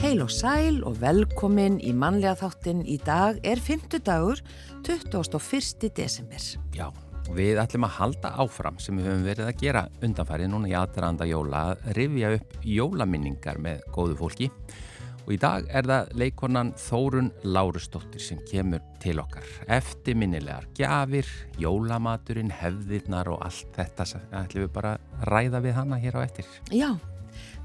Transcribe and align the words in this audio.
Heil 0.00 0.24
og 0.24 0.30
sæl 0.34 0.80
og 0.82 0.96
velkomin 0.98 1.76
í 1.86 1.92
mannlega 1.94 2.32
þáttin 2.40 2.80
í 2.82 2.96
dag 3.06 3.36
er 3.46 3.60
5. 3.62 4.00
dagur 4.02 4.40
21. 4.82 5.86
desember. 5.94 6.42
Já, 6.74 6.88
og 6.90 7.30
við 7.38 7.60
ætlum 7.62 7.86
að 7.86 7.94
halda 7.94 8.32
áfram 8.42 8.80
sem 8.82 8.98
við 8.98 9.06
höfum 9.06 9.22
verið 9.28 9.50
að 9.52 9.60
gera 9.60 9.84
undanfærið 10.02 10.50
núna 10.50 10.70
í 10.72 10.74
aðranda 10.74 11.28
jóla 11.30 11.62
rifja 11.94 12.32
upp 12.40 12.56
jólaminningar 12.66 13.62
með 13.62 13.84
góðu 13.94 14.18
fólki 14.18 14.50
og 15.30 15.36
í 15.36 15.38
dag 15.38 15.66
er 15.70 15.86
það 15.86 16.08
leikonan 16.18 16.72
Þórun 16.74 17.28
Lárustóttir 17.46 18.22
sem 18.24 18.38
kemur 18.48 18.82
til 18.98 19.20
okkar. 19.22 19.46
Eftirminnilegar 19.70 20.66
gjafir, 20.74 21.28
jólamaturinn, 21.62 22.50
hefðirnar 22.50 23.30
og 23.30 23.44
allt 23.46 23.70
þetta 23.76 24.06
ætlum 24.40 24.64
við 24.64 24.72
bara 24.74 24.96
að 24.98 25.28
ræða 25.30 25.60
við 25.62 25.76
hana 25.78 25.98
hér 26.02 26.18
á 26.18 26.20
eftir. 26.24 26.48
Já, 26.74 26.90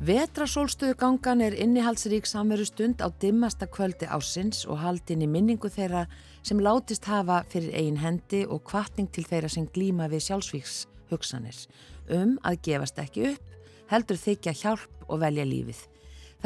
Vetrasólstöðu 0.05 0.93
gangan 0.99 1.41
er 1.41 1.55
innihaldsrík 1.57 2.29
samveru 2.29 2.67
stund 2.69 3.01
á 3.01 3.09
dimmasta 3.09 3.65
kvöldi 3.65 4.05
ásins 4.05 4.61
og 4.69 4.77
haldin 4.83 5.25
í 5.25 5.31
minningu 5.31 5.71
þeirra 5.71 6.05
sem 6.45 6.61
látist 6.61 7.09
hafa 7.09 7.41
fyrir 7.49 7.73
eigin 7.73 7.97
hendi 8.03 8.43
og 8.45 8.61
kvartning 8.69 9.09
til 9.09 9.25
þeirra 9.25 9.49
sem 9.49 9.65
glýma 9.65 10.11
við 10.11 10.27
sjálfsvíks 10.27 10.77
hugsanir 11.09 11.65
um 12.13 12.37
að 12.45 12.61
gefast 12.69 13.01
ekki 13.01 13.31
upp, 13.31 13.51
heldur 13.89 14.21
þykja 14.21 14.53
hjálp 14.61 15.09
og 15.09 15.23
velja 15.25 15.49
lífið. 15.49 15.81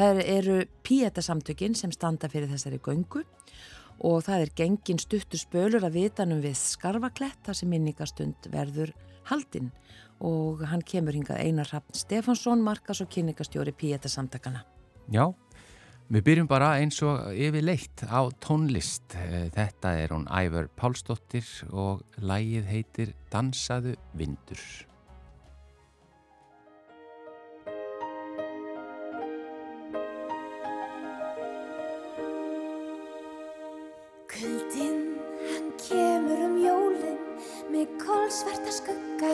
Það 0.00 0.18
eru 0.24 0.54
píetasamtökin 0.80 1.74
sem 1.76 1.90
standa 1.92 2.28
fyrir 2.32 2.48
þessari 2.48 2.78
göngu 2.80 3.20
og 4.08 4.22
það 4.24 4.44
er 4.46 4.52
gengin 4.56 5.00
stuttur 5.02 5.36
spölur 5.42 5.84
að 5.84 5.98
vitanum 5.98 6.40
við 6.40 6.56
skarvaklett 6.56 7.42
þar 7.44 7.58
sem 7.58 7.68
minningastund 7.68 8.48
verður 8.48 8.94
haldinn 9.28 9.68
og 10.24 10.64
hann 10.72 10.80
kemur 10.88 11.18
hingað 11.18 11.42
Einar 11.44 11.68
Raffn 11.68 12.00
Stefansson, 12.00 12.64
markas 12.64 13.04
og 13.04 13.12
kynningastjóri 13.12 13.76
Píeta 13.76 14.08
samtakana. 14.08 14.64
Já, 15.12 15.26
við 16.08 16.26
byrjum 16.30 16.48
bara 16.48 16.74
eins 16.80 17.02
og 17.04 17.34
yfir 17.36 17.68
leitt 17.68 18.04
á 18.08 18.24
tónlist. 18.40 19.18
Þetta 19.52 19.98
er 20.00 20.16
hún 20.16 20.28
Ævar 20.32 20.72
Pálsdóttir 20.80 21.44
og 21.72 22.06
lægið 22.24 22.72
heitir 22.72 23.18
Dansaðu 23.28 23.98
vindur. 24.16 24.64
Kuldinn, 34.40 35.18
hann 35.52 35.66
kemur 35.76 36.38
um 36.46 36.54
jólinn 36.64 37.18
með 37.68 37.90
kólsvarta 38.00 38.72
skugga 38.72 39.28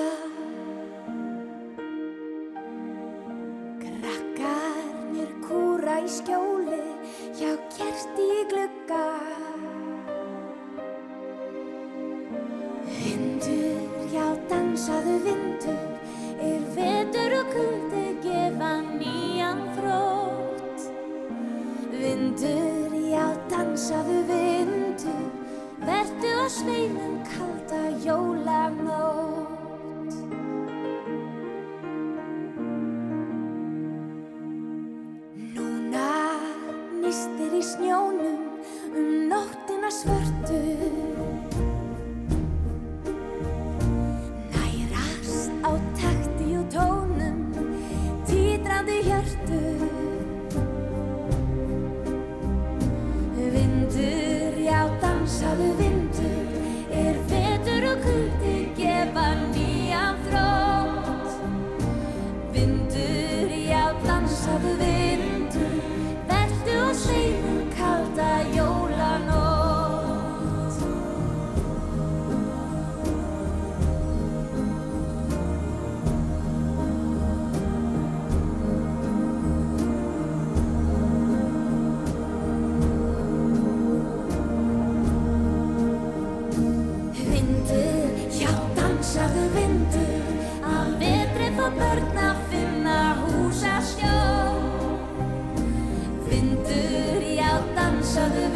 dansaðu 98.17 98.41
vindur 98.41 98.56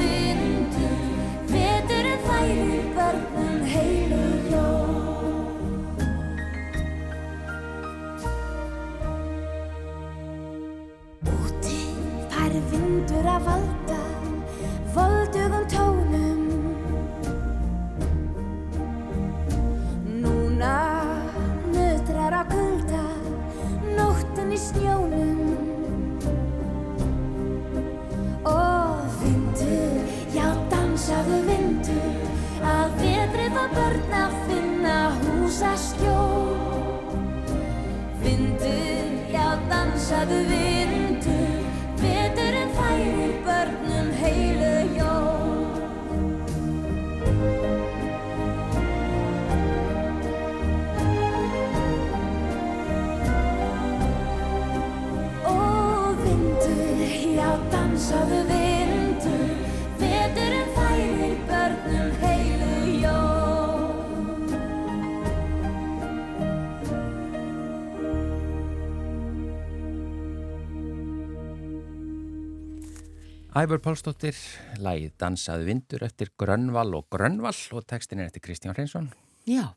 Ævar 73.60 73.80
Pálsdóttir, 73.84 74.36
lægið 74.80 75.10
Dansaðu 75.20 75.66
vindur 75.66 76.04
eftir 76.06 76.30
Grönval 76.38 76.94
og 76.96 77.10
Grönval 77.12 77.58
og 77.76 77.84
textin 77.84 78.22
er 78.22 78.30
eftir 78.30 78.40
Kristján 78.46 78.72
Hreinsson. 78.72 79.10
Já, 79.44 79.74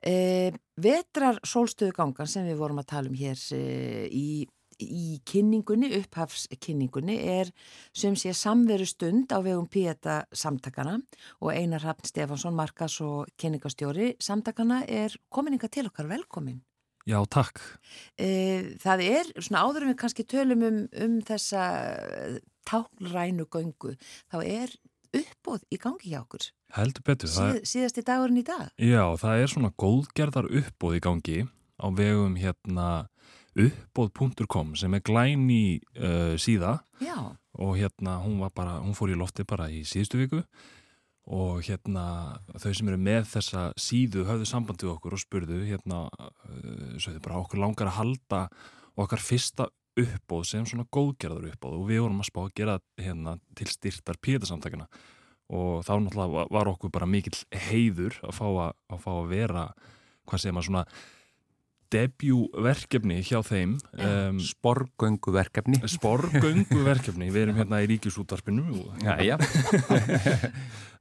e, 0.00 0.52
vetrar 0.80 1.40
sólstöðu 1.44 1.92
gangan 1.98 2.30
sem 2.30 2.46
við 2.46 2.62
vorum 2.62 2.80
að 2.80 2.88
tala 2.94 3.10
um 3.10 3.18
hér 3.18 3.36
e, 3.52 4.06
í, 4.08 4.46
í 4.80 5.18
kynningunni, 5.28 5.90
upphafskynningunni 5.98 7.18
er 7.34 7.50
sem 7.92 8.16
sé 8.16 8.32
samveru 8.32 8.86
stund 8.88 9.34
á 9.36 9.44
vegum 9.44 9.68
Píeta 9.68 10.22
samtakana 10.32 10.96
og 11.42 11.52
Einar 11.52 11.84
Hafn 11.84 12.08
Stefansson, 12.08 12.56
Markas 12.56 12.96
og 13.04 13.28
kynningastjóri 13.36 14.14
samtakana 14.24 14.86
er 14.88 15.18
komininga 15.28 15.68
til 15.68 15.90
okkar 15.90 16.08
velkomin. 16.08 16.62
Já, 17.04 17.18
takk. 17.26 17.58
E, 18.14 18.78
það 18.80 19.04
er 19.04 19.30
svona 19.42 19.66
áður 19.66 19.84
en 19.84 19.92
við 19.92 20.00
kannski 20.00 20.24
tölum 20.30 20.64
um, 20.64 20.80
um 21.02 21.20
þessa 21.26 21.66
táknrænu 22.68 23.46
göngu, 23.52 23.94
þá 24.32 24.38
er 24.42 24.74
uppbóð 25.12 25.64
í 25.72 25.78
gangi 25.80 26.12
hjá 26.12 26.20
okkur. 26.22 26.48
Heldur 26.72 27.04
betur. 27.06 27.32
Síð, 27.32 27.62
síðasti 27.68 28.04
dagurinn 28.06 28.40
í 28.40 28.46
dag. 28.46 28.70
Já, 28.80 29.04
það 29.20 29.42
er 29.42 29.52
svona 29.52 29.72
góðgerðar 29.82 30.48
uppbóð 30.62 30.98
í 30.98 31.02
gangi 31.04 31.38
á 31.82 31.86
vegum 31.92 32.36
hérna 32.40 32.88
uppbóð.com 33.58 34.76
sem 34.80 34.94
er 34.96 35.02
glæni 35.04 35.80
uh, 35.98 36.34
síða 36.40 36.78
Já. 37.02 37.36
og 37.52 37.74
hérna 37.76 38.16
hún 38.22 38.40
bara, 38.54 38.78
hún 38.80 38.96
fór 38.96 39.12
í 39.12 39.18
lofti 39.18 39.44
bara 39.44 39.68
í 39.68 39.82
síðustu 39.84 40.22
viku 40.22 40.40
og 41.32 41.60
hérna 41.66 42.38
þau 42.56 42.72
sem 42.72 42.88
eru 42.88 42.98
með 42.98 43.28
þessa 43.34 43.66
síðu 43.78 44.24
höfðu 44.26 44.48
samband 44.48 44.82
við 44.82 44.94
okkur 44.94 45.18
og 45.18 45.22
spurðu 45.22 45.60
hérna, 45.68 46.06
uh, 46.08 47.18
bara 47.20 47.42
okkur 47.42 47.60
langar 47.60 47.92
að 47.92 47.98
halda 48.00 48.40
okkar 48.96 49.22
fyrsta 49.22 49.68
uppbóð 49.98 50.44
sem 50.48 50.66
svona 50.68 50.86
góðgerðar 50.92 51.50
uppbóð 51.52 51.78
og 51.78 51.88
við 51.90 52.02
vorum 52.04 52.22
að 52.22 52.28
spá 52.30 52.40
að 52.44 52.54
gera 52.60 52.76
hérna 53.00 53.36
til 53.58 53.68
styrtar 53.70 54.20
píðarsamtakana 54.24 54.86
og 55.52 55.82
þá 55.84 55.92
náttúrulega 56.00 56.44
var 56.56 56.70
okkur 56.70 56.92
bara 56.94 57.08
mikill 57.10 57.36
heiður 57.68 58.16
að 58.24 58.36
fá 58.38 58.46
að, 58.48 58.76
að, 58.88 59.02
fá 59.04 59.10
að 59.12 59.32
vera 59.34 59.64
hvað 60.28 60.44
segir 60.44 60.56
maður 60.56 60.68
svona 60.70 60.84
debjúverkefni 61.92 63.18
hjá 63.20 63.42
þeim 63.44 63.74
um, 63.76 64.38
Sporgönguverkefni. 64.40 65.82
Sporgönguverkefni, 65.92 67.28
við 67.34 67.42
erum 67.46 67.58
hérna 67.60 67.82
í 67.84 67.90
ríkisútarpinu 67.92 68.86
Já, 69.04 69.18
já. 69.20 69.36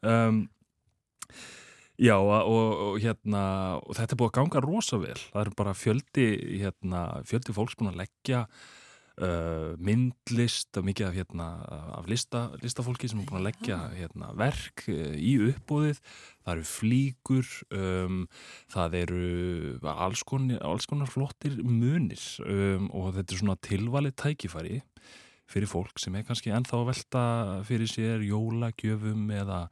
Um, 0.02 0.48
Já 2.02 2.16
og, 2.18 2.50
og, 2.50 2.96
hérna 2.98 3.42
og 3.78 3.94
þetta 3.94 4.16
er 4.16 4.18
búið 4.18 4.32
að 4.32 4.38
ganga 4.40 4.62
rosa 4.66 4.98
vel. 4.98 5.18
Það 5.22 5.42
er 5.44 5.52
bara 5.60 5.74
fjöldi 5.78 6.28
hérna, 6.64 7.02
fjöldi 7.30 7.54
fólks 7.54 7.78
búin 7.78 7.92
að 7.92 8.00
leggja 8.02 8.40
uh, 9.22 9.78
myndlist 9.82 10.78
og 10.80 10.88
mikið 10.88 11.08
af, 11.08 11.16
hérna, 11.16 11.48
af 12.00 12.10
lista, 12.10 12.44
listafólki 12.64 13.10
sem 13.10 13.22
er 13.22 13.30
búin 13.30 13.42
að 13.42 13.48
leggja 13.50 13.80
hérna, 13.96 14.32
verk 14.40 14.86
uh, 14.92 15.16
í 15.16 15.36
uppbúðið 15.52 16.02
það 16.02 16.54
eru 16.54 16.68
flíkur 16.72 17.54
um, 17.78 18.20
það 18.74 19.00
eru 19.04 19.26
alls 19.94 20.26
konar, 20.28 20.62
alls 20.68 20.90
konar 20.90 21.12
flottir 21.12 21.60
munir 21.64 22.22
um, 22.46 22.90
og 22.90 23.14
þetta 23.18 23.36
er 23.36 23.44
svona 23.44 23.60
tilvalið 23.70 24.18
tækifæri 24.26 24.82
fyrir 25.52 25.68
fólk 25.68 26.00
sem 26.00 26.16
er 26.16 26.28
kannski 26.28 26.54
ennþá 26.56 26.80
að 26.80 26.92
velta 26.94 27.26
fyrir 27.68 27.90
sér 27.92 28.24
jólagjöfum 28.24 29.28
eða 29.36 29.66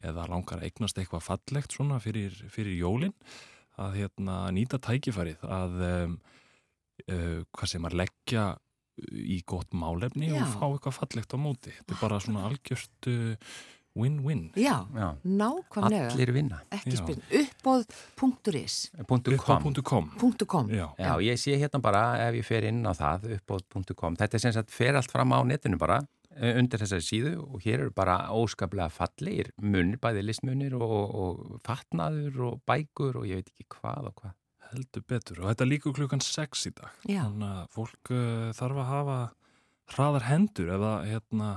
eða 0.00 0.28
langar 0.30 0.60
að 0.60 0.70
eignast 0.70 0.98
eitthvað 0.98 1.26
fallegt 1.26 1.74
svona 1.74 1.98
fyrir, 2.00 2.36
fyrir 2.52 2.78
jólinn 2.78 3.14
að 3.80 3.98
hérna, 4.02 4.36
nýta 4.54 4.80
tækifærið 4.82 5.44
að 5.48 5.80
um, 5.88 6.14
uh, 7.08 7.40
hvað 7.52 7.72
sem 7.72 7.88
að 7.88 7.98
leggja 8.02 8.44
í 9.12 9.38
gott 9.48 9.72
málefni 9.72 10.28
Já. 10.30 10.42
og 10.42 10.56
fá 10.56 10.66
eitthvað 10.68 10.98
fallegt 11.00 11.32
á 11.32 11.38
móti 11.40 11.72
þetta 11.76 11.94
er 11.96 12.00
bara 12.02 12.18
svona 12.20 12.44
algjört 12.48 13.08
uh, 13.08 13.54
win-win 13.96 14.50
Já, 14.56 14.86
Já. 14.94 15.08
nákvæmlega. 15.24 16.10
Allir 16.12 16.32
vinna. 16.32 16.60
Uppbóð.is 17.40 18.90
.com 19.08 19.74
.com 19.82 20.10
.com. 20.46 20.70
Já, 20.70 20.88
Já, 20.98 21.12
ég 21.20 21.36
sé 21.40 21.56
hérna 21.60 21.80
bara 21.82 22.02
ef 22.28 22.34
ég 22.40 22.46
fer 22.46 22.64
inn 22.68 22.82
á 22.88 22.92
það 22.96 23.28
uppbóð.com 23.36 24.16
þetta 24.16 24.38
er 24.38 24.44
sem 24.46 24.52
sagt 24.56 24.72
fer 24.72 24.96
allt 24.96 25.12
fram 25.12 25.32
á 25.36 25.40
netinu 25.44 25.78
bara 25.80 26.00
eh, 26.36 26.56
undir 26.56 26.80
þessari 26.80 27.04
síðu 27.04 27.34
og 27.44 27.60
hér 27.64 27.84
eru 27.86 27.92
bara 27.94 28.30
óskaplega 28.32 28.88
fallegir 28.92 29.52
munir, 29.60 30.00
bæði 30.00 30.24
listmunir 30.24 30.76
og, 30.78 30.92
og 30.92 31.58
fatnaður 31.66 32.40
og 32.48 32.62
bækur 32.68 33.20
og 33.20 33.28
ég 33.28 33.42
veit 33.42 33.52
ekki 33.52 33.68
hvað 33.76 34.08
og 34.12 34.16
hvað. 34.22 34.38
Heldur 34.72 35.04
betur 35.08 35.42
og 35.42 35.50
þetta 35.50 35.68
líka 35.68 35.92
klukkan 35.96 36.22
6 36.24 36.66
í 36.70 36.74
dag 36.78 37.04
Já. 37.08 37.22
þannig 37.26 37.50
að 37.50 37.76
fólk 37.76 38.14
uh, 38.14 38.48
þarf 38.56 38.82
að 38.82 38.90
hafa 38.92 39.18
hraðar 39.92 40.26
hendur 40.30 40.72
ef 40.72 40.82
það 40.82 41.06
hérna, 41.10 41.50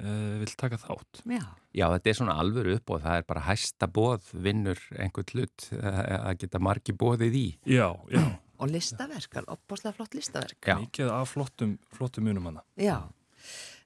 uh, 0.00 0.34
vil 0.42 0.52
taka 0.58 0.80
þátt 0.82 1.22
Já. 1.28 1.44
Já, 1.78 1.86
þetta 1.92 2.10
er 2.10 2.16
svona 2.16 2.36
alvöru 2.42 2.74
upp 2.78 2.92
og 2.94 3.02
það 3.04 3.20
er 3.20 3.26
bara 3.28 3.44
hæsta 3.46 3.88
bóð 3.92 4.30
vinnur 4.46 4.80
einhvern 4.98 5.32
hlut 5.34 5.66
eh, 5.76 5.98
að 6.16 6.38
geta 6.40 6.60
margi 6.64 6.94
bóðið 6.96 7.36
í. 7.38 7.46
Já, 7.68 7.90
já, 8.10 8.24
Og 8.58 8.72
listaverk, 8.72 9.36
opbáslega 9.46 9.94
flott 9.94 10.16
listaverk. 10.18 10.58
Já. 10.66 10.74
mikið 10.80 11.12
af 11.14 11.30
flottum, 11.30 11.76
flottum 11.94 12.26
munum 12.26 12.48
hana 12.50 12.64
Já. 12.74 12.96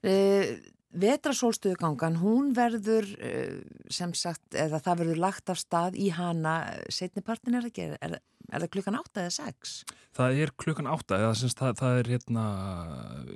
Uh, 0.03 0.55
Vetrasólstöðugangan, 0.93 2.19
hún 2.21 2.50
verður 2.56 3.06
uh, 3.17 3.62
sem 3.93 4.12
sagt, 4.19 4.44
eða 4.53 4.81
það 4.85 5.03
verður 5.03 5.23
lagt 5.25 5.53
af 5.53 5.61
stað 5.61 5.97
í 5.97 6.11
hana 6.12 6.56
setnipartin 6.93 7.56
er 7.56 7.69
ekki, 7.71 7.89
er, 7.97 8.19
er 8.21 8.65
það 8.65 8.73
klukkan 8.77 8.99
8 9.00 9.25
eða 9.25 9.35
6? 9.39 9.75
Það 10.19 10.43
er 10.44 10.55
klukkan 10.61 10.91
átta, 10.93 11.21
eða 11.23 11.35
semst 11.41 11.62
það, 11.62 11.75
það 11.81 12.00
er 12.03 12.12
hérna, 12.12 12.47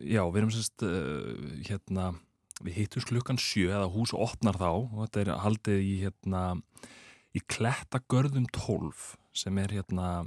já, 0.05 0.23
við 0.29 0.41
erum 0.43 0.55
semst 0.55 0.85
uh, 0.85 1.32
hérna, 1.70 2.11
við 2.61 2.81
hittum 2.82 3.08
klukkan 3.08 3.41
sjö 3.41 3.70
eða 3.70 3.88
hús 3.93 4.12
opnar 4.17 4.61
þá 4.61 4.70
og 4.73 5.00
þetta 5.06 5.25
er 5.25 5.32
haldið 5.44 5.85
í 5.85 5.94
hérna, 6.05 6.44
í 7.37 7.44
Klettagörðum 7.53 8.49
12 8.53 9.14
sem 9.37 9.58
er 9.61 9.73
hérna, 9.76 10.26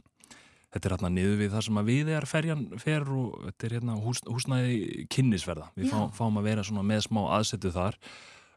þetta 0.74 0.88
er 0.88 0.96
hérna 0.96 1.12
niður 1.14 1.38
við 1.40 1.54
það 1.54 1.64
sem 1.66 1.80
að 1.82 1.88
við 1.90 2.12
er 2.14 2.28
ferjan 2.30 2.66
fer 2.82 3.08
og 3.14 3.38
þetta 3.48 3.68
er 3.68 3.76
hérna 3.78 3.96
hús, 4.04 4.22
húsnæði 4.30 5.06
kynnisverða. 5.14 5.70
Við 5.78 5.94
fá, 5.94 6.02
fáum 6.18 6.42
að 6.42 6.50
vera 6.52 6.66
svona 6.68 6.84
með 6.86 7.06
smá 7.08 7.22
aðsetu 7.38 7.72
þar. 7.74 7.98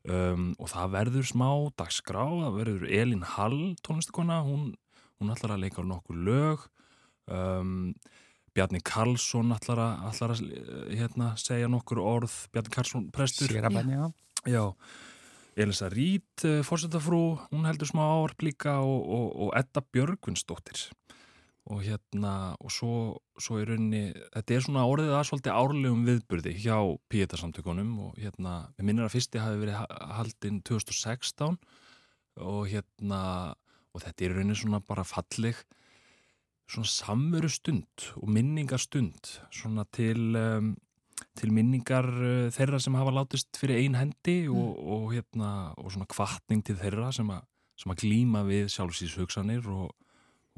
Um, 0.02 0.48
og 0.58 0.72
það 0.72 0.96
verður 0.96 1.28
smá 1.30 1.48
dagskrá, 1.78 2.24
það 2.26 2.56
verður 2.58 2.88
Elin 2.90 3.22
Hall 3.36 3.60
tónlistakona, 3.86 4.40
hún, 4.42 4.72
hún 5.22 5.30
ætlar 5.32 5.54
að 5.54 5.62
leika 5.64 5.84
nokkur 5.86 6.18
lög. 6.26 6.66
Um, 7.30 7.94
Bjarni 8.52 8.82
Karlsson 8.84 9.54
ætlar 9.54 9.80
að, 9.80 10.02
ætlar 10.10 10.34
að 10.34 10.42
hérna, 10.98 11.30
segja 11.40 11.70
nokkur 11.72 12.02
orð. 12.02 12.34
Bjarni 12.52 12.74
Karlsson 12.74 13.08
prestur. 13.14 13.48
Sérabæni, 13.48 13.96
já. 13.96 14.04
Já, 14.42 14.64
Elisa 15.62 15.86
Rít 15.92 16.44
fórsetafrú, 16.66 17.38
hún 17.52 17.68
heldur 17.68 17.88
smá 17.88 18.02
áarp 18.02 18.42
líka 18.42 18.80
og, 18.82 19.06
og, 19.06 19.26
og 19.46 19.50
Edda 19.56 19.84
Björgvinsdóttir 19.94 20.88
og 21.70 21.82
hérna 21.86 22.56
og 22.58 22.72
svo, 22.74 22.94
svo 23.38 23.60
í 23.60 23.66
rauninni 23.68 24.10
þetta 24.34 24.54
er 24.56 24.64
svona 24.64 24.86
orðið 24.90 25.12
að 25.14 25.26
svolítið 25.28 25.58
árlegum 25.60 26.06
viðburði 26.08 26.54
hjá 26.58 26.76
Píetasamtökunum 27.12 27.92
og 28.08 28.16
hérna, 28.18 28.54
við 28.78 28.88
minnir 28.88 29.06
að 29.06 29.14
fyrsti 29.14 29.42
hafi 29.42 29.60
verið 29.60 29.78
ha- 29.78 30.08
haldinn 30.18 30.58
2016 30.66 31.60
og 32.42 32.64
hérna 32.72 33.20
og 33.92 34.02
þetta 34.02 34.24
er 34.24 34.34
í 34.34 34.38
rauninni 34.38 34.58
svona 34.58 34.82
bara 34.82 35.06
falleg 35.06 35.60
svona 36.72 36.90
samveru 36.90 37.50
stund 37.52 38.08
og 38.18 38.32
minningar 38.32 38.82
stund 38.82 39.36
svona 39.54 39.84
til 39.94 40.34
um, 40.38 40.72
til 41.38 41.52
minningar 41.54 42.08
uh, 42.10 42.50
þeirra 42.52 42.80
sem 42.82 42.98
hafa 42.98 43.14
látist 43.14 43.60
fyrir 43.60 43.84
ein 43.84 43.94
hendi 43.96 44.48
og, 44.50 44.74
og, 44.82 45.06
hérna, 45.14 45.72
og 45.78 45.92
svona 45.94 46.10
kvartning 46.10 46.64
til 46.66 46.76
þeirra 46.80 47.12
sem, 47.14 47.30
a, 47.30 47.38
sem 47.78 47.94
að 47.94 48.02
glíma 48.02 48.42
við 48.48 48.66
sjálfsís 48.74 49.14
hugsanir 49.20 49.68
og, 49.70 49.92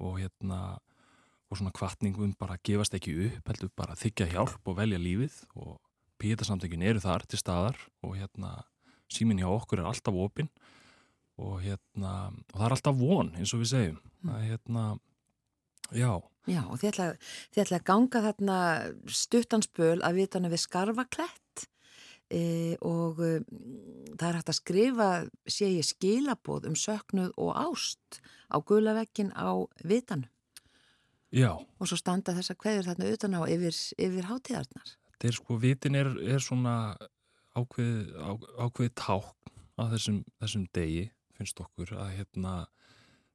og 0.01 0.17
hérna 0.23 0.79
og 1.55 1.61
svona 1.61 1.75
kvartning 1.75 2.19
um 2.19 2.35
bara 2.39 2.59
að 2.59 2.65
gefast 2.71 2.97
ekki 2.99 3.15
upp 3.29 3.51
heldur 3.53 3.71
bara 3.79 3.95
að 3.95 4.05
þykja 4.05 4.31
hjálp 4.35 4.71
og 4.71 4.79
velja 4.81 5.01
lífið. 5.01 5.41
Og 5.63 5.79
píetasamtökin 6.21 6.85
eru 6.87 7.03
þar 7.03 7.27
til 7.31 7.41
staðar 7.41 7.79
og 8.03 8.17
hérna 8.19 8.57
síminn 9.13 9.43
hjá 9.43 9.49
okkur 9.53 9.83
er 9.83 9.91
alltaf 9.91 10.19
opinn. 10.19 10.51
Og 11.39 11.59
hérna 11.63 12.31
og 12.35 12.59
það 12.59 12.67
er 12.67 12.77
alltaf 12.77 12.99
von 12.99 13.35
eins 13.39 13.55
og 13.55 13.63
við 13.63 13.73
segjum. 13.73 14.01
Það 14.25 14.39
er 14.41 14.49
hérna 14.53 14.85
já, 15.95 16.13
Já, 16.45 16.61
og 16.69 16.77
þið 16.77 16.91
ætla, 16.91 17.07
þið 17.55 17.63
ætla 17.63 17.77
að 17.79 17.87
ganga 17.89 18.21
þarna 18.27 18.57
stuttanspöl 19.17 19.97
að 20.05 20.19
vitana 20.19 20.51
við 20.53 20.61
skarfaklett. 20.67 21.63
E, 22.29 22.43
og 22.85 23.21
e, 23.25 23.39
það 24.19 24.27
er 24.29 24.37
hægt 24.37 24.53
að 24.53 24.59
skrifa, 24.59 25.09
sé 25.49 25.71
ég 25.73 25.89
skilabóð 25.89 26.69
um 26.69 26.77
söknuð 26.77 27.33
og 27.41 27.57
ást 27.57 28.21
á 28.53 28.61
gulavekkin 28.61 29.33
á 29.33 29.65
vitan 29.85 30.27
já 31.35 31.51
og 31.55 31.91
svo 31.91 31.99
standa 31.99 32.37
þessa 32.37 32.57
kveður 32.59 32.91
þarna 32.93 33.11
utan 33.17 33.39
á 33.39 33.43
yfir, 33.51 33.81
yfir 33.99 34.31
hátíðarnar. 34.31 34.95
þetta 35.15 35.31
er 35.31 35.39
sko, 35.39 35.59
vitin 35.61 35.99
er, 35.99 36.13
er 36.23 36.43
svona 36.43 36.77
ákveð, 37.55 38.15
á, 38.19 38.31
ákveð 38.67 38.95
tákn 38.99 39.53
á 39.75 39.83
þessum, 39.91 40.23
þessum 40.43 40.69
degi 40.75 41.09
finnst 41.35 41.61
okkur 41.61 41.97
að 41.99 42.13
hérna 42.21 42.55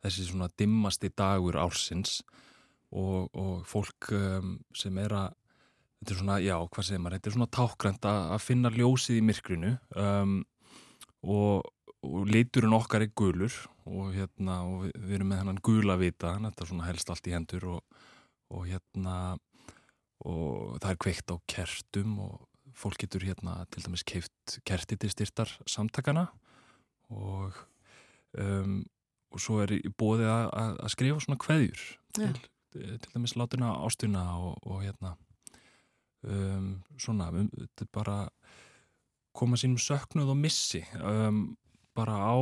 þessi 0.04 0.30
svona 0.30 0.48
dimmasti 0.60 1.12
dagur 1.12 1.60
ársins 1.60 2.22
og, 2.96 3.28
og 3.36 3.68
fólk 3.68 4.12
um, 4.16 4.56
sem 4.76 4.96
er 5.02 5.16
að 5.16 5.36
þetta 6.00 6.14
er 6.14 6.22
svona, 6.22 6.38
já, 6.40 6.56
hvað 6.64 6.88
segir 6.88 7.02
maður, 7.04 7.18
þetta 7.20 7.30
er 7.30 7.36
svona 7.36 7.52
tákgrænt 7.58 8.08
að, 8.08 8.22
að 8.36 8.46
finna 8.46 8.72
ljósið 8.72 9.20
í 9.20 9.26
myrkrinu 9.28 9.74
um, 10.00 10.38
og, 11.28 11.68
og 12.06 12.30
liturinn 12.32 12.76
okkar 12.78 13.04
er 13.04 13.14
gulur 13.18 13.54
og 13.90 14.14
hérna, 14.16 14.62
og 14.64 14.86
við, 14.86 14.94
við 15.04 15.16
erum 15.18 15.32
með 15.34 15.42
hennan 15.44 15.64
gula 15.66 15.98
vita, 16.00 16.36
þetta 16.40 16.66
er 16.66 16.72
svona 16.72 16.88
helst 16.88 17.10
allt 17.12 17.28
í 17.28 17.36
hendur 17.36 17.66
og, 17.76 18.04
og 18.56 18.68
hérna 18.70 19.16
og 20.28 20.78
það 20.82 20.92
er 20.92 21.02
kveikt 21.06 21.34
á 21.34 21.36
kertum 21.48 22.20
og 22.26 22.38
fólk 22.80 23.02
getur 23.04 23.26
hérna 23.28 23.64
til 23.72 23.84
dæmis 23.86 24.06
keift 24.08 24.60
kerti 24.68 24.98
til 25.00 25.12
styrtar 25.12 25.52
samtakana 25.68 26.28
og 27.10 27.56
um, 28.38 28.84
og 29.30 29.42
svo 29.42 29.60
er 29.64 29.76
í 29.78 29.92
bóði 29.94 30.26
að, 30.26 30.48
að, 30.58 30.92
skrifa 30.94 31.22
svona 31.22 31.42
kveðjur 31.42 31.82
Já. 32.18 32.30
til, 32.32 32.32
til 32.74 33.14
dæmis 33.14 33.36
látina 33.38 33.76
ástina 33.86 34.24
og, 34.40 34.58
og 34.66 34.82
hérna 34.84 35.14
um, 36.26 36.80
svona, 36.98 37.30
um, 37.34 37.50
þetta 37.54 37.86
er 37.86 37.92
bara 37.94 38.18
koma 39.38 39.60
sínum 39.60 39.80
söknuð 39.82 40.34
og 40.34 40.40
missi 40.40 40.82
um, 40.98 41.44
bara 42.00 42.16
á 42.16 42.36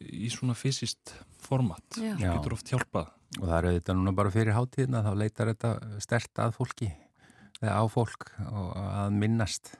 í 0.00 0.28
svona 0.32 0.56
fysiskt 0.58 1.14
format 1.44 1.98
Já. 2.00 2.14
Já. 2.18 2.34
getur 2.34 2.58
oft 2.58 2.70
hjálpað 2.72 3.10
Og 3.38 3.46
það 3.46 3.56
eru 3.60 3.72
þetta 3.76 3.94
núna 3.94 4.12
bara 4.18 4.32
fyrir 4.34 4.56
hátíðina, 4.56 5.04
þá 5.06 5.12
leitar 5.20 5.50
þetta 5.52 6.00
stert 6.02 6.40
að 6.42 6.56
fólki, 6.56 6.88
eða 7.60 7.76
á 7.78 7.84
fólk 7.92 8.26
og 8.48 8.72
að 8.80 9.14
minnast. 9.20 9.70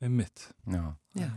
einmitt 0.00 0.46
Já, 0.64 0.94
Já. 1.18 1.28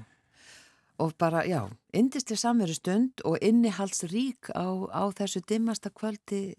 Og 1.01 1.15
bara, 1.17 1.41
já, 1.49 1.65
indisli 1.97 2.37
samveru 2.37 2.75
stund 2.77 3.23
og 3.25 3.39
innihaldsrík 3.41 4.51
á, 4.53 4.69
á 4.93 5.03
þessu 5.17 5.41
dimmasta 5.49 5.89
kvöldi, 5.89 6.53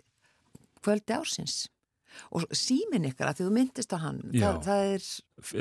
kvöldi 0.82 1.14
ársins. 1.14 1.68
Og 2.34 2.44
símin 2.50 3.06
ykkar, 3.06 3.30
að 3.30 3.38
því 3.38 3.46
þú 3.46 3.52
myndist 3.54 3.94
á 3.94 3.98
hann, 4.02 4.18
Já. 4.34 4.42
það, 4.42 4.58
það 4.66 4.90
er, 4.90 5.06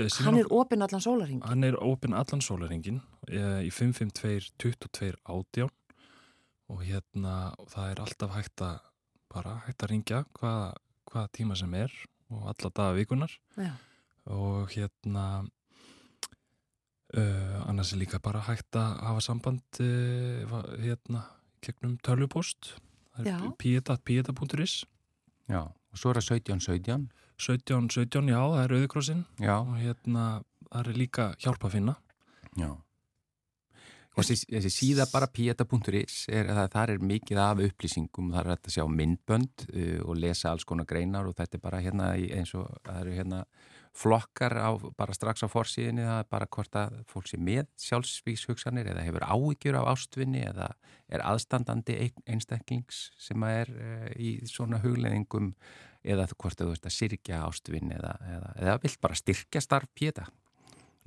eh, 0.01 0.17
hann 0.25 0.39
er 0.41 0.49
opinn 0.49 0.81
allan 0.81 1.05
sólarhing. 1.05 1.43
hann 1.45 1.63
er 1.63 1.77
opinn 1.79 2.17
allan 2.17 2.41
sólaringin 2.41 2.99
í 3.31 3.69
552 3.71 4.51
22 4.59 5.15
átján 5.23 5.71
og 6.71 6.83
hérna 6.87 7.35
og 7.59 7.69
það 7.71 7.91
er 7.91 8.01
alltaf 8.05 8.35
hægt 8.35 8.63
að 8.65 8.79
bara 9.31 9.57
hægt 9.65 9.83
að 9.83 9.91
ringja 9.93 10.21
hvaða, 10.37 10.73
hvaða 11.11 11.31
tíma 11.35 11.57
sem 11.59 11.73
er 11.79 11.93
og 12.31 12.47
alla 12.51 12.71
daga 12.71 12.95
vikunar 12.95 13.33
Já. 13.59 13.73
og 14.31 14.71
hérna 14.75 15.25
uh, 17.17 17.69
annars 17.69 17.93
er 17.93 18.01
líka 18.01 18.21
bara 18.23 18.43
hægt 18.47 18.75
að 18.75 18.99
hafa 19.07 19.25
samband 19.27 19.81
uh, 19.83 20.59
hérna 20.79 21.25
gegnum 21.61 21.97
tölvupost 22.03 22.75
Já. 23.25 23.37
pieta.pieta.is 23.59 24.85
já. 25.51 25.67
Og 25.91 25.99
svo 25.99 26.13
er 26.13 26.21
það 26.21 26.37
1717. 26.39 27.09
17, 27.41 27.89
17, 27.91 28.29
já, 28.29 28.37
það 28.37 28.61
er 28.63 28.73
auðukrossin 28.77 29.25
Já, 29.41 29.57
og 29.59 29.75
hérna 29.81 30.25
það 30.69 30.87
er 30.93 30.97
líka 30.97 31.25
hjálp 31.41 31.65
að 31.65 31.75
finna 31.75 31.95
já. 32.55 32.69
Þessi, 34.11 34.35
þessi 34.51 34.69
síða 34.75 35.05
bara 35.07 35.27
pieta.is, 35.31 36.25
þar 36.27 36.91
er 36.91 37.03
mikið 37.03 37.39
af 37.39 37.61
upplýsingum, 37.63 38.31
þar 38.33 38.49
er 38.49 38.57
þetta 38.57 38.71
að 38.71 38.75
sjá 38.75 38.87
myndbönd 38.91 39.63
uh, 39.71 39.99
og 40.03 40.17
lesa 40.19 40.51
alls 40.51 40.65
konar 40.67 40.87
greinar 40.89 41.29
og 41.29 41.37
þetta 41.37 41.57
er 41.57 41.63
bara 41.63 41.79
hérna 41.83 42.09
eins 42.19 42.51
og 42.59 42.67
það 42.83 42.99
eru 43.05 43.13
hérna 43.15 43.39
flokkar 43.95 44.55
á, 44.55 44.71
bara 44.99 45.15
strax 45.15 45.43
á 45.43 45.51
forsíðinni, 45.51 46.03
það 46.07 46.19
er 46.23 46.27
bara 46.31 46.47
hvort 46.55 46.77
að 46.79 46.97
fólk 47.11 47.27
sé 47.27 47.39
með 47.39 47.65
sjálfsvíkshugsanir 47.83 48.91
eða 48.91 49.03
hefur 49.07 49.25
áhyggjur 49.27 49.79
af 49.79 49.89
ástvinni 49.95 50.43
eða 50.47 50.69
er 51.11 51.23
aðstandandi 51.27 51.97
ein- 52.05 52.27
einstaklings 52.35 53.09
sem 53.19 53.47
að 53.47 53.57
er 53.63 53.73
uh, 53.75 54.11
í 54.19 54.35
svona 54.47 54.79
hugleðingum 54.83 55.53
eða 56.03 56.27
hvort 56.35 56.59
að 56.59 56.67
þú 56.67 56.75
veist 56.75 56.87
að 56.87 56.97
syrkja 56.97 57.41
ástvinn 57.47 57.91
eða, 57.95 58.13
eða, 58.35 58.53
eða 58.59 58.77
vill 58.83 58.95
bara 59.03 59.19
styrkja 59.19 59.63
starf 59.63 59.91
pieta. 59.95 60.27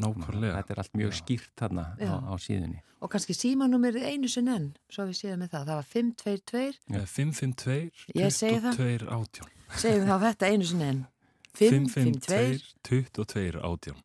Nákvæmlega 0.03 0.57
Þetta 0.59 0.75
er 0.75 0.81
allt 0.83 0.95
mjög 0.99 1.13
skýrt 1.21 1.51
þarna 1.61 1.85
á, 2.01 2.15
á 2.31 2.35
síðunni. 2.41 2.81
Og 3.05 3.11
kannski 3.13 3.35
símanúmerið 3.37 4.07
einu 4.09 4.29
sinn 4.33 4.49
enn, 4.49 4.71
svo 4.91 5.05
við 5.11 5.19
séum 5.21 5.43
með 5.45 5.51
það. 5.55 5.67
Það 5.69 5.81
var 5.81 5.89
522, 5.93 6.79
Eh, 6.95 7.07
552 7.07 8.17
Ég 8.19 8.33
segi 8.33 8.61
það. 8.65 8.79
22 8.81 9.11
átján 9.19 9.51
segjum 9.75 10.07
þá 10.09 10.17
þetta 10.25 10.51
einu 10.55 10.65
sinn 10.71 10.83
enn. 10.89 11.03
552, 11.59 12.63
22 12.89 13.61
átján 13.63 14.01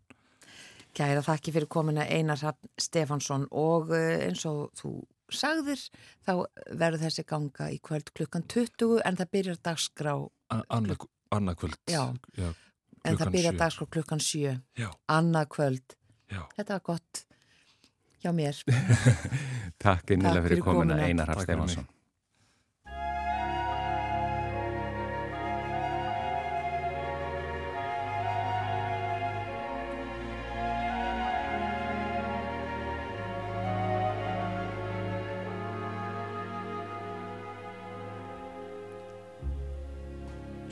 kæra 1.00 1.22
þakki 1.24 1.51
fyrir 1.55 1.69
komina 1.72 2.03
Einar 2.10 2.38
Hrafn 2.41 2.69
Stefansson 2.81 3.46
og 3.55 3.91
eh, 3.96 4.27
eins 4.27 4.41
og 4.50 4.72
þú 4.77 4.91
sagðir, 5.31 5.79
þá 6.25 6.31
verður 6.74 7.03
þessi 7.05 7.24
ganga 7.29 7.67
í 7.72 7.77
kvöld 7.86 8.10
klukkan 8.17 8.43
20 8.50 8.98
en 9.05 9.17
það 9.19 9.29
byrjar 9.36 9.60
dagskrá, 9.63 10.13
annað 10.50 11.55
kvöld 11.62 11.77
Já. 11.88 12.01
Já, 12.36 12.50
en 13.10 13.20
það 13.20 13.34
sjö. 13.54 13.60
dagskrá 13.63 13.89
klukkan 13.98 14.24
7, 14.25 14.56
já, 14.80 14.89
annað 15.18 15.51
kvöld. 15.56 15.98
já. 16.32 16.42
Þetta 16.58 16.78
var 16.78 16.84
gott 16.92 17.24
hjá 18.24 18.34
mér. 18.36 18.60
Takk 19.84 20.12
innilega 20.16 20.42
Takk 20.42 20.50
fyrir 20.50 20.60
fyrir 20.60 20.66
komuna 20.66 20.98
komuna. 20.98 21.08
Einar 21.08 21.34
mig. 21.34 21.44
Stefansson. 21.48 21.88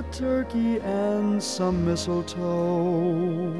a 0.00 0.02
turkey 0.12 0.80
and 0.80 1.42
some 1.42 1.84
mistletoe 1.84 3.52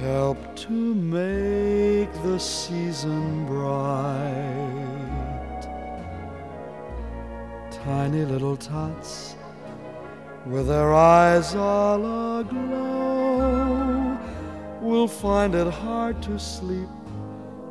help 0.00 0.38
to 0.56 0.94
make 0.94 2.10
the 2.22 2.38
season 2.38 3.44
bright. 3.44 4.40
Tiny 7.84 8.24
little 8.24 8.56
tots 8.56 9.36
with 10.46 10.68
their 10.68 10.94
eyes 10.94 11.54
all 11.54 12.40
aglow 12.40 14.18
will 14.80 15.08
find 15.08 15.54
it 15.54 15.70
hard 15.70 16.22
to 16.22 16.38
sleep 16.38 16.88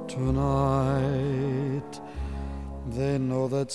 tonight. 0.07 1.99
They 2.89 3.17
know 3.17 3.47
that 3.47 3.71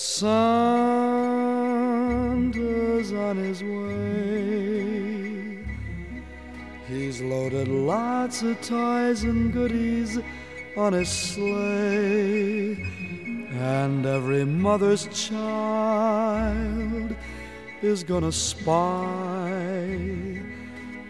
Santa's 2.05 3.11
on 3.11 3.37
his 3.37 3.63
way. 3.63 4.85
He's 6.87 7.19
loaded 7.19 7.67
lots 7.67 8.43
of 8.43 8.61
toys 8.61 9.23
and 9.23 9.51
goodies 9.51 10.19
on 10.77 10.93
his 10.93 11.09
sleigh. 11.09 12.73
And 13.53 14.05
every 14.05 14.45
mother's 14.45 15.07
child 15.27 17.15
is 17.81 18.03
gonna 18.03 18.31
spy 18.31 19.89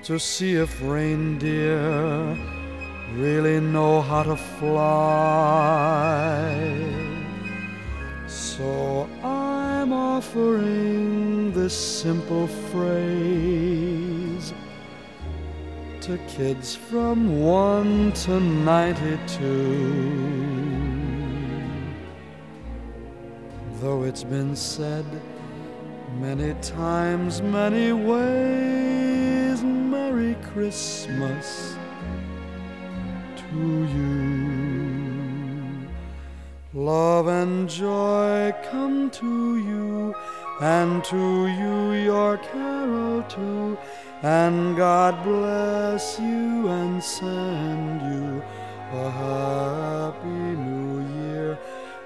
to 0.04 0.18
see 0.18 0.54
if 0.54 0.82
reindeer 0.82 2.38
really 3.16 3.60
know 3.60 4.02
how 4.02 4.24
to 4.24 4.38
fly. 4.60 4.86
So 8.28 9.10
I'm 9.22 9.35
offering 10.16 11.52
this 11.52 11.76
simple 11.76 12.48
phrase 12.72 14.54
to 16.00 16.18
kids 16.30 16.74
from 16.74 17.42
1 17.42 18.14
to 18.14 18.40
92. 18.40 19.36
Though 23.82 24.04
it's 24.04 24.24
been 24.24 24.56
said 24.56 25.06
many 26.18 26.54
times, 26.62 27.42
many 27.42 27.92
ways, 27.92 29.62
Merry 29.64 30.38
Christmas 30.54 31.76
to 33.36 33.86
you. 33.94 34.55
Love 36.76 37.28
and 37.30 37.70
joy 37.70 38.54
come 38.70 39.10
to 39.10 39.56
you, 39.56 40.14
and 40.60 41.02
to 41.06 41.48
you 41.48 41.94
your 41.94 42.38
carol 42.38 43.24
too. 43.30 43.78
And 44.22 44.76
God 44.76 45.24
bless 45.24 46.20
you 46.20 46.68
and 46.68 47.02
send 47.02 48.02
you 48.02 48.44
a 48.92 49.10
happy 49.10 50.28
new 50.28 51.00
year. 51.22 51.58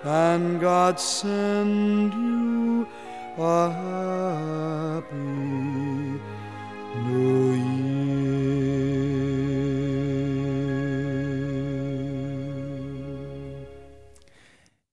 And 0.03 0.61
God 0.61 0.99
send 0.99 2.13
you 2.13 2.88
a 3.39 3.71
happy 5.01 5.15
new 7.07 7.53
year. 7.53 7.88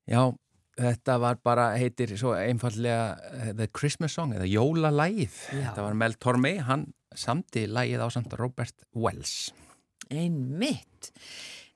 Já, 0.06 0.20
þetta 0.78 1.16
var 1.22 1.40
bara, 1.44 1.70
heitir 1.80 2.12
svo 2.18 2.34
einfallega 2.38 3.16
eh, 3.32 3.52
The 3.56 3.68
Christmas 3.74 4.14
Song 4.16 4.34
eða 4.36 4.46
Jólalægið. 4.50 5.40
Já. 5.50 5.62
Þetta 5.70 5.86
var 5.88 5.98
Mel 6.02 6.16
Tormey, 6.22 6.60
hann 6.62 6.86
samti 7.16 7.66
lægið 7.70 8.04
á 8.04 8.08
samt 8.14 8.36
Robert 8.38 8.86
Wells. 8.94 9.50
Einmitt. 10.12 11.10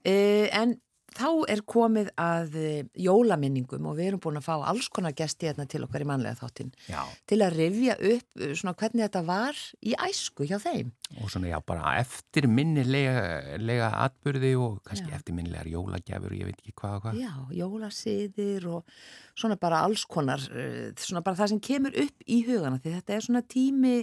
Uh, 0.06 0.46
en 0.56 0.78
þá 1.16 1.28
er 1.52 1.60
komið 1.68 2.10
að 2.20 2.56
uh, 2.60 2.78
jólaminningum 3.00 3.86
og 3.90 3.96
við 3.98 4.10
erum 4.10 4.22
búin 4.22 4.38
að 4.40 4.46
fá 4.46 4.54
alls 4.70 4.88
konar 4.92 5.14
gesti 5.16 5.48
hérna 5.48 5.66
til 5.70 5.82
okkar 5.86 6.04
í 6.04 6.08
manlega 6.08 6.38
þáttin 6.38 6.70
Já, 6.86 7.00
til 7.30 7.38
að 7.44 7.56
rifja 7.58 7.96
upp 7.98 8.42
uh, 8.44 8.54
svona 8.58 8.74
hvernig 8.80 9.04
þetta 9.06 9.22
var 9.28 9.60
í 9.82 9.94
æsku 10.06 10.46
hjá 10.48 10.56
þeim. 10.62 10.92
og 11.20 11.30
svona 11.32 11.50
já, 11.50 11.58
bara 11.66 11.94
eftir 12.00 12.46
minnilega 12.50 13.58
lega 13.58 13.90
atbyrði 14.06 14.52
og 14.60 14.80
kannski 14.86 15.10
Já. 15.10 15.16
eftir 15.18 15.34
minnilegar 15.36 15.70
jólagjafur, 15.70 16.36
ég 16.38 16.50
veit 16.50 16.60
ekki 16.60 16.76
hvað 16.78 16.96
og 16.98 17.06
hvað. 17.06 17.20
Já, 17.20 17.32
jólasiðir 17.60 18.68
og 18.70 18.94
svona 19.34 19.58
bara 19.60 19.82
alls 19.86 20.04
konar, 20.06 20.44
uh, 20.52 20.90
svona 21.00 21.24
bara 21.26 21.40
það 21.42 21.54
sem 21.54 21.64
kemur 21.70 21.96
upp 22.04 22.26
í 22.26 22.42
hugana 22.48 22.78
því 22.80 22.96
þetta 22.98 23.16
er 23.16 23.26
svona 23.26 23.42
tími, 23.46 23.96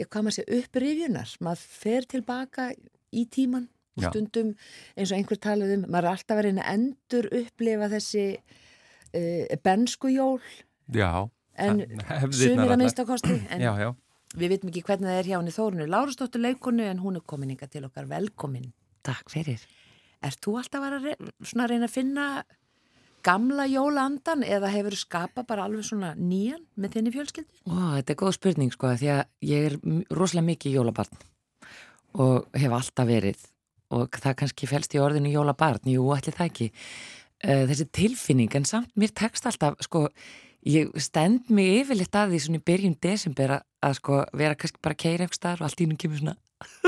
ég 0.00 0.08
hvað 0.08 0.26
maður 0.26 0.38
sé, 0.38 0.48
upprifjunar, 0.60 1.36
maður 1.40 1.64
fer 1.82 2.08
tilbaka 2.10 2.72
í 3.12 3.26
tíman 3.32 3.68
og 3.96 4.06
stundum 4.08 4.54
eins 4.96 5.10
og 5.12 5.18
einhver 5.18 5.40
talaði 5.44 5.76
um, 5.80 5.86
maður 5.92 6.08
er 6.08 6.14
alltaf 6.16 6.38
verið 6.40 6.60
að 6.62 6.70
endur 6.72 7.28
upplifa 7.42 7.88
þessi 7.92 8.24
uh, 8.38 9.58
benskujól 9.64 10.40
Já, 10.92 11.10
en 11.60 11.82
sumir 12.32 12.56
að 12.56 12.64
allar. 12.66 12.80
minnsta 12.80 13.04
kosti, 13.08 13.36
en 13.52 13.60
Já, 13.66 13.72
já. 13.80 13.90
við 14.36 14.54
vitum 14.56 14.72
ekki 14.72 14.82
hvernig 14.88 15.10
það 15.12 15.20
er 15.20 15.28
hjá 15.30 15.36
henni 15.38 15.54
Þórunu 15.58 15.86
Lárusdóttur 15.92 16.42
leikonu 16.44 16.88
en 16.88 17.02
hún 17.04 17.20
er 17.20 17.26
komin 17.28 17.52
inga 17.54 17.68
til 17.68 17.84
okkar 17.88 18.08
velkomin. 18.10 18.70
Takk 19.04 19.28
fyrir. 19.32 19.60
Er 20.22 20.34
þú 20.38 20.56
alltaf 20.60 20.80
að, 20.80 20.84
vera 20.86 20.98
að 21.00 21.06
re- 21.10 21.32
svona 21.48 21.64
að 21.66 21.72
reyna 21.74 21.88
að 21.88 21.94
finna 21.96 22.26
gamla 23.26 23.64
jólaandan 23.70 24.42
eða 24.46 24.70
hefur 24.72 24.96
skapa 24.98 25.44
bara 25.46 25.64
alveg 25.68 25.84
svona 25.86 26.12
nýjan 26.18 26.62
með 26.80 26.96
þinni 26.96 27.12
fjölskyldu? 27.14 27.60
Ó, 27.70 27.74
þetta 27.98 28.14
er 28.14 28.18
góð 28.22 28.32
spurning 28.38 28.72
sko, 28.74 28.90
því 28.98 29.10
að 29.14 29.22
ég 29.46 29.66
er 29.68 29.76
rosalega 30.14 30.48
mikið 30.48 30.76
jólabarn 30.80 31.20
og 32.22 32.48
hef 32.58 32.74
alltaf 32.78 33.06
verið 33.08 33.44
og 33.94 34.20
það 34.22 34.38
kannski 34.42 34.70
fælst 34.70 34.96
í 34.96 35.02
orðinu 35.02 35.32
jólabarn, 35.34 35.90
jú, 35.92 36.06
ætli 36.16 36.34
það 36.36 36.50
ekki. 36.50 36.70
Uh, 37.42 37.64
þessi 37.70 37.88
tilfinning, 37.94 38.52
en 38.56 38.66
samt 38.68 38.90
mér 38.98 39.14
tekst 39.18 39.46
alltaf, 39.50 39.78
sko, 39.84 40.06
ég 40.68 40.90
stend 41.02 41.50
mig 41.50 41.82
yfirleitt 41.82 42.14
að 42.16 42.34
því 42.34 42.42
svona 42.44 42.60
í 42.60 42.66
byrjun 42.70 42.98
desember 43.02 43.56
að, 43.58 43.64
að 43.82 43.96
sko 43.98 44.20
vera 44.38 44.58
kannski 44.58 44.82
bara 44.82 44.94
að 44.94 45.02
keira 45.04 45.26
einhver 45.26 45.38
staðar 45.38 45.62
og 45.62 45.68
allt 45.68 45.82
í 45.82 45.88
nú 45.90 45.96
kemur 45.98 46.20
svona 46.22 46.36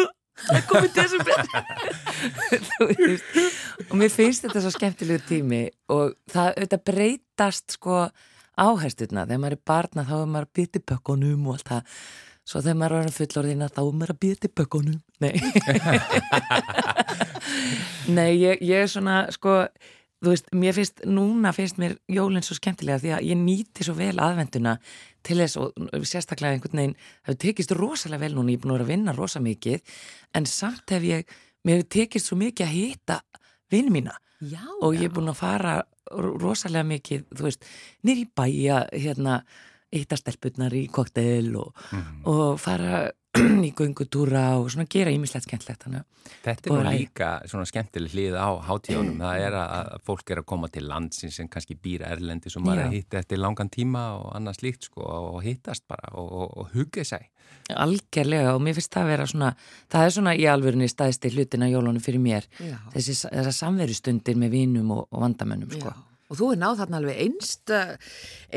það 0.44 0.58
er 0.58 0.64
komið 0.70 0.92
desember. 0.98 1.36
Og 3.88 3.96
mér 4.00 4.12
finnst 4.12 4.46
þetta 4.46 4.62
svo 4.62 4.72
skemmtilegu 4.74 5.22
tími 5.28 5.62
og 5.94 6.14
það 6.30 6.52
auðvitað 6.52 6.86
breytast 6.90 7.76
sko 7.76 7.94
áhersturna, 8.54 9.26
þegar 9.26 9.42
maður 9.42 9.56
er 9.58 9.64
barna 9.66 10.06
þá 10.06 10.14
er 10.20 10.30
maður 10.30 10.48
að 10.48 10.54
býta 10.58 10.80
í 10.80 10.86
bökkunum 10.90 11.48
og 11.48 11.56
allt 11.56 11.70
það 11.70 11.82
svo 12.44 12.60
þegar 12.60 12.76
maður 12.80 12.94
er 12.94 13.00
orðin 13.02 13.16
fullorðina 13.18 13.68
þá 13.72 13.80
er 13.84 13.92
maður 14.00 14.14
að 14.14 14.22
býta 14.24 14.48
í 14.48 14.54
bökkunum 14.60 14.98
nei. 15.24 15.34
Nei, 18.14 18.30
ég, 18.40 18.60
ég 18.64 18.84
er 18.84 18.90
svona 18.90 19.14
sko, 19.32 19.54
þú 20.24 20.32
veist, 20.32 20.50
mér 20.56 20.74
finnst 20.76 21.02
núna 21.08 21.52
finnst 21.56 21.78
mér 21.80 21.94
jólinn 22.12 22.44
svo 22.44 22.56
skemmtilega 22.58 23.00
því 23.02 23.12
að 23.16 23.26
ég 23.30 23.40
nýti 23.40 23.86
svo 23.86 23.94
vel 23.98 24.14
aðvenduna 24.20 24.74
til 25.24 25.38
þess 25.40 25.56
og 25.60 25.72
sérstaklega 26.04 26.58
einhvern 26.58 26.80
veginn 26.82 26.96
það 26.98 27.30
hefur 27.30 27.40
tekist 27.46 27.74
rosalega 27.78 28.24
vel 28.26 28.36
núna, 28.36 28.52
ég 28.52 28.60
er 28.60 28.64
búin 28.64 28.74
að 28.74 28.78
vera 28.78 28.86
að 28.88 28.92
vinna 28.92 29.16
rosa 29.16 29.40
mikið, 29.44 29.96
en 30.36 30.48
samt 30.50 30.94
hef 30.94 31.08
ég 31.08 31.34
mér 31.64 31.80
hefur 31.80 31.90
tekist 31.96 32.28
svo 32.30 32.38
mikið 32.40 32.66
að 32.68 32.74
hita 32.76 33.18
vinn 33.72 33.88
mína. 33.94 34.16
Já, 34.44 34.60
og 34.84 34.96
ég 34.98 35.08
er 35.08 35.14
búin 35.16 35.32
að 35.32 35.38
fara 35.40 35.76
ro- 36.12 36.34
rosalega 36.42 36.84
mikið, 36.92 37.24
þú 37.32 37.46
veist, 37.48 37.64
nýr 38.04 38.20
í 38.20 38.28
bæja 38.36 38.82
hérna, 38.92 39.38
hitta 39.94 40.18
stelpurnar 40.20 40.74
í 40.76 40.86
kokteil 40.92 41.54
og, 41.60 41.84
og 42.30 42.58
fara 42.62 43.06
í 43.68 43.72
göngutúra 43.74 44.54
og 44.60 44.68
svona 44.70 44.86
gera 44.90 45.12
ímislegt 45.14 45.48
skemmtlegt 45.48 45.86
þannig 45.86 46.04
að 46.04 46.14
Þetta 46.44 46.70
er 46.70 46.74
nú 46.74 46.92
líka 46.92 47.28
svona 47.48 47.66
skemmtileg 47.68 48.14
hlið 48.14 48.36
á 48.36 48.48
hátíðunum. 48.68 49.20
Það 49.20 49.42
er 49.44 49.56
að 49.58 49.72
að 49.74 50.04
fólk 50.08 50.32
er 50.32 50.40
að 50.40 50.46
koma 50.52 50.70
til 50.72 50.84
landsins 50.88 51.38
sem 51.38 51.48
kannski 51.52 51.76
býra 51.80 52.12
erlendi 52.14 52.52
sem 52.52 52.64
maður 52.64 52.82
er 52.82 52.88
að 52.88 52.96
hitta 52.98 53.20
eftir 53.20 53.40
langan 53.40 53.70
tíma 53.72 54.04
og 54.18 54.30
annað 54.36 54.58
slíkt 54.60 54.88
sko 54.88 55.04
og 55.04 55.38
hittast 55.44 55.84
bara 55.90 56.14
og, 56.20 56.30
og, 56.32 56.56
og 56.62 56.72
hugga 56.72 57.04
sig. 57.04 57.28
algjörlega 57.68 58.54
og 58.54 58.62
mér 58.64 58.76
finnst 58.76 58.92
það 58.92 59.04
að 59.04 59.12
vera 59.12 59.26
svona 59.28 59.50
það 59.92 60.06
er 60.06 60.16
svona 60.16 60.34
í 60.36 60.48
alvörunni 60.48 60.88
staðist 60.88 61.24
í 61.24 61.32
hlutina 61.32 61.68
jólunum 61.68 62.02
fyrir 62.04 62.20
mér, 62.20 62.48
Já. 62.60 62.76
þessi, 62.96 63.14
þessar 63.28 63.56
samverustundir 63.60 64.40
með 64.40 64.58
vinum 64.58 64.90
og, 64.96 65.06
og 65.10 65.24
vandamönnum 65.24 65.72
sko. 65.72 65.92
Já. 65.92 66.13
Og 66.34 66.40
þú 66.40 66.50
er 66.54 66.60
náð 66.60 66.82
þarna 66.82 67.00
alveg 67.00 67.22
einsta, 67.28 67.80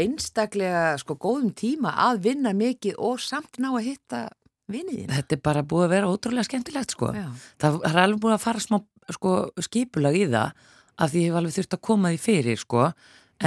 einstaklega 0.03 0.83
sko 1.03 1.17
góðum 1.21 1.53
tíma 1.57 1.93
að 2.07 2.23
vinna 2.25 2.53
mikið 2.57 2.97
og 2.97 3.21
samt 3.21 3.61
ná 3.61 3.69
að 3.75 3.91
hitta 3.91 4.23
vinniðina. 4.71 5.13
þetta 5.13 5.37
er 5.37 5.43
bara 5.45 5.63
búið 5.63 5.85
að 5.85 5.93
vera 5.95 6.11
ótrúlega 6.11 6.49
skemmtilegt 6.49 6.97
sko. 6.97 7.13
Já. 7.15 7.29
það, 7.61 7.79
er 7.87 8.01
alveg 8.03 8.23
búið 8.25 8.35
að 8.35 8.43
fara 8.43 8.63
smá 8.63 8.81
sko, 9.15 9.37
skipulag 9.63 10.17
í 10.17 10.25
það 10.33 10.67
af 10.97 11.13
því 11.13 11.23
ég 11.23 11.31
hef 11.31 11.39
alveg 11.39 11.55
þurft 11.55 11.77
að 11.77 11.83
koma 11.87 12.11
því 12.11 12.21
fyrir 12.25 12.61
sko. 12.61 12.87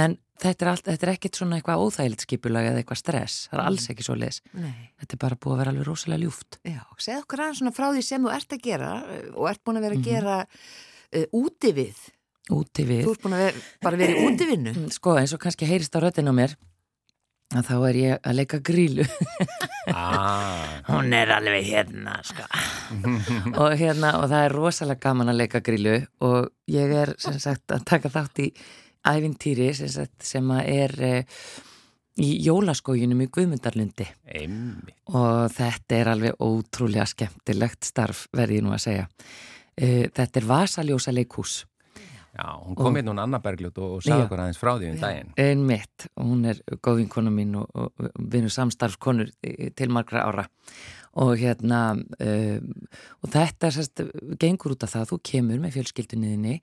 en 0.01 0.15
þetta 0.41 0.65
er, 0.65 0.69
allt, 0.71 0.85
þetta 0.87 1.05
er 1.05 1.11
ekkert 1.13 1.37
svona 1.37 1.57
eitthvað 1.59 1.83
óþægilegt 1.85 2.25
skipulag 2.25 2.69
eða 2.69 2.81
eitthvað 2.81 3.01
stress 3.01 3.49
það 3.51 3.59
er 3.59 3.65
alls 3.67 3.89
ekki 3.91 4.05
svo 4.07 4.15
leis 4.17 4.39
Nei. 4.55 4.87
þetta 5.01 5.17
er 5.17 5.21
bara 5.21 5.37
búið 5.37 5.53
að 5.53 5.61
vera 5.61 5.73
alveg 5.75 5.89
rosalega 5.89 6.23
ljúft 6.23 6.57
Já, 6.65 6.79
segð 6.97 7.19
okkur 7.25 7.43
aðeins 7.43 7.61
svona 7.61 7.75
frá 7.75 7.87
því 7.91 8.05
sem 8.07 8.25
þú 8.25 8.31
ert 8.37 8.55
að 8.55 8.63
gera 8.65 8.93
uh, 9.03 9.27
og 9.35 9.51
ert 9.51 9.61
búin 9.67 9.81
að 9.81 9.85
vera 9.85 9.99
að 9.99 10.07
gera 10.07 10.37
uh, 10.47 11.27
úti 11.43 11.73
við. 11.75 12.01
Úti 12.49 12.85
við 12.89 13.03
Þú 13.05 13.11
ert 13.15 13.21
búin 13.23 13.35
að 13.37 13.43
vera, 13.45 13.63
bara 13.85 13.99
verið 14.01 14.17
í 14.17 14.25
útivinnu. 14.27 14.73
sko 14.91 15.15
eins 15.21 15.33
og 15.35 15.41
kannski 15.43 15.69
heyrist 15.69 15.95
á 15.95 15.99
röddinn 16.01 16.31
á 16.31 16.35
mér 16.35 16.55
að 17.51 17.65
þá 17.67 17.73
er 17.89 17.97
ég 17.99 18.19
að 18.23 18.37
leika 18.39 18.59
grílu 18.63 19.05
Ah, 19.91 20.77
hún 20.87 21.09
er 21.17 21.31
alveg 21.33 21.65
hérna 21.67 22.19
sko. 22.23 22.43
og 23.57 23.73
hérna 23.79 24.11
og 24.21 24.27
það 24.29 24.43
er 24.45 24.53
rosalega 24.55 25.01
gaman 25.07 25.31
að 25.33 25.39
leika 25.41 25.59
grílu 25.65 25.95
og 26.23 26.51
ég 26.71 26.93
er 27.01 27.11
sem 27.19 27.39
sagt 27.41 27.73
að 27.73 27.83
taka 27.89 28.11
þátt 28.13 28.43
í 28.45 28.47
ævintýri 29.09 29.71
sem, 29.75 29.89
sagt, 29.89 30.21
sem 30.23 30.45
að 30.53 30.69
er 30.69 30.93
eh, 31.01 31.41
í 32.21 32.29
jólaskóginum 32.45 33.23
í 33.25 33.29
Guðmundarlundi 33.33 34.05
einmitt. 34.37 34.93
og 35.09 35.49
þetta 35.57 35.97
er 35.97 36.11
alveg 36.13 36.37
ótrúlega 36.45 37.07
skemmtilegt 37.09 37.89
starf 37.89 38.27
verði 38.37 38.61
ég 38.61 38.67
nú 38.67 38.75
að 38.77 38.85
segja 38.87 39.07
Eh, 39.81 40.09
þetta 40.13 40.41
er 40.41 40.45
Vasaljósa 40.49 41.13
leikhús 41.15 41.61
Já, 42.31 42.45
hún 42.63 42.75
kom 42.79 42.95
inn 42.95 43.09
hún 43.11 43.19
Anna 43.19 43.39
Bergljótt 43.43 43.77
og, 43.83 43.97
og 43.97 44.03
sagði 44.05 44.23
okkur 44.27 44.39
aðeins 44.45 44.59
frá 44.61 44.71
því 44.79 44.91
um 44.93 44.95
Já. 44.95 45.01
daginn. 45.03 45.33
ein 45.37 45.65
mitt 45.67 46.05
og 46.15 46.29
hún 46.29 46.45
er 46.47 46.61
góðvinkona 46.79 47.33
mín 47.33 47.57
og, 47.59 47.67
og, 47.75 48.05
vinur 48.31 48.53
samstarfskonur 48.55 49.33
í- 49.43 49.71
til 49.75 49.89
margra 49.91 50.23
ára 50.29 50.45
og 51.19 51.33
hérna 51.41 51.81
um, 51.99 52.71
og 53.19 53.33
þetta 53.33 53.71
sérst, 53.75 53.99
gengur 54.39 54.77
út 54.77 54.83
af 54.87 54.93
það 54.95 55.03
að 55.03 55.11
þú 55.11 55.19
kemur 55.27 55.59
með 55.59 55.75
fjölskyldunniðinni 55.75 56.55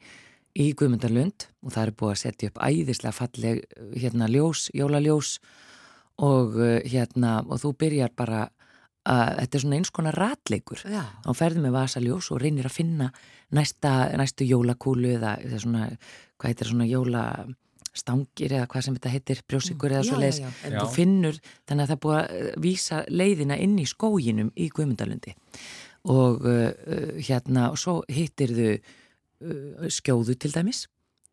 í 0.59 0.70
Guðmundarlund 0.72 1.50
og 1.62 1.74
það 1.76 1.85
er 1.85 1.92
búið 2.00 2.14
að 2.14 2.20
setja 2.22 2.48
upp 2.48 2.62
æðislega 2.64 3.12
falleg 3.18 3.61
hérna 4.00 4.31
ljós, 4.33 4.70
jólaljós 4.72 5.35
og 6.24 6.57
hérna 6.88 7.42
og 7.44 7.61
þú 7.62 7.74
byrjar 7.85 8.16
bara 8.16 8.46
að 9.09 9.31
þetta 9.38 9.57
er 9.57 9.62
svona 9.62 9.79
eins 9.79 9.92
konar 9.94 10.18
ratleikur. 10.18 10.83
Þá 11.25 11.31
ferðu 11.37 11.62
með 11.64 11.77
vasaljós 11.77 12.29
og 12.35 12.42
reynir 12.42 12.68
að 12.68 12.77
finna 12.77 13.09
næsta, 13.57 13.94
næstu 14.21 14.49
jólakúlu 14.49 15.14
eða, 15.16 15.37
eða 15.44 15.62
svona, 15.62 15.87
hvað 16.37 16.53
heitir 16.53 16.71
svona 16.73 16.88
jólastangir 16.88 18.57
eða 18.59 18.68
hvað 18.68 18.87
sem 18.87 18.99
þetta 18.99 19.14
heitir 19.14 19.42
brjósikur 19.49 19.94
eða 19.94 20.05
Já, 20.05 20.09
svo 20.11 20.21
leiðis 20.21 20.61
þú 20.77 20.85
finnur, 20.92 21.40
þannig 21.68 21.85
að 21.85 21.92
það 21.92 21.97
er 21.97 22.03
búið 22.05 22.18
að 22.18 22.37
eh, 22.42 22.51
vísa 22.66 23.01
leiðina 23.09 23.59
inn 23.64 23.79
í 23.81 23.87
skóginum 23.88 24.53
í 24.55 24.68
Guðmundalundi 24.75 25.35
og 26.09 26.44
uh, 26.47 26.68
hérna 27.18 27.73
og 27.73 27.81
svo 27.81 27.99
hittir 28.12 28.55
þau 28.55 28.68
uh, 28.71 29.88
skjóðu 29.92 30.38
til 30.40 30.53
dæmis. 30.55 30.87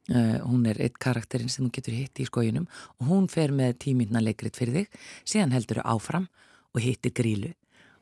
Uh, 0.10 0.42
hún 0.46 0.66
er 0.70 0.78
eitt 0.84 0.98
karakterinn 1.02 1.50
sem 1.50 1.64
þú 1.68 1.70
getur 1.78 1.96
hitt 1.96 2.20
í 2.22 2.26
skóginum 2.28 2.66
og 3.00 3.08
hún 3.10 3.30
fer 3.32 3.54
með 3.56 3.78
tímynna 3.86 4.22
leikrit 4.22 4.58
fyrir 4.58 4.82
þig, 4.82 4.98
síðan 5.26 5.56
heldur 5.56 5.80
þau 5.82 5.96
áfram 5.96 6.28
og 6.76 6.84
hittir 6.84 7.14
grílu 7.16 7.54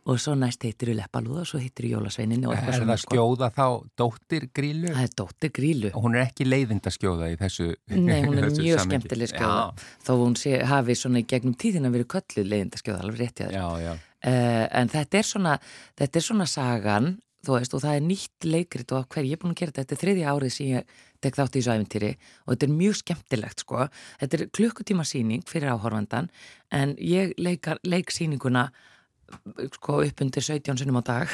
og 0.03 0.19
svo 0.19 0.33
næst 0.35 0.65
hittir 0.67 0.91
þau 0.91 0.97
leppalúða 0.99 1.43
og 1.45 1.47
svo 1.47 1.59
hittir 1.63 1.87
þau 1.87 1.93
jólasveinin 1.97 2.45
og 2.49 2.55
Er 2.57 2.63
það 2.83 2.93
sko. 2.99 3.15
skjóða 3.15 3.49
þá 3.55 3.65
dóttir 3.99 4.47
grílu? 4.55 4.91
Það 4.91 5.03
er 5.05 5.13
dóttir 5.21 5.53
grílu 5.55 5.91
Og 5.93 6.05
hún 6.07 6.17
er 6.17 6.25
ekki 6.27 6.47
leiðind 6.47 6.89
að 6.89 6.97
skjóða 6.97 7.29
í 7.31 7.37
þessu 7.39 7.69
Nei, 7.95 8.19
hún 8.25 8.39
er 8.41 8.49
mjög 8.57 8.83
skemmtileg 8.83 9.31
skjóða 9.31 9.59
Já, 9.61 9.91
þó 10.07 10.13
hún 10.19 10.39
sé, 10.39 10.55
hafi 10.67 10.97
svona 10.99 11.23
í 11.23 11.27
gegnum 11.29 11.55
tíðina 11.55 11.91
verið 11.93 12.09
kölluð 12.17 12.49
leiðindaskjóða, 12.51 13.03
alveg 13.05 13.21
rétt 13.23 13.43
í 13.45 13.51
já, 13.55 13.67
já. 13.79 13.93
uh, 13.95 14.65
en 14.81 14.91
þetta 14.91 15.21
er 15.21 15.29
svona 15.31 15.57
þetta 15.99 16.19
er 16.19 16.27
svona 16.27 16.49
sagan 16.51 17.13
þú 17.43 17.57
veist, 17.57 17.73
og 17.75 17.83
það 17.83 17.97
er 17.97 18.05
nýtt 18.07 18.47
leikrit 18.47 18.93
og 18.95 19.07
hver 19.11 19.25
ég 19.27 19.35
er 19.35 19.41
búin 19.41 19.51
að 19.51 19.59
gera 19.59 19.73
þetta, 19.73 19.83
þetta 19.83 19.95
er 19.95 20.03
þriðja 20.03 20.31
árið 20.31 20.53
sem 20.55 20.69
ég 20.69 20.93
tek 21.23 21.37
þátt 21.39 21.57
í 21.57 21.59
þessu 21.59 21.73
æfintýri 21.73 22.11
og 22.15 22.53
þetta 22.53 22.67
er 22.67 22.73
mjög 22.77 22.95
skemmtilegt 22.99 23.63
sko, 23.65 23.87
þetta 24.21 24.37
er 24.37 24.45
klukkutíma 24.55 25.05
síning 25.07 25.43
fyrir 25.47 25.73
áhorfandan 25.73 26.29
en 26.71 26.95
ég 27.03 27.35
leikar, 27.39 27.81
leik 27.83 28.15
síninguna 28.15 28.69
sko 29.75 29.99
upp 30.05 30.21
undir 30.25 30.43
17 30.45 30.77
sinum 30.81 30.99
á 30.99 31.03
dag 31.07 31.33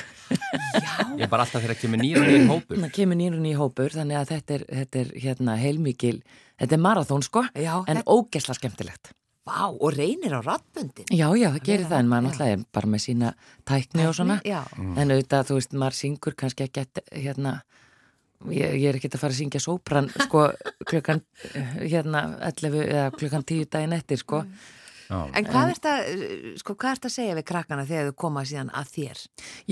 Ég 1.17 1.25
er 1.25 1.29
bara 1.31 1.43
alltaf 1.45 1.62
þegar 1.63 1.75
að 1.75 1.81
kemur 1.83 2.01
nýra 2.03 2.25
í 2.29 2.41
hópur. 2.49 2.77
það 2.83 2.91
kemur 2.95 3.19
nýrun 3.19 3.45
í 3.49 3.53
hópur 3.59 3.95
þannig 3.95 4.19
að 4.21 4.33
þetta 4.33 4.57
er, 4.59 4.65
þetta 4.81 4.99
er 5.03 5.13
hérna 5.23 5.55
heilmikil, 5.59 6.17
þetta 6.62 6.77
er 6.77 6.83
marathón 6.85 7.23
sko 7.25 7.45
Já, 7.53 7.73
en 7.88 7.99
þetta- 8.01 8.07
ógesla 8.19 8.55
skemmtilegt 8.59 9.12
Vá, 9.49 9.65
og 9.71 9.95
reynir 9.95 10.29
á 10.38 10.45
rattbundin. 10.45 11.07
Já, 11.09 11.25
já, 11.33 11.47
það 11.55 11.63
gerir 11.65 11.88
það 11.89 11.99
en 12.03 12.09
maður 12.12 12.25
náttúrulega 12.27 12.53
er 12.59 12.65
bara 12.75 12.89
með 12.91 13.01
sína 13.01 13.29
tækni 13.65 14.03
og 14.05 14.13
svona. 14.13 14.35
Já, 14.45 14.59
En 14.77 15.09
auðvitað, 15.09 15.47
þú 15.49 15.55
veist, 15.57 15.71
maður 15.73 15.95
syngur 15.97 16.35
kannski 16.38 16.65
ekki 16.67 16.83
hérna, 17.23 17.53
ég, 18.53 18.75
ég 18.77 18.85
er 18.91 18.99
ekki 18.99 19.09
að 19.09 19.17
fara 19.23 19.33
að 19.33 19.39
syngja 19.39 19.62
sópran, 19.63 20.12
sko, 20.27 20.43
klukkan, 20.85 21.23
hérna, 21.81 22.21
11 22.51 22.77
eða 22.91 23.07
klukkan 23.17 23.47
10 23.49 23.65
daginn 23.73 23.97
eftir, 23.97 24.21
sko. 24.21 24.43
En 25.10 25.48
hvað 25.48 25.72
ert 25.74 25.88
að, 25.89 26.10
sko, 26.62 26.76
hvað 26.78 26.98
ert 26.98 27.08
að 27.10 27.13
segja 27.15 27.38
við 27.39 27.45
krakkana 27.50 27.86
þegar 27.89 28.12
þau 28.12 28.17
koma 28.24 28.43
síðan 28.45 28.69
að 28.78 28.91
þér? 28.93 29.24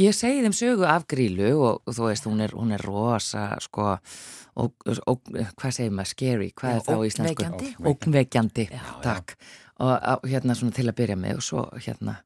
Ég 0.01 0.17
segi 0.17 0.41
þeim 0.45 0.55
sögu 0.57 0.87
af 0.89 1.05
grílu 1.11 1.51
og, 1.61 1.93
þú 1.93 2.07
veist, 2.07 2.25
hún 2.29 2.41
er, 2.45 2.55
hún 2.57 2.73
er 2.73 2.85
rosa, 2.87 3.43
sko, 3.61 3.91
og, 4.57 4.87
og 5.05 5.29
hvað 5.29 5.75
segir 5.77 5.93
maður, 5.93 6.11
scary, 6.15 6.49
hvað 6.57 6.79
er 6.79 6.87
það 6.87 6.97
á 6.97 7.07
íslensku? 7.11 7.51
Ógnvekjandi, 7.93 8.67
Já. 8.73 8.83
takk. 9.05 9.37
Og 9.85 10.25
hérna 10.25 10.57
svona 10.57 10.73
til 10.73 10.87
að 10.89 10.97
byrja 11.03 11.19
með 11.21 11.37
og 11.37 11.45
svo 11.45 11.67
hérna 11.77 12.17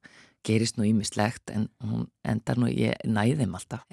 gerist 0.47 0.77
nú 0.79 0.85
ímislegt 0.87 1.51
en 1.53 1.67
hún 1.85 2.07
endar 2.27 2.59
nú, 2.61 2.69
ég 2.71 2.97
næði 3.05 3.39
þeim 3.41 3.57
alltaf. 3.57 3.85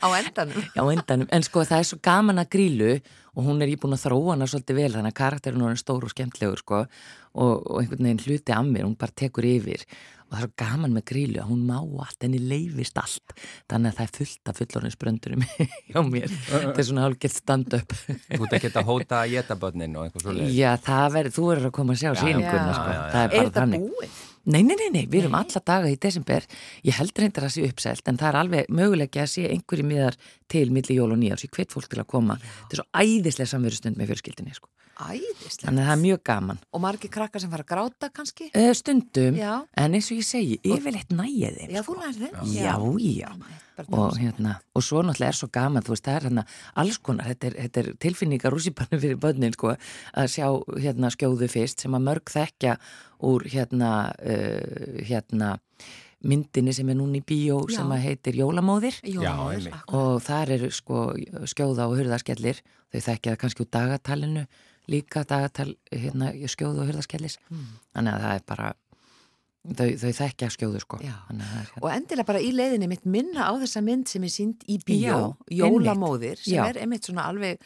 Á 0.00 0.08
endanum? 0.18 0.66
Já, 0.76 0.82
á 0.82 0.86
endanum. 0.92 1.30
En 1.34 1.46
sko 1.46 1.64
það 1.68 1.82
er 1.82 1.88
svo 1.90 2.00
gaman 2.04 2.42
að 2.42 2.52
grílu 2.56 2.92
og 3.38 3.46
hún 3.46 3.62
er 3.62 3.70
íbúin 3.72 3.94
að 3.94 4.06
þróa 4.08 4.34
hana 4.34 4.48
svolítið 4.50 4.80
vel 4.80 4.92
þannig 4.96 5.14
að 5.14 5.18
karakterinn 5.20 5.66
er 5.68 5.80
stór 5.80 6.06
og 6.06 6.12
skemmtlegur 6.12 6.62
sko 6.62 6.84
og, 6.84 7.52
og 7.62 7.82
einhvern 7.82 8.08
veginn 8.08 8.22
hluti 8.24 8.54
af 8.54 8.64
mér, 8.66 8.86
hún 8.88 8.96
bara 8.98 9.14
tekur 9.14 9.46
yfir 9.46 9.84
og 10.28 10.34
það 10.34 10.40
er 10.40 10.44
svo 10.44 10.56
gaman 10.60 10.94
með 10.96 11.04
grílu 11.08 11.40
að 11.40 11.52
hún 11.52 11.60
má 11.68 11.76
allt, 11.78 12.18
henni 12.24 12.40
leifist 12.42 12.98
allt 13.00 13.34
þannig 13.70 13.92
að 13.92 13.98
það 13.98 14.04
er 14.04 14.14
fullt 14.18 14.50
af 14.50 14.58
fullorðinsbröndurum 14.60 15.44
hjá 15.92 16.00
mér, 16.04 16.34
þetta 16.50 16.74
er 16.74 16.88
svona 16.90 17.04
hálfgett 17.06 17.36
stand-up 17.36 17.94
Þú 17.96 18.40
ert 18.42 18.56
ekki 18.58 18.72
að 18.74 18.90
hóta 18.90 19.22
að 19.22 19.36
geta 19.36 19.58
börnin 19.60 19.96
og 19.96 20.08
eitthvað 20.08 20.26
svo 20.26 20.50
Já, 20.58 20.72
það 20.84 21.06
verður, 21.16 21.36
þú 21.38 21.46
verður 21.52 21.70
að 21.70 21.76
koma 21.78 21.96
að 21.96 22.02
sjá 22.02 22.10
síninguna 22.24 22.66
já, 22.66 22.74
sko, 22.76 22.88
já, 22.90 22.98
já. 22.98 23.06
það 23.14 23.22
er 23.22 23.38
Er 23.38 23.38
bara 23.38 23.54
þannig 23.60 23.86
búið? 23.86 24.18
Nei, 24.48 24.62
nei, 24.64 24.78
nei, 24.80 24.88
nei, 24.94 25.02
við 25.04 25.26
erum 25.26 25.34
alla 25.36 25.60
daga 25.60 25.90
í 25.92 25.98
desember. 26.00 26.46
Ég 26.80 26.96
held 26.96 27.18
reyndar 27.20 27.44
að 27.44 27.50
sé 27.52 27.66
uppselt 27.68 28.06
en 28.08 28.16
það 28.16 28.30
er 28.30 28.38
alveg 28.40 28.70
mögulega 28.72 29.26
að 29.26 29.32
sé 29.34 29.42
einhverju 29.52 29.84
miðar 29.84 30.16
til 30.48 30.70
milli 30.72 30.96
jól 30.96 31.10
og 31.12 31.20
nýjárs, 31.20 31.44
ég 31.44 31.52
hvet 31.52 31.74
fólk 31.76 31.90
til 31.92 32.00
að 32.00 32.08
koma. 32.14 32.38
Þetta 32.40 32.78
er 32.78 32.80
svo 32.80 32.86
æðislega 33.02 33.52
samverustund 33.52 34.00
með 34.00 34.14
fjölskyldinni 34.14 34.56
sko. 34.56 34.70
Æðislegt. 34.98 35.62
þannig 35.62 35.82
að 35.84 35.88
það 35.88 35.94
er 35.96 36.02
mjög 36.02 36.20
gaman 36.26 36.58
Og 36.74 36.80
margir 36.82 37.10
krakkar 37.14 37.40
sem 37.44 37.50
fara 37.52 37.62
að 37.64 37.70
gráta 37.70 38.10
kannski? 38.10 38.48
uh, 38.54 38.72
stundum, 38.74 39.38
Já. 39.38 39.52
en 39.78 39.94
eins 39.94 40.10
og 40.10 40.18
ég 40.18 40.26
segi 40.26 40.58
yfirleitt 40.66 41.08
þeim 41.14 41.70
Já, 41.70 41.82
þú 41.86 41.96
nærði 42.00 42.30
þeim? 42.32 42.52
já, 42.54 42.76
já. 43.22 43.30
Bara 43.78 43.86
Og, 43.94 44.10
það. 44.10 44.18
hérna, 44.24 44.56
og 44.74 44.82
svo 44.82 45.02
náttúrulega 45.06 45.28
er 45.30 45.36
svo 45.38 45.48
gaman 45.54 45.84
þú 45.86 45.92
veist, 45.94 46.04
það 46.08 46.16
er 46.18 46.24
hérna 46.26 46.44
alls 46.82 46.98
konar 46.98 47.28
þetta 47.30 47.46
er, 47.46 47.54
þetta 47.62 47.80
er 47.84 47.90
tilfinningar 48.02 48.50
rússipannu 48.56 48.98
fyrir 48.98 49.20
börnin 49.22 49.54
sko, 49.54 49.76
að 50.18 50.26
sjá 50.34 50.48
hérna 50.82 51.12
skjóðu 51.14 51.46
fyrst 51.52 51.84
sem 51.86 51.94
að 51.94 52.02
mörg 52.08 52.32
þekkja 52.34 52.74
úr 53.22 53.46
hérna 53.52 53.92
uh, 54.18 54.98
hérna 55.06 55.52
myndinni 56.26 56.72
sem 56.74 56.88
er 56.90 56.96
núna 56.98 57.20
í 57.20 57.22
bíó 57.22 57.60
Já. 57.70 57.76
sem 57.78 57.92
að 57.94 58.02
heitir 58.08 58.34
Jólamóðir 58.40 58.96
akkurat. 59.06 59.94
og 59.94 60.18
þar 60.26 60.50
eru 60.56 60.70
sko 60.74 61.04
skjóða 61.46 61.86
og 61.86 61.94
hurðaskellir 62.00 62.58
þau 62.90 62.98
þekkja 63.04 63.30
það 63.36 63.38
kannski 63.44 63.62
úr 63.62 63.70
dagatalinu 63.78 64.42
líka 64.88 65.24
dagatal 65.28 65.72
hérna, 65.92 66.32
skjóða 66.48 66.84
og 66.84 66.90
hurðaskellis 66.92 67.38
þannig 67.48 68.12
að 68.14 68.22
það 68.26 68.34
er 68.38 68.46
bara 68.48 68.70
þau, 69.68 69.90
þau 70.00 70.12
þekkja 70.22 70.48
skjóðu 70.54 70.80
sko 70.84 70.98
að 71.02 71.10
hérna. 71.10 71.52
Og 71.82 71.90
endilega 71.92 72.28
bara 72.30 72.40
í 72.40 72.50
leiðinni 72.54 72.88
mitt 72.90 73.06
minna 73.08 73.50
á 73.50 73.52
þessa 73.60 73.84
mynd 73.84 74.08
sem 74.10 74.24
er 74.24 74.32
sínd 74.32 74.66
í 74.68 74.80
bíó, 74.84 75.20
Já, 75.50 75.64
Jólamóðir, 75.64 76.40
sem 76.40 76.56
Já. 76.58 76.66
er 76.70 76.82
einmitt 76.82 77.08
svona 77.08 77.28
alveg 77.28 77.60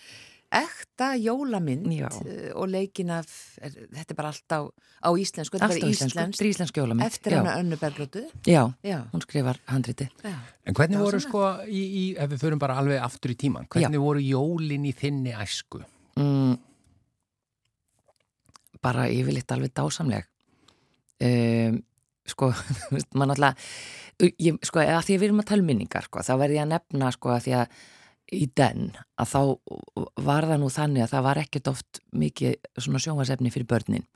ekta 0.53 1.15
jólamynd 1.17 1.87
Já. 1.97 2.09
eh, 2.29 2.51
og 2.53 2.69
leikin 2.69 3.11
af, 3.11 3.31
er, 3.63 3.73
þetta 3.89 4.13
er 4.13 4.19
bara 4.19 4.33
allt 4.35 4.53
á, 4.53 4.61
á 5.01 5.11
íslensku, 5.17 5.57
þetta 5.57 5.65
er 5.65 5.73
allt 5.73 5.87
á 6.13 6.13
bara 6.13 6.51
íslensk 6.51 6.77
jólamynd 6.77 7.07
eftir 7.07 7.33
já. 7.33 7.39
hana 7.41 7.55
Önnu 7.63 7.79
Berglótu. 7.81 8.27
já, 8.45 8.75
Já, 8.85 8.99
hún 9.13 9.23
skrifar 9.25 9.61
handriti 9.67 10.09
já. 10.23 10.35
En 10.67 10.75
hvernig 10.75 10.99
voru 11.01 11.21
sko, 11.21 11.41
í, 11.65 11.81
í, 11.81 12.05
ef 12.21 12.31
við 12.35 12.45
förum 12.45 12.61
bara 12.61 12.77
alveg 12.77 13.01
aftur 13.01 13.33
í 13.33 13.37
tíman, 13.37 13.67
hvernig 13.73 14.01
voru 14.01 14.21
jólin 14.21 14.85
í 14.85 14.93
þinni 14.93 15.33
æsku? 15.33 15.81
mm, 16.21 16.59
bara 18.83 19.09
yfirleitt 19.11 19.55
alveg 19.55 19.75
dásamleg. 19.77 20.29
Um, 21.23 21.81
sko 22.27 22.51
náttúrulega 23.19 23.55
ég, 24.39 24.59
sko, 24.63 24.83
að 24.83 25.07
því 25.07 25.17
að 25.17 25.19
við 25.19 25.27
erum 25.29 25.43
að 25.43 25.51
tala 25.51 25.65
um 25.65 25.69
minningar 25.73 26.07
sko, 26.07 26.23
þá 26.23 26.33
verði 26.41 26.59
ég 26.59 26.65
að 26.67 26.73
nefna 26.75 27.11
sko 27.15 27.35
að 27.35 27.45
því 27.47 27.59
að 27.59 27.83
í 28.33 28.47
den 28.57 28.87
að 29.21 29.29
þá 29.29 29.41
var 30.25 30.47
það 30.49 30.61
nú 30.63 30.69
þannig 30.73 31.05
að 31.05 31.11
það 31.13 31.25
var 31.27 31.41
ekkert 31.43 31.71
oft 31.73 32.01
mikið 32.17 32.69
svona 32.81 33.01
sjónvarsefni 33.05 33.53
fyrir 33.53 33.69
börnin 33.69 34.07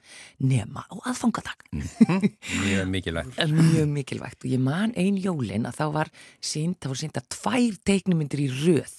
nema 0.41 0.87
á 0.89 0.95
aðfangadag. 1.11 1.67
Mjög 2.65 2.89
mikilvægt. 2.95 3.43
mjög 3.53 3.91
mikilvægt. 3.93 4.39
Og 4.41 4.55
ég 4.55 4.63
man 4.63 4.95
ein 4.97 5.19
jólin 5.21 5.69
að 5.69 5.83
þá 5.83 5.87
var 5.99 6.13
sínt, 6.41 6.79
það 6.81 6.93
voru 6.93 7.03
sínda 7.03 7.25
tvær 7.37 7.81
teiknumindir 7.91 8.47
í 8.47 8.49
röð. 8.55 8.95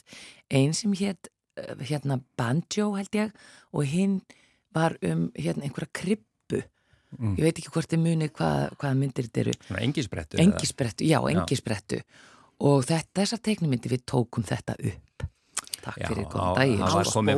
Ein 0.53 0.77
sem 0.77 0.93
hétt 0.99 1.32
hérna 1.82 2.19
Banjo 2.38 2.91
held 2.99 3.17
ég 3.17 3.34
og 3.73 3.88
hinn 3.89 4.19
var 4.75 4.97
um 5.03 5.27
hérna 5.36 5.63
einhverja 5.67 5.89
kribbu 5.93 6.62
ég 7.38 7.39
veit 7.45 7.56
ekki 7.62 7.71
hvort 7.71 7.88
þið 7.89 8.01
munið 8.03 8.32
hvað, 8.36 8.63
hvaða 8.77 8.95
myndir 8.99 9.27
þetta 9.30 9.39
eru. 9.45 9.53
Eða? 10.38 10.43
engisbrettu, 10.43 11.06
já, 11.08 11.19
engisbrettu 11.32 12.01
og 12.60 12.84
þetta, 12.86 13.21
þessar 13.21 13.39
teiknumyndir 13.47 13.93
við 13.95 14.03
tókum 14.06 14.43
þetta 14.43 14.75
upp. 14.75 15.23
Takk 15.88 16.01
Já, 16.01 16.08
fyrir 16.10 16.25
á- 16.27 16.32
góðan 16.34 16.56
daginn. 16.58 16.82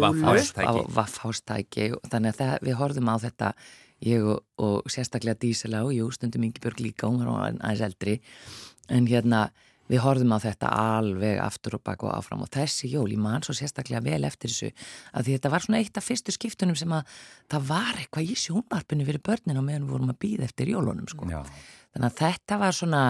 vaffhástæki. 0.02 0.66
á 0.66 0.74
vaffhástæki 0.98 1.86
og 1.94 2.02
þannig 2.10 2.34
að 2.34 2.40
það, 2.40 2.54
við 2.66 2.78
horfðum 2.80 3.12
á 3.14 3.16
þetta 3.22 3.54
ég 4.10 4.26
og, 4.26 4.40
og 4.58 4.90
sérstaklega 4.90 5.38
Dísela 5.38 5.84
og 5.86 5.94
jú, 5.94 6.10
stundum 6.12 6.44
Ingibjörg 6.48 6.80
líka, 6.82 7.08
hún 7.08 7.20
var 7.22 7.52
aðeins 7.52 7.82
eldri. 7.86 8.22
En 8.90 9.06
hérna 9.06 9.52
við 9.90 10.04
horfðum 10.06 10.36
á 10.38 10.40
þetta 10.44 10.72
alveg 10.98 11.42
aftur 11.44 11.80
og 11.80 11.84
bak 11.86 12.06
og 12.06 12.14
áfram 12.14 12.46
og 12.46 12.52
þessi 12.54 12.92
jól, 12.94 13.08
ég 13.12 13.22
man 13.22 13.46
svo 13.46 13.56
sérstaklega 13.58 14.04
vel 14.06 14.22
eftir 14.28 14.54
þessu 14.54 14.70
að 15.14 15.26
því 15.26 15.36
þetta 15.38 15.54
var 15.56 15.66
svona 15.66 15.82
eitt 15.82 16.00
af 16.00 16.06
fyrstu 16.06 16.36
skiptunum 16.36 16.78
sem 16.80 16.94
að 16.94 17.18
það 17.50 17.68
var 17.72 17.92
eitthvað 17.98 18.30
í 18.30 18.40
sjónvarpinu 18.46 19.10
fyrir 19.10 19.26
börnin 19.26 19.60
og 19.60 19.68
meðan 19.68 19.90
við 19.90 19.98
vorum 19.98 20.14
að 20.14 20.22
býða 20.24 20.50
eftir 20.50 20.74
jólunum 20.76 21.10
sko. 21.10 21.30
Já, 21.30 21.42
Þannig 21.90 22.12
að 22.12 22.20
þetta 22.20 22.58
var 22.62 22.76
svona, 22.78 23.04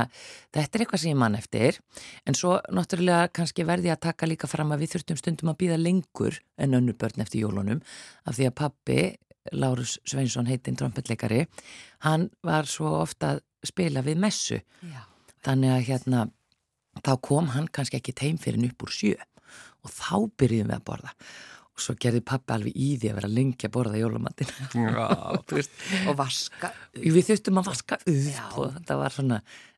þetta 0.56 0.78
er 0.78 0.84
eitthvað 0.86 1.02
sem 1.02 1.12
ég 1.12 1.18
mann 1.20 1.36
eftir, 1.36 1.80
en 2.24 2.38
svo 2.38 2.54
náttúrulega 2.72 3.32
kannski 3.36 3.66
verði 3.68 3.92
að 3.92 4.06
taka 4.06 4.30
líka 4.30 4.48
fram 4.48 4.72
að 4.72 4.86
við 4.86 4.94
þurftum 4.94 5.20
stundum 5.20 5.52
að 5.52 5.58
býða 5.64 5.80
lengur 5.82 6.38
en 6.56 6.78
önnur 6.80 6.96
börn 7.00 7.26
eftir 7.26 7.44
jólunum, 7.44 7.82
af 8.24 8.38
því 8.38 8.48
að 8.48 8.56
pappi, 8.62 9.02
Lárus 9.56 9.98
Sveinsson 10.08 10.48
heitinn 10.48 10.78
trompetleikari, 10.80 11.46
hann 12.06 12.30
var 12.46 12.68
svo 12.70 12.92
ofta 13.02 13.36
að 13.36 13.44
spila 13.68 14.04
við 14.06 14.20
messu, 14.24 14.62
Já. 14.86 15.02
þannig 15.44 15.76
að 15.76 15.86
hérna, 15.90 16.26
þá 17.06 17.14
kom 17.26 17.54
hann 17.56 17.70
kannski 17.72 18.00
ekki 18.00 18.16
teim 18.18 18.42
fyrir 18.42 18.72
upp 18.72 18.88
úr 18.88 18.94
sjö 18.94 19.16
og 19.86 19.94
þá 19.94 20.16
byrjuðum 20.40 20.74
við 20.74 20.78
að 20.78 20.86
borða 20.90 21.14
og 21.80 21.84
svo 21.84 21.96
gerði 22.02 22.22
pappi 22.28 22.56
alveg 22.56 22.76
í 22.76 22.90
því 23.00 23.12
að 23.12 23.20
vera 23.22 23.32
lengi 23.32 23.68
að 23.68 23.74
borða 23.78 24.00
jólumatinn. 24.02 24.50
Já. 24.76 25.06
Og 26.10 26.18
vaska. 26.20 26.74
Við 27.00 27.22
þurftum 27.30 27.62
að 27.62 27.70
vaska 27.70 28.00
upp 28.04 28.58
og 28.60 28.74
þetta 28.76 28.98
var 29.00 29.16
svona, 29.16 29.38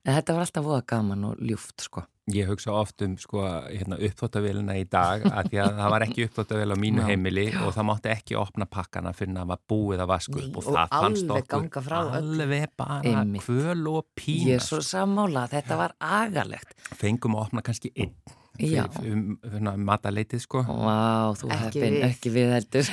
þetta 0.10 0.36
var 0.36 0.47
alltaf 0.47 0.65
voða 0.65 0.81
gaman 0.89 1.27
og 1.29 1.43
ljúft 1.45 1.86
sko. 1.86 2.07
Ég 2.32 2.48
hugsa 2.48 2.72
oft 2.78 3.02
um 3.06 3.15
sko, 3.20 3.41
hérna, 3.67 3.98
uppþóttavélina 4.08 4.76
í 4.80 4.86
dag 4.89 5.26
að 5.28 5.50
því 5.52 5.62
að 5.65 5.80
það 5.80 5.94
var 5.96 6.06
ekki 6.08 6.26
uppþóttavél 6.28 6.76
á 6.76 6.78
mínu 6.84 7.02
Já. 7.04 7.08
heimili 7.12 7.46
og 7.62 7.72
það 7.76 7.88
mátti 7.91 8.12
ekki 8.13 8.38
opna 8.39 8.67
pakkana 8.72 9.13
fyrir 9.17 9.34
að 9.36 9.41
það 9.41 9.54
var 9.54 9.62
búið 9.74 10.04
að 10.06 10.12
vasku 10.13 10.38
upp 10.41 10.60
og 10.62 10.67
og 10.67 10.78
það 10.78 10.98
fannst 10.98 11.34
okkur 11.38 11.96
alveg 12.02 12.67
bara 12.78 13.24
kvöl 13.46 13.88
og 13.96 14.06
pína 14.15 14.52
Ég 14.54 14.60
er 14.62 14.65
svo 14.65 14.82
sammála, 14.86 15.48
þetta 15.52 15.80
var 15.80 15.96
agalegt. 16.00 16.76
fengum 16.96 17.36
að 17.36 17.48
opna 17.50 17.65
kannski 17.65 17.91
einn 17.96 18.15
Já. 18.15 18.40
Um, 18.60 19.38
um, 19.48 19.70
mataleitið 19.88 20.42
sko 20.44 20.62
Vá, 20.68 21.32
þú 21.40 21.50
við. 21.82 21.96
ekki 22.06 22.32
við 22.34 22.52
heldur. 22.56 22.90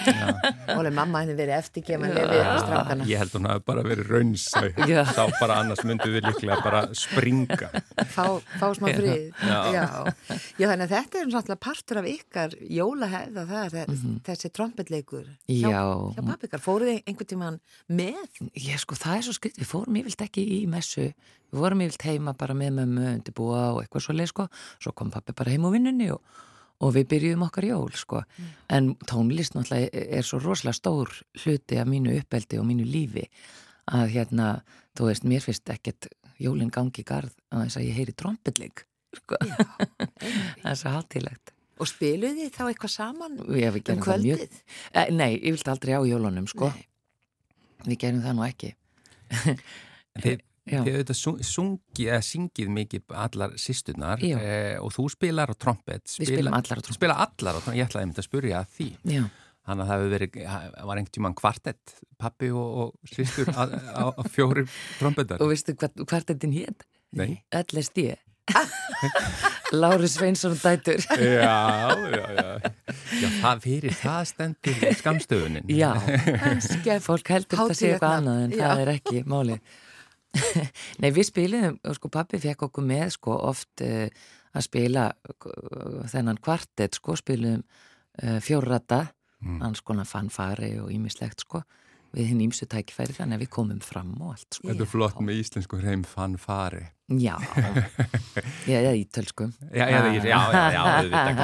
Ólega 0.72 0.92
mamma 0.94 1.22
henni 1.24 1.34
verið 1.38 1.56
strákana. 2.62 3.08
Ég 3.10 3.22
held 3.22 3.34
hún 3.36 3.48
hafi 3.50 3.64
bara 3.66 3.84
verið 3.86 4.10
Já. 4.88 5.02
þá 5.10 5.22
bara 5.40 5.58
annars 5.64 5.82
myndum 5.84 6.14
við 6.14 6.28
líklega 6.28 6.60
bara 6.64 6.82
springa 6.96 7.70
Fá, 8.06 8.38
fá 8.60 8.66
smá 8.78 8.88
frið. 8.94 9.28
Já. 9.42 9.58
Já. 9.74 9.84
Já, 10.58 10.66
þannig 10.70 10.86
að 10.86 10.94
þetta 10.94 11.20
er 11.20 11.30
náttúrulega 11.32 11.60
partur 11.66 12.00
af 12.02 12.10
ykkar 12.12 12.56
jólahefða, 12.78 13.46
það 13.50 13.78
er 13.82 13.92
þessi 14.28 14.52
trompetleikur. 14.54 15.26
Hjá, 15.50 15.72
Já. 15.74 15.82
Hjá 16.16 16.22
pappikar, 16.30 16.62
fóruð 16.64 16.92
þið 16.92 17.02
einhvern 17.12 17.32
tíman 17.34 17.60
með? 17.90 18.22
Ég 18.54 18.80
sko, 18.82 18.98
það 18.98 19.18
er 19.18 19.26
svo 19.28 19.36
skritt, 19.36 19.58
við 19.60 19.70
fórum 19.74 20.00
yfirlt 20.00 20.24
ekki 20.28 20.46
í 20.58 20.62
messu. 20.70 21.10
Við 21.52 21.62
vorum 21.64 21.82
yfirlt 21.84 22.04
heima 22.08 22.34
bara 22.38 22.56
með 22.56 22.74
mömmu 22.80 23.06
undirbúa 23.14 23.62
og 23.72 23.80
eitthvað 23.82 24.04
svo 24.04 24.16
leið 24.16 24.30
sko. 24.32 24.48
Svo 24.82 24.92
kom 24.96 25.12
pappi 25.14 25.34
bara 25.36 25.54
heim 25.54 25.64
á 25.64 25.70
vinnunni 25.72 26.10
og, 26.12 26.20
og 26.84 26.92
við 26.96 27.08
byrjuðum 27.14 27.46
okkar 27.48 27.68
jól 27.70 27.92
sko. 27.96 28.22
En 28.68 28.92
tónlist 29.08 29.56
náttúrulega 29.56 30.04
er 30.18 30.28
svo 30.28 30.42
rosalega 30.42 30.76
stór 30.76 31.14
hluti 31.42 31.80
af 31.80 31.88
mínu 31.88 32.16
uppeldi 32.20 32.60
og 32.60 32.68
mínu 32.68 32.86
lífi 32.88 33.24
að 33.88 34.12
hérna, 34.18 34.48
þú 34.98 35.08
veist, 35.08 35.24
mér 35.24 35.40
finnst 35.40 35.70
ekkert 35.72 36.10
jólinn 36.38 36.72
gangi 36.72 37.00
í 37.00 37.08
garð 37.08 37.32
að 37.48 37.64
þess 37.64 37.80
að 37.80 37.86
ég 37.88 37.96
heyri 38.02 38.14
trompetleik. 38.20 38.84
Sko. 39.16 39.38
það 40.60 40.68
er 40.74 40.76
svo 40.76 40.92
hátílegt. 40.92 41.54
Og 41.78 41.86
spiluð 41.88 42.38
þið 42.38 42.52
þá 42.54 42.62
eitthvað 42.66 42.92
saman 42.92 43.38
Já, 43.54 43.70
við 43.70 43.90
um 43.94 44.02
það 44.02 44.24
mjög 44.24 44.40
kvöldið? 44.42 44.62
Eh, 44.92 45.10
Nei, 45.14 45.30
ég 45.36 45.54
vildi 45.54 45.70
aldrei 45.72 45.94
á 45.94 46.02
jólunum 46.10 46.48
sko 46.50 46.70
Nei. 46.74 46.84
við 47.86 48.00
gerum 48.02 48.24
það 48.24 48.34
nú 48.38 48.46
ekki 48.48 48.70
Þið. 50.24 50.42
Þið 50.68 50.94
auðvitað 50.94 51.18
sung- 51.20 51.40
sungið 51.48 52.10
eða 52.12 52.22
syngið 52.28 52.72
mikið 52.78 53.16
allar 53.24 53.56
sýstunar 53.58 54.22
Já. 54.24 54.36
eh, 54.38 54.76
og 54.82 54.92
þú 54.94 55.08
spilar 55.16 55.50
á 55.50 55.54
trompet. 55.58 56.04
Við 56.20 56.32
spilum 56.34 56.54
allar 56.58 56.78
á 56.78 56.82
trompet. 56.84 56.98
Spila 57.00 57.18
allar 57.26 57.54
á 57.56 57.60
trompet, 57.60 57.78
ég 57.80 57.88
ætlaði 57.88 58.06
einmitt 58.06 58.22
að 58.22 58.28
spurja 58.30 58.62
að 58.64 58.72
því. 58.78 58.88
Já, 59.18 59.24
Þannig 59.68 59.84
að 59.84 59.88
það 59.90 59.98
hefur 60.00 60.12
verið, 60.14 60.36
það 60.48 60.86
var 60.88 60.96
einhvern 60.96 61.12
tímann 61.12 61.34
kvartett, 61.36 61.90
pappi 62.16 62.48
og, 62.56 62.68
og 62.80 63.10
sýstur 63.12 63.50
á, 63.52 63.62
á, 63.68 64.04
á 64.16 64.22
fjóri 64.32 64.62
trompetar. 64.96 65.42
og 65.44 65.50
veistu 65.52 65.74
hvað, 65.76 66.24
þetta 66.24 66.48
hétt? 66.54 66.86
Nei. 67.12 67.42
LSD 67.52 68.14
Lári 69.76 70.08
Sveinsson 70.08 70.54
dætur 70.56 71.02
Já, 71.20 71.92
já, 72.00 72.24
já. 72.32 72.72
Já, 73.20 73.28
það 73.42 73.60
fyrir 73.66 73.92
það 73.98 74.22
stendur 74.30 74.86
skamstöfunin. 75.02 75.68
Já, 75.68 75.90
kannski 76.40 76.94
að 76.94 77.04
fólk 77.04 77.28
heldur 77.34 77.60
þetta 77.60 77.76
sé 77.76 77.90
eitthvað 77.92 78.16
annað 78.22 78.38
en 78.38 78.48
nafn, 78.48 78.62
það 78.62 78.72
já. 78.78 78.82
er 78.86 78.92
ekki 78.94 79.22
máli 79.28 79.58
Nei, 81.02 81.10
við 81.14 81.28
spiliðum, 81.30 81.78
sko 81.98 82.10
pappi 82.12 82.40
fekk 82.42 82.66
okkur 82.68 82.86
með 82.88 83.14
sko 83.18 83.36
oft 83.50 83.84
uh, 83.86 84.08
að 84.54 84.66
spila 84.66 85.10
uh, 85.12 86.02
þennan 86.10 86.40
kvartet 86.42 86.98
sko, 86.98 87.16
spiliðum 87.20 87.62
uh, 87.66 88.38
fjórrata 88.44 89.06
Mm. 89.38 89.60
hans 89.62 89.78
konar 89.86 90.02
fanfari 90.10 90.72
og 90.82 90.88
ímislegt 90.90 91.44
sko 91.44 91.60
við 92.10 92.32
hinn 92.32 92.40
ímsu 92.48 92.66
tækifæri 92.66 93.14
þannig 93.14 93.36
að 93.36 93.42
við 93.44 93.50
komum 93.54 93.78
fram 93.84 94.08
og 94.18 94.32
allt 94.32 94.56
sko. 94.56 94.64
Þetta 94.66 94.82
er 94.82 94.90
flott 94.90 95.20
með 95.22 95.38
íslensku 95.44 95.78
hreim 95.78 96.02
fanfari. 96.02 96.80
Já, 97.06 97.36
ég 98.72 98.82
er 98.82 98.96
ítölsku 98.98 99.46
Já, 99.70 99.86
já, 99.86 100.00
já, 100.10 100.24
já, 100.24 100.24
já, 100.26 100.64
já, 100.74 100.80
auðvitað 100.82 101.30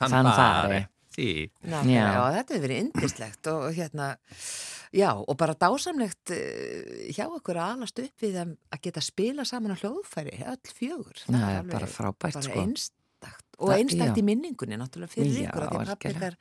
kannski 0.00 0.80
Sí. 1.20 1.50
Nákvæmlega, 1.68 1.92
Já. 1.92 2.12
já, 2.16 2.22
þetta 2.38 2.54
hefur 2.56 2.64
verið 2.64 2.78
indislegt 2.84 3.46
og 3.52 3.64
hérna, 3.76 4.06
já, 4.96 5.10
og 5.20 5.36
bara 5.36 5.54
dásamlegt 5.60 6.32
uh, 6.32 7.02
hjá 7.12 7.26
okkur 7.28 7.60
að 7.60 7.74
alast 7.76 8.00
upp 8.00 8.24
við 8.24 8.38
að 8.40 8.54
að 8.72 8.80
geta 8.86 9.02
spila 9.04 9.44
saman 9.44 9.74
á 9.76 9.80
hljóðfæri, 9.82 10.38
öll 10.48 10.72
fjögur. 10.72 11.20
Það 11.26 11.44
er 11.44 11.58
alveg 11.60 11.74
bara 11.76 11.86
frábært, 11.92 12.38
bara 12.38 12.42
sko. 12.48 12.64
einstakt. 12.64 13.44
Og 13.60 13.68
Það- 13.68 13.78
einstakt 13.82 14.16
já. 14.16 14.22
í 14.22 14.24
minningunni, 14.24 14.76
náttúrulega 14.80 15.12
fyrir 15.12 15.34
Já, 15.36 15.48
ykkur, 15.50 15.62
að 15.66 15.74
því 15.74 15.86
pappi 15.90 16.12
ykkar 16.14 16.36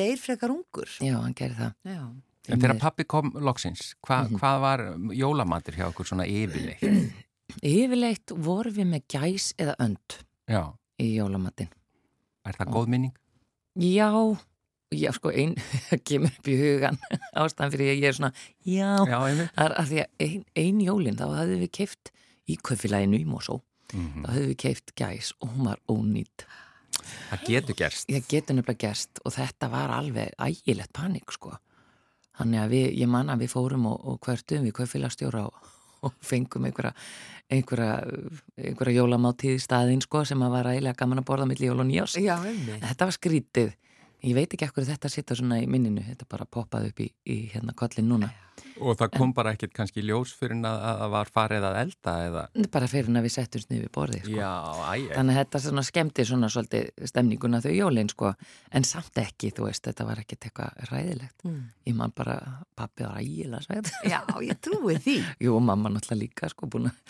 deyr 0.00 0.16
frekar 0.22 0.54
ungur. 0.54 0.88
Já, 1.04 1.16
hann 1.20 1.34
gerir 1.36 1.58
það 1.58 1.74
Já. 1.92 2.02
Því 2.42 2.52
En 2.56 2.60
þegar 2.64 2.78
pappi 2.80 3.04
kom 3.04 3.28
loksins, 3.38 3.94
hva, 4.02 4.22
Mhm. 4.26 4.38
hvað 4.40 4.60
var 4.64 4.80
jólamatur 5.14 5.76
hjá 5.76 5.84
okkur 5.92 6.08
svona 6.08 6.24
yfirleitt? 6.26 7.12
Yfirleitt 7.62 8.32
vorum 8.34 8.72
við 8.74 8.88
með 8.88 9.02
gæs 9.12 9.52
eða 9.60 9.76
önd 9.78 10.16
Já, 10.48 10.72
í 10.98 11.12
jólamatinn 11.20 11.68
er 12.48 12.56
það 12.58 12.72
góð 12.74 12.88
minning? 12.88 13.12
Já, 13.80 14.08
já 14.92 15.12
sko 15.16 15.30
einn 15.32 15.54
kemur 16.08 16.32
upp 16.32 16.48
í 16.52 16.56
hugan 16.60 16.98
ástæðan 17.40 17.72
fyrir 17.72 17.92
að 17.94 18.00
ég 18.02 18.08
er 18.10 18.18
svona 18.18 18.32
já, 18.68 18.90
Já, 19.08 19.18
það 19.54 19.64
er 19.64 19.76
að 19.80 19.92
því 19.92 20.02
að 20.02 20.26
ein, 20.26 20.42
ein 20.64 20.82
jólin 20.84 21.16
þá 21.20 21.24
hafðum 21.30 21.62
við 21.64 21.72
keift 21.80 22.12
í 22.48 22.58
kaufélaginu 22.60 23.22
í 23.22 23.28
Mosó 23.28 23.60
Mm 23.92 24.22
þá 24.22 24.28
hafðum 24.32 24.46
við 24.48 24.58
keift 24.62 24.92
gæs 24.96 25.32
og 25.40 25.50
hún 25.52 25.66
var 25.68 25.80
ónýtt 25.92 26.46
Það 27.28 27.42
getur 27.48 27.76
gerst. 27.76 28.08
ég 28.08 28.24
getur 28.28 28.56
nefnilega 28.56 28.86
gerst 28.86 29.20
og 29.24 29.34
þetta 29.34 29.68
var 29.72 29.90
alveg 29.92 30.32
ægilegt 30.40 30.92
panik 30.96 31.32
sko. 31.34 31.56
Þannig 32.38 32.60
að 32.62 32.72
við, 32.72 32.86
ég 33.02 33.08
man 33.12 33.28
að 33.32 33.42
við 33.44 33.50
fórum 33.52 33.86
og, 33.90 33.98
og 34.08 34.18
hvertum 34.24 34.64
við 34.64 34.74
kaufélagstjóra 34.78 35.42
og, 35.48 35.72
og 36.02 36.14
fengum 36.24 36.66
einhverja 36.68 36.94
einhverja, 37.52 37.96
einhverja 38.56 39.02
jólamáttíð 39.02 39.60
staðinn 39.62 40.02
sko 40.04 40.24
sem 40.28 40.42
að 40.44 40.54
var 40.56 40.70
ægilega 40.72 40.98
gaman 41.02 41.22
að 41.22 41.28
borða 41.28 41.48
milli 41.50 41.68
jól 41.68 41.82
og 41.82 41.88
nýjás 41.88 42.16
Já, 42.22 42.36
einmitt. 42.40 42.84
Þetta 42.84 43.08
var 43.08 43.16
skrítið. 43.16 43.72
Ég 44.22 44.36
veit 44.38 44.54
ekki 44.54 44.68
ekkur 44.68 44.86
þetta 44.86 45.10
sitta 45.10 45.36
svona 45.38 45.58
í 45.58 45.66
minninu. 45.66 46.04
Þetta 46.06 46.28
bara 46.30 46.46
poppaði 46.46 46.92
upp 46.92 47.02
í, 47.02 47.08
í 47.26 47.38
hérna 47.52 47.74
kollin 47.76 48.08
núna. 48.08 48.30
Og 48.80 48.96
það 48.98 49.10
kom 49.18 49.34
bara 49.36 49.52
ekkert 49.52 49.74
kannski 49.76 50.02
ljós 50.06 50.32
fyrir 50.38 50.56
að 50.64 50.78
að 50.88 51.00
það 51.02 51.12
var 51.12 51.30
farið 51.34 51.66
að 51.68 51.76
elda 51.82 52.14
eða... 52.28 52.44
Bara 52.72 52.88
fyrir 52.90 53.10
en 53.10 53.20
að 53.20 53.26
við 53.26 53.34
settumst 53.36 53.70
niður 53.70 53.84
við 53.84 53.92
borðið, 53.98 54.24
sko. 54.24 54.34
Já, 54.38 54.50
æg, 54.94 55.06
Þannig 55.12 55.36
að 55.36 55.40
þetta 55.42 55.62
svona 55.66 55.84
skemmti 55.88 56.26
svona 56.30 56.50
svolítið 56.54 57.06
stemninguna 57.12 57.60
þau 57.64 57.70
jólinn, 57.76 58.10
sko. 58.12 58.32
En 58.72 58.88
samt 58.88 59.22
ekki, 59.22 59.52
þú 59.56 59.68
veist, 59.68 59.84
þetta 59.86 60.08
var 60.08 60.24
ekkert 60.24 60.48
eitthvað 60.48 60.82
ræðilegt. 60.90 61.46
Mm. 61.46 61.62
Ég 61.90 61.96
man 62.00 62.14
bara, 62.16 62.36
pappi 62.78 63.06
var 63.06 63.20
ægilega 63.20 63.62
sveit. 63.66 63.92
Já, 64.12 64.20
ég 64.46 64.60
trúi 64.64 64.98
því. 65.02 65.16
Jú, 65.44 65.56
mamma 65.60 65.92
náttúrulega 65.92 66.22
líka, 66.24 66.52
sko, 66.52 66.68
búin 66.72 66.90
að, 66.90 67.02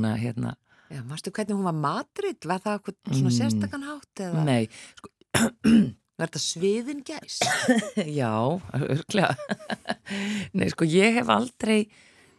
að 0.00 0.18
hérna, 0.24 0.56
Já, 0.90 1.04
mástu 1.06 1.30
hvernig 1.30 1.54
hún 1.54 1.68
var 1.68 1.76
matritt? 1.78 2.46
Var 2.50 2.58
það 2.64 2.80
eitthvað 2.80 2.96
svona 3.14 3.30
Mm. 3.30 3.36
sérstakann 3.36 3.84
hátt 3.86 4.22
eða 4.24 4.40
nei, 4.42 4.64
var 5.38 5.52
þetta 6.20 6.42
sviðin 6.44 7.04
gæs? 7.06 7.40
Já, 8.20 8.32
örglega. 8.76 9.34
Nei, 10.56 10.68
sko, 10.72 10.88
ég 10.88 11.20
hef 11.20 11.30
aldrei 11.32 11.80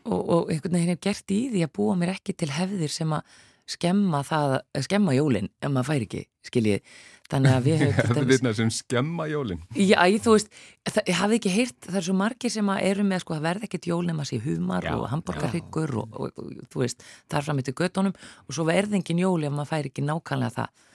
og, 0.06 0.20
og 0.20 0.52
einhvern 0.52 0.78
veginn 0.78 0.94
hef 0.96 1.02
gert 1.06 1.34
í 1.34 1.42
því 1.54 1.66
að 1.68 1.74
búa 1.78 1.96
mér 2.00 2.16
ekki 2.16 2.36
til 2.38 2.52
hefðir 2.54 2.94
sem 2.94 3.16
að 3.16 3.40
skemma 3.72 4.22
það, 4.28 4.60
skemma 4.84 5.16
jólinn 5.16 5.50
ef 5.62 5.72
maður 5.72 5.90
fær 5.92 6.06
ekki, 6.08 6.22
skiljið. 6.48 6.94
Þannig 7.32 7.54
að 7.56 7.68
við 7.68 7.82
höfum. 7.86 8.28
Þetta 8.32 8.54
sem 8.58 8.72
skemma 8.76 9.28
jólin. 9.32 9.62
Já, 9.78 9.96
ég, 10.12 10.20
þú 10.24 10.36
veist, 10.36 10.52
það, 10.90 11.02
ég 11.08 11.20
hafði 11.22 11.40
ekki 11.40 11.54
heyrt, 11.54 11.78
það 11.86 12.00
er 12.02 12.08
svo 12.08 12.16
margir 12.20 12.52
sem 12.52 12.72
að 12.74 12.84
eru 12.90 13.06
með, 13.08 13.24
sko, 13.24 13.38
það 13.38 13.46
verði 13.48 13.70
ekkit 13.70 13.90
jól 13.92 14.02
nema 14.10 14.26
sé 14.28 14.40
humar 14.44 14.88
Já, 14.88 14.96
og 14.98 15.08
hambúrgarryggur 15.14 15.96
og, 16.02 16.18
og, 16.20 16.42
og, 16.42 16.66
þú 16.74 16.84
veist, 16.84 17.06
þar 17.32 17.48
fram 17.48 17.62
eftir 17.64 17.78
göttunum 17.80 18.18
og 18.18 18.58
svo 18.58 18.68
verði 18.68 19.00
engin 19.00 19.24
jól 19.24 19.40
ef 19.48 19.56
maður 19.56 19.72
fær 19.72 19.92
ekki 19.92 20.04
nákvæmlega 20.10 20.58
það. 20.58 20.88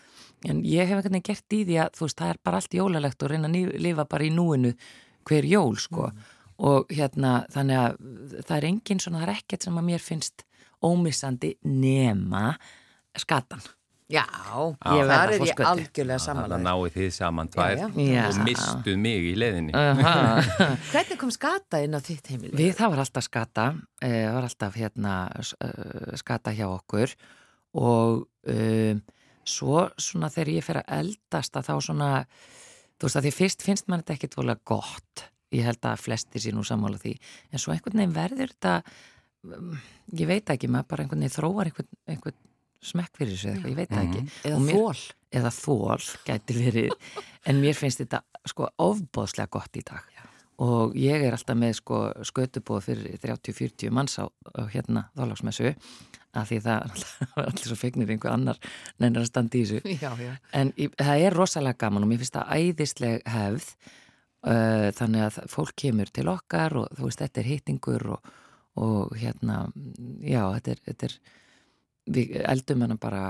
En 0.44 0.60
ég 0.68 0.86
hef 0.88 1.00
veginn 1.04 1.22
gert 1.24 1.52
í 1.56 1.62
því 1.64 1.78
að, 1.80 1.92
þú 1.96 2.04
veist, 2.06 2.18
það 2.20 2.32
er 2.34 2.40
bara 2.44 2.60
allt 2.60 2.74
jólalegt 2.76 3.22
og 3.24 3.30
reyna 3.32 3.48
að 3.48 3.78
lifa 3.80 4.04
bara 4.04 4.26
í 4.26 4.32
núinu 4.34 4.74
hver 5.26 5.44
jól, 5.48 5.76
sko. 5.80 6.10
Og 6.56 6.92
hérna, 6.92 7.46
þannig 7.52 7.80
að 7.80 7.96
það 8.46 8.56
er 8.58 8.68
engin 8.68 9.00
svona, 9.02 9.22
það 9.24 9.28
er 9.28 9.34
ekkert 9.40 9.66
sem 9.66 9.80
að 9.80 9.88
mér 9.88 10.04
finnst 10.04 10.44
ómissandi 10.84 11.56
nema 11.64 12.50
skatan. 13.16 13.64
Já, 14.06 14.22
Ég 14.22 15.00
verð 15.02 15.10
þar 15.10 15.30
að 15.32 15.32
er 15.34 15.48
ég 15.48 15.60
algjörlega 15.66 16.18
Þannig 16.22 16.22
samanlega. 16.22 16.56
að 16.56 16.66
náið 16.68 16.92
þið 16.94 17.08
saman 17.16 17.48
tvær 17.50 17.72
Já, 17.80 17.86
já. 18.06 18.20
og 18.28 18.36
mistuð 18.46 18.98
mig 19.02 19.24
í 19.26 19.32
leiðinni. 19.34 19.72
Aha. 19.74 20.12
Hvernig 20.92 21.18
kom 21.18 21.32
skata 21.34 21.80
inn 21.82 21.98
á 21.98 22.00
þitt 22.06 22.30
heimili? 22.30 22.54
Við 22.60 22.76
það 22.78 22.92
var 22.92 23.02
alltaf 23.02 23.26
skata, 23.26 23.64
eh, 23.98 24.20
það 24.28 24.36
var 24.36 24.46
alltaf 24.46 24.78
hérna 24.78 25.16
uh, 25.34 26.14
skata 26.22 26.54
hjá 26.54 26.68
okkur 26.68 27.16
og 27.82 28.22
um, 28.46 29.02
svo 29.46 29.86
svona 30.00 30.30
þegar 30.32 30.52
ég 30.56 30.64
fer 30.66 30.80
að 30.82 30.92
eldast 31.00 31.56
að 31.58 31.68
þá 31.70 31.74
svona, 31.88 32.10
þú 32.98 33.06
veist 33.08 33.18
að 33.20 33.26
því 33.28 33.34
fyrst 33.38 33.66
finnst 33.66 33.88
mann 33.88 34.02
þetta 34.02 34.16
ekkit 34.18 34.36
volið 34.40 34.62
gott, 34.72 35.26
ég 35.54 35.68
held 35.68 35.86
að 35.86 36.02
flestir 36.02 36.42
sé 36.42 36.52
nú 36.54 36.64
sammála 36.66 36.98
því, 37.02 37.14
en 37.52 37.62
svo 37.62 37.74
einhvern 37.74 38.00
veginn 38.02 38.16
verður 38.16 38.50
þetta, 38.56 38.74
um, 39.46 39.76
ég 40.18 40.26
veit 40.32 40.50
ekki, 40.56 40.68
maður 40.72 40.90
bara 40.92 41.06
einhvern 41.06 41.22
veginn 41.22 41.36
þróar 41.38 41.70
einhvern, 41.70 41.90
einhvern 42.10 42.40
smekk 42.86 43.16
fyrir 43.18 43.32
þessu 43.34 43.48
eða 43.48 43.54
eitthvað, 43.56 43.70
ég 43.72 43.78
veit 43.80 43.94
það 43.94 44.04
ekki. 44.06 44.24
Eða 44.50 44.56
Og 44.58 44.66
mér- 44.66 44.76
þól? 44.82 45.14
Eða 45.36 45.50
þól, 45.56 46.04
gæti 46.26 46.54
verið, 46.56 46.92
en 47.50 47.58
mér 47.62 47.74
finnst 47.76 47.98
þetta 48.02 48.20
sko 48.46 48.68
ofbóðslega 48.84 49.50
gott 49.56 49.76
í 49.76 49.82
dag. 49.86 50.04
Og 50.64 50.94
ég 50.96 51.20
er 51.26 51.34
alltaf 51.36 51.58
með 51.58 51.74
sko 51.80 51.98
skötubóð 52.24 52.84
fyrir 52.86 53.18
30-40 53.20 53.90
manns 53.92 54.14
á, 54.16 54.24
á 54.56 54.62
hérna 54.72 55.02
þálagsmessu 55.18 55.74
af 56.36 56.50
því 56.50 56.58
það 56.66 56.88
er 56.96 57.44
allir 57.46 57.68
svo 57.70 57.78
fegnir 57.80 58.12
einhver 58.14 58.34
annar 58.34 58.58
nefnir 59.00 59.22
að 59.22 59.28
standa 59.30 59.58
í 59.58 59.62
þessu 59.64 59.94
Já, 60.04 60.10
já. 60.22 60.32
en 60.60 60.72
í, 60.76 60.88
það 60.98 61.24
er 61.28 61.38
rosalega 61.40 61.80
gaman 61.86 62.06
og 62.06 62.12
mér 62.12 62.22
finnst 62.24 62.36
það 62.38 62.52
æðisleg 62.60 63.24
hefð 63.36 63.70
uh, 64.46 64.90
þannig 64.98 65.26
að 65.28 65.40
fólk 65.52 65.74
kemur 65.84 66.12
til 66.14 66.28
okkar 66.32 66.76
og 66.82 66.92
þú 66.98 67.08
veist 67.08 67.24
þetta 67.24 67.42
er 67.42 67.50
hittingur 67.54 68.06
og, 68.16 68.30
og 68.82 69.16
hérna 69.18 69.64
já 70.22 70.42
þetta 70.58 70.76
er, 70.76 70.84
þetta 70.90 71.10
er 71.10 71.18
við 72.16 72.36
eldum 72.46 72.84
hana 72.84 72.94
bara 73.02 73.22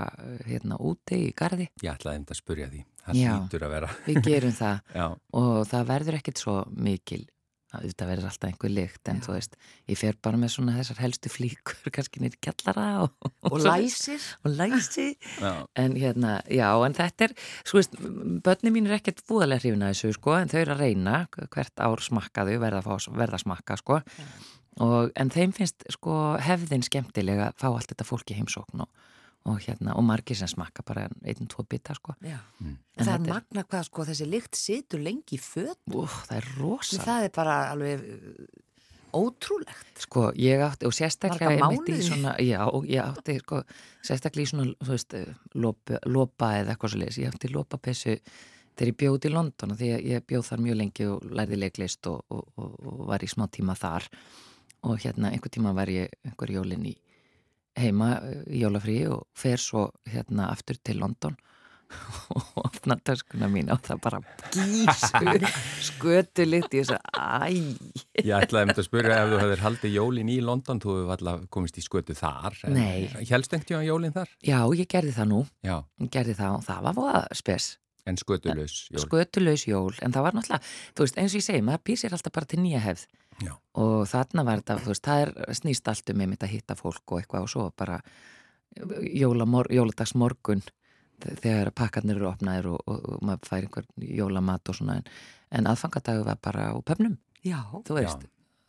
hérna 0.45 0.77
úti 0.85 1.17
í 1.27 1.31
gardi 1.37 1.65
Ég 1.81 1.95
ætlaði 1.95 2.19
einmitt 2.19 2.33
að 2.35 2.37
spurja 2.43 2.67
því. 2.69 2.83
Það 3.07 3.17
Já. 3.17 3.31
hlýtur 3.33 3.63
að 3.65 3.71
vera. 3.73 3.87
við 4.05 4.17
gerum 4.27 4.53
það 4.53 4.75
Já, 4.99 5.05
og 5.39 5.55
það 5.71 5.87
verður 5.93 6.17
ekkit 6.19 6.41
svo 6.43 6.55
mikil 6.75 7.23
það 7.85 8.09
verður 8.11 8.27
alltaf 8.29 8.49
einhver 8.49 8.71
lykt 8.73 9.11
en 9.11 9.19
Já. 9.19 9.23
þú 9.27 9.35
veist, 9.35 9.55
ég 9.91 9.99
fer 9.99 10.17
bara 10.23 10.39
með 10.41 10.51
svona 10.55 10.75
þessar 10.77 10.99
helstu 11.03 11.31
flíkur 11.33 11.89
kannski 11.95 12.21
nýri 12.23 12.39
kjallara 12.43 12.85
og, 13.05 13.31
Og 13.51 13.57
læsir? 13.63 14.23
og 14.43 14.55
læsi 14.57 15.07
já. 15.43 15.53
en 15.75 15.95
hérna, 15.99 16.35
já, 16.51 16.67
en 16.87 16.97
þetta 16.97 17.29
er 17.29 17.35
sko 17.63 17.79
veist, 17.81 17.97
börni 18.45 18.73
mín 18.75 18.89
er 18.89 18.97
ekkert 18.99 19.23
búðalega 19.29 19.63
hrifin 19.65 19.85
að 19.87 19.93
þessu, 19.95 20.13
sko, 20.19 20.35
en 20.41 20.51
þau 20.53 20.59
eru 20.61 20.75
að 20.77 20.83
reyna 20.85 21.17
hvert 21.53 21.83
ár 21.87 22.03
smakka 22.05 22.45
þau, 22.47 22.55
verða 22.65 22.83
að, 22.83 22.87
fá, 22.89 23.11
verða 23.23 23.39
að 23.39 23.45
smakka 23.45 23.77
sko, 23.81 24.01
og, 24.83 25.11
en 25.17 25.31
þeim 25.33 25.53
finnst 25.57 25.87
sko 25.93 26.17
hefðin 26.43 26.83
skemmtilega 26.85 27.51
að 27.51 27.61
fá 27.63 27.69
allt 27.71 27.91
þetta 27.93 28.05
fólk 28.07 28.33
í 28.33 28.37
heimsókn 28.41 28.83
og, 28.85 29.05
og 29.47 29.59
hérna, 29.63 29.95
og 29.97 30.05
margir 30.07 30.37
sem 30.39 30.49
smakka 30.51 30.83
bara 30.87 31.07
einn, 31.23 31.49
tvo 31.49 31.65
bita, 31.69 31.95
sko 31.97 32.15
Já. 32.25 32.39
Mm. 32.59 32.77
Það 32.97 33.13
er 33.13 33.25
magna 33.31 33.63
hvað 33.63 33.87
sko 33.89 34.07
þessi 34.07 34.29
lykt 34.29 34.57
situr 34.59 35.03
lengi 35.05 35.37
í 35.37 35.41
föt. 35.41 35.79
Úf, 35.93 36.23
það 36.29 36.39
er 36.39 36.49
rosa 36.57 37.03
Það 37.03 37.27
er 37.27 37.33
bara 37.35 37.57
alveg 37.71 38.03
uh, 38.17 38.49
ótrúlegt. 39.17 39.93
Sko, 40.03 40.27
ég 40.41 40.61
átti, 40.65 40.89
og 40.89 40.95
sérstaklega 40.95 41.71
svona, 42.03 42.35
já, 42.43 42.59
og 42.67 42.85
ég 42.89 43.01
átti, 43.01 43.37
sko, 43.41 43.63
sérstaklega 44.05 44.49
í 44.49 44.51
svona, 44.51 44.75
þú 44.83 44.93
veist, 44.93 45.17
lopa, 45.55 46.01
lopa 46.05 46.53
eða 46.59 46.75
eitthvað 46.75 46.93
svo 46.93 47.01
leiðis, 47.03 47.21
ég 47.23 47.33
átti 47.33 47.53
lopapessu 47.53 48.17
þegar 48.77 48.91
ég 48.91 48.97
bjóð 49.01 49.25
í 49.25 49.33
London 49.33 49.75
því 49.77 49.89
að 49.95 50.07
ég 50.11 50.27
bjóð 50.29 50.45
þar 50.51 50.63
mjög 50.65 50.79
lengi 50.81 51.07
og 51.09 51.25
lærði 51.39 51.59
leiklist 51.61 52.09
og, 52.11 52.19
og, 52.29 52.43
og, 52.61 52.75
og 52.85 53.03
var 53.09 53.25
í 53.25 53.29
smá 53.31 53.47
tíma 53.49 53.75
þar 53.77 54.05
og 54.87 55.01
hérna 55.01 55.31
einhver 55.33 55.53
tíma 55.53 55.73
var 55.75 55.89
ég 55.89 56.13
einhver 56.27 56.53
jólin 56.53 56.85
í 56.91 56.93
heima 57.77 58.13
í 58.49 58.63
jólafrí 58.63 59.01
og 59.11 59.27
fer 59.37 59.61
svo 59.61 59.89
hérna 60.09 60.49
aftur 60.53 60.79
til 60.83 60.99
London 61.03 61.35
og 62.35 62.57
opna 62.65 62.97
törskuna 62.99 63.47
mín 63.47 63.69
og 63.71 63.79
það 63.85 64.01
bara 64.03 64.19
gísur 64.51 65.45
skötu 65.87 66.43
lit 66.43 66.67
í 66.75 66.81
þessu 66.81 66.97
æj 67.15 67.61
Ég 68.27 68.33
ætlaði 68.41 68.75
að 68.75 68.83
spyrja 68.89 69.21
ef 69.21 69.31
þú 69.31 69.39
hefur 69.43 69.63
haldið 69.63 69.95
jólin 69.95 70.31
í 70.33 70.37
London, 70.43 70.81
þú 70.83 70.97
hefur 70.97 71.15
alltaf 71.15 71.45
komist 71.53 71.79
í 71.79 71.83
skötu 71.85 72.15
þar. 72.17 72.57
Nei. 72.73 73.07
Hélst 73.29 73.53
einhvern 73.55 73.69
tíma 73.69 73.83
jólin 73.87 74.15
þar? 74.15 74.33
Já, 74.43 74.59
ég 74.75 74.89
gerði 74.91 75.13
það 75.15 75.31
nú, 75.31 75.41
Já, 75.63 75.77
ég 76.03 76.11
gerði 76.17 76.35
það 76.41 76.57
og 76.57 76.65
það 76.67 76.87
var 76.89 76.97
voða 76.99 77.21
spes 77.39 77.75
en 78.07 78.17
skötulaus 78.19 78.75
jól. 78.91 79.03
skötulaus 79.03 79.63
jól, 79.67 79.93
en 80.03 80.13
það 80.15 80.27
var 80.27 80.37
náttúrulega 80.37 80.63
þú 80.95 81.05
veist, 81.05 81.17
eins 81.19 81.33
og 81.33 81.41
ég 81.41 81.47
segi, 81.47 81.63
maður 81.67 81.81
býr 81.89 82.01
sér 82.01 82.15
alltaf 82.15 82.35
bara 82.37 82.47
til 82.51 82.59
nýja 82.63 82.79
hefð 82.83 83.07
Já. 83.43 83.53
og 83.77 84.07
þarna 84.09 84.43
var 84.47 84.63
þetta, 84.63 84.79
þú 84.81 84.93
veist, 84.93 85.05
það 85.05 85.23
er 85.25 85.59
snýst 85.59 85.91
allt 85.91 86.09
um 86.13 86.21
einmitt 86.25 86.43
að 86.43 86.53
hitta 86.55 86.77
fólk 86.79 87.13
og 87.13 87.21
eitthvað 87.21 87.45
og 87.45 87.51
svo 87.53 87.67
bara 87.77 87.99
jólamor, 89.13 89.69
jóladags 89.73 90.15
morgun 90.17 90.63
þegar 91.21 91.71
pakkarnir 91.73 92.17
eru 92.19 92.29
opnaðir 92.29 92.71
og, 92.73 92.81
og, 92.85 93.05
og 93.13 93.21
maður 93.25 93.49
fær 93.49 93.65
einhver 93.65 93.85
jólamat 93.97 94.69
og 94.69 94.79
svona 94.79 94.97
en, 95.01 95.11
en 95.51 95.69
aðfangadagu 95.69 96.25
var 96.27 96.41
bara 96.41 96.71
á 96.73 96.77
pöfnum, 96.85 97.17
Já, 97.45 97.61
þú 97.85 97.97
veist 97.97 98.25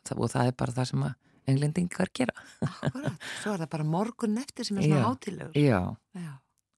það, 0.08 0.20
og 0.24 0.30
það 0.32 0.50
er 0.50 0.60
bara 0.60 0.76
það 0.76 0.90
sem 0.92 1.08
að 1.08 1.16
englendingar 1.48 2.12
gera 2.12 2.34
akkurat. 2.60 3.26
Svo 3.40 3.54
er 3.54 3.62
það 3.62 3.70
bara 3.72 3.88
morgun 3.88 4.38
eftir 4.40 4.68
sem 4.68 4.78
er 4.78 4.84
svona 4.84 5.00
Já. 5.00 5.06
hátilegur. 5.08 5.56
Já, 5.56 5.80
Já. 6.20 6.32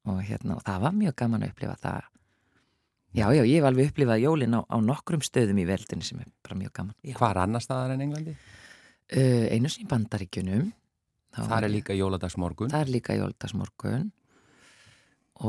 og 0.07 0.23
hérna, 0.27 0.57
og 0.57 0.65
það 0.67 0.85
var 0.87 0.97
mjög 1.01 1.17
gaman 1.23 1.45
að 1.45 1.53
upplifa 1.55 1.77
það 1.83 2.09
Já, 3.17 3.27
já, 3.35 3.43
ég 3.43 3.57
hef 3.59 3.67
alveg 3.67 3.91
upplifað 3.91 4.21
jólin 4.23 4.55
á, 4.55 4.61
á 4.71 4.77
nokkrum 4.79 5.23
stöðum 5.27 5.59
í 5.59 5.67
veldunni 5.67 6.07
sem 6.07 6.21
er 6.23 6.29
bara 6.47 6.59
mjög 6.61 6.73
gaman 6.79 7.17
Hvar 7.19 7.41
annar 7.43 7.65
staðar 7.65 7.97
en 7.97 8.05
Englandi? 8.07 8.37
uh, 8.37 9.47
Einu 9.51 9.71
sem 9.73 9.83
í 9.83 9.89
bandaríkjunum 9.91 10.69
þá 11.35 11.41
Það 11.41 11.51
var 11.51 11.67
er 11.67 11.73
líka 11.75 11.95
jóladagsmorgun. 11.99 12.71
Það 12.71 12.85
er 12.87 12.93
líka 12.95 13.17
jóldagsmorgun 13.19 14.09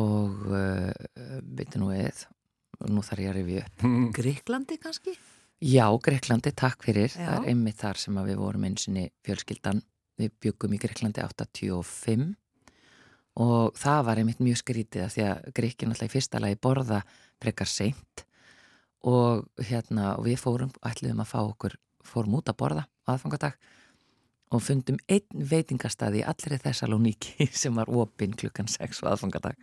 og 0.02 0.46
uh, 0.50 0.92
veitu 1.58 1.82
nú 1.82 1.92
eð 1.94 2.26
nú 2.90 3.04
þarf 3.06 3.22
ég 3.22 3.30
að 3.32 3.38
rifja 3.42 3.64
upp 3.68 3.86
Gríklandi 4.18 4.78
kannski? 4.82 5.14
Já, 5.62 5.86
Greiklandi, 6.02 6.54
takk 6.58 6.82
fyrir 6.88 7.12
Já. 7.14 7.20
það 7.28 7.34
er 7.44 7.50
einmitt 7.54 7.78
þar 7.82 8.00
sem 8.02 8.16
að 8.18 8.32
við 8.32 8.40
vorum 8.42 8.64
einsinni 8.66 9.04
fjölskyldan 9.28 9.84
við 10.22 10.32
byggum 10.42 10.74
í 10.74 10.80
Greiklandi 10.82 11.22
85 11.22 12.32
og 13.42 13.78
það 13.80 14.00
var 14.10 14.20
einmitt 14.22 14.42
mjög 14.44 14.58
skrítið 14.64 15.06
af 15.06 15.14
því 15.14 15.28
að 15.30 15.52
Greikin 15.60 15.94
alltaf 15.94 16.10
í 16.10 16.14
fyrsta 16.16 16.42
lagi 16.42 16.58
borða 16.62 17.04
frekar 17.42 17.70
seint 17.70 18.26
og 19.08 19.48
hérna 19.66 20.16
og 20.18 20.28
við 20.28 20.42
fórum, 20.42 20.74
ætluðum 20.86 21.24
að 21.24 21.32
fá 21.32 21.40
okkur 21.42 21.78
fórum 22.06 22.38
út 22.38 22.50
að 22.50 22.60
borða 22.60 22.88
aðfangadag 23.10 23.58
og 24.52 24.60
fundum 24.64 24.98
einn 25.12 25.46
veitingastað 25.48 26.18
í 26.20 26.24
allri 26.28 26.58
Thessaloniki 26.60 27.48
sem 27.62 27.76
var 27.78 27.90
opinn 27.90 28.36
klukkan 28.38 28.70
6 28.70 29.02
á 29.08 29.14
aðfangadag. 29.14 29.60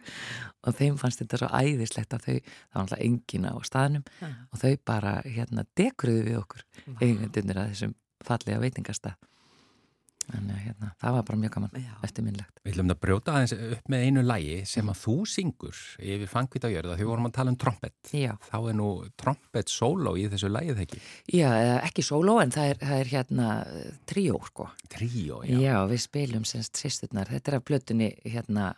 Og 0.65 0.77
þeim 0.79 0.97
fannst 1.01 1.21
þetta 1.23 1.43
svo 1.43 1.51
æðislegt 1.53 2.17
að 2.17 2.25
þau, 2.25 2.37
það 2.39 2.79
var 2.79 2.85
alltaf 2.85 3.05
engina 3.05 3.53
á 3.53 3.59
staðnum 3.69 4.07
Já. 4.09 4.29
og 4.29 4.63
þau 4.63 4.73
bara 4.89 5.15
hérna 5.27 5.67
dekruðu 5.79 6.25
við 6.31 6.39
okkur 6.41 6.65
eigendunir 7.03 7.61
að 7.61 7.75
þessum 7.75 7.97
fallega 8.25 8.63
veitingastað 8.65 9.19
þannig 10.35 10.55
að 10.55 10.63
hérna, 10.67 10.89
það 11.03 11.15
var 11.17 11.25
bara 11.29 11.39
mjög 11.43 11.53
gaman 11.57 11.79
Já. 11.83 11.93
eftirminnlegt 12.09 12.61
Við 12.65 12.73
ætlum 12.75 12.93
að 12.95 13.01
brjóta 13.05 13.35
aðeins 13.35 13.55
upp 13.59 13.89
með 13.95 14.05
einu 14.09 14.25
lægi 14.27 14.57
sem 14.69 14.91
að 14.93 14.99
þú 15.03 15.15
syngur 15.33 15.81
yfir 15.99 16.31
fangvita 16.33 16.71
jörða 16.73 16.97
því 16.99 17.07
við 17.07 17.11
vorum 17.13 17.29
að 17.31 17.35
tala 17.39 17.53
um 17.55 17.59
trompet. 17.65 18.13
Já, 18.13 18.33
Þá 18.49 18.57
er 18.73 18.77
nú 18.81 18.89
trompet 19.21 19.73
solo 19.73 20.13
í 20.21 20.27
þessu 20.33 20.51
lægið 20.53 20.83
ekki. 20.85 21.01
Já 21.39 21.49
eða 21.55 21.79
ekki 21.89 22.05
sóló 22.07 22.37
en 22.43 22.53
það 22.55 22.73
er, 22.75 22.81
það 22.85 23.01
er 23.03 23.13
hérna 23.15 23.49
tríó 24.11 24.39
sko 24.51 24.69
Tríó, 24.93 25.41
Já, 25.49 25.59
já. 25.65 25.77
við 25.91 26.05
spilum 26.05 26.45
semst 26.49 26.77
sýsturnar 26.81 27.29
þetta 27.33 27.53
er 27.55 27.59
af 27.61 27.67
blötunni 27.69 28.13
hérna 28.25 28.73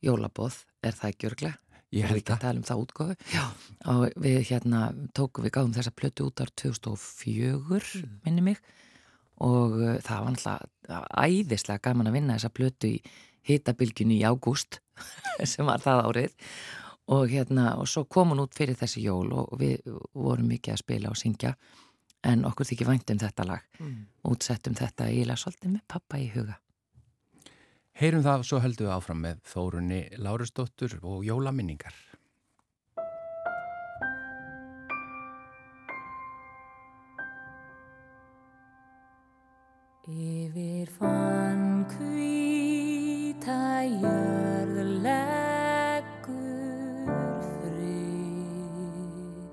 Jólabóð, 0.00 0.62
er 0.82 0.94
það 0.96 1.10
ekki 1.14 1.28
örglega? 1.30 1.58
Ég 1.90 2.04
er 2.06 2.12
held 2.12 2.20
ekki 2.22 2.32
að 2.36 2.42
tala 2.44 2.60
um 2.60 2.66
það 2.68 2.82
útgóðu 2.84 3.14
Já, 3.34 3.44
og 3.90 4.04
við 4.22 4.36
hérna 4.46 4.82
tókum 5.18 5.42
við 5.44 5.52
gáðum 5.56 5.72
þessa 5.74 5.90
plötu 5.98 6.28
út 6.30 6.42
ár 6.44 6.52
2004 6.62 8.04
minni 8.24 8.44
mig 8.46 8.60
og 9.40 9.76
uh, 9.80 9.96
það 10.04 10.24
var 10.24 10.36
náttúrulega 10.36 11.00
æðislega 11.24 11.84
gaman 11.88 12.10
að 12.10 12.16
vinna 12.18 12.36
þessa 12.36 12.52
plötu 12.54 12.92
í 12.92 13.02
hitabilgjunni 13.48 14.20
í 14.20 14.26
ágúst 14.28 14.80
sem 15.50 15.66
var 15.66 15.82
það 15.82 16.04
árið 16.08 16.48
og 17.10 17.28
hérna 17.32 17.74
og 17.80 17.88
svo 17.90 18.04
kom 18.04 18.34
hún 18.34 18.44
út 18.44 18.54
fyrir 18.54 18.78
þessi 18.78 19.02
jól 19.02 19.32
og 19.34 19.54
við 19.58 19.80
vorum 20.14 20.50
mikið 20.52 20.76
að 20.76 20.82
spila 20.84 21.10
og 21.10 21.18
syngja 21.18 21.54
en 22.26 22.44
okkur 22.44 22.68
þykir 22.68 22.90
vænt 22.92 23.14
um 23.14 23.22
þetta 23.22 23.46
lag 23.48 23.66
Mm. 23.80 24.06
útsettum 24.28 24.74
þetta 24.76 25.06
eiginlega 25.08 25.40
svolítið 25.40 25.70
með 25.72 25.86
pappa 25.88 26.18
í 26.20 26.26
huga 26.34 26.58
Heyrum 28.00 28.22
það, 28.24 28.44
svo 28.48 28.60
höldum 28.64 28.86
við 28.86 28.94
áfram 28.94 29.18
með 29.20 29.40
Þórunni 29.44 29.98
Lárusdóttur 30.24 30.94
og 31.02 31.24
jólaminningar. 31.26 31.92
Yfir 40.08 40.88
fann 40.96 41.84
hvíta 41.92 43.84
jörð 43.84 44.80
leggur 45.04 47.04
frið. 47.44 49.44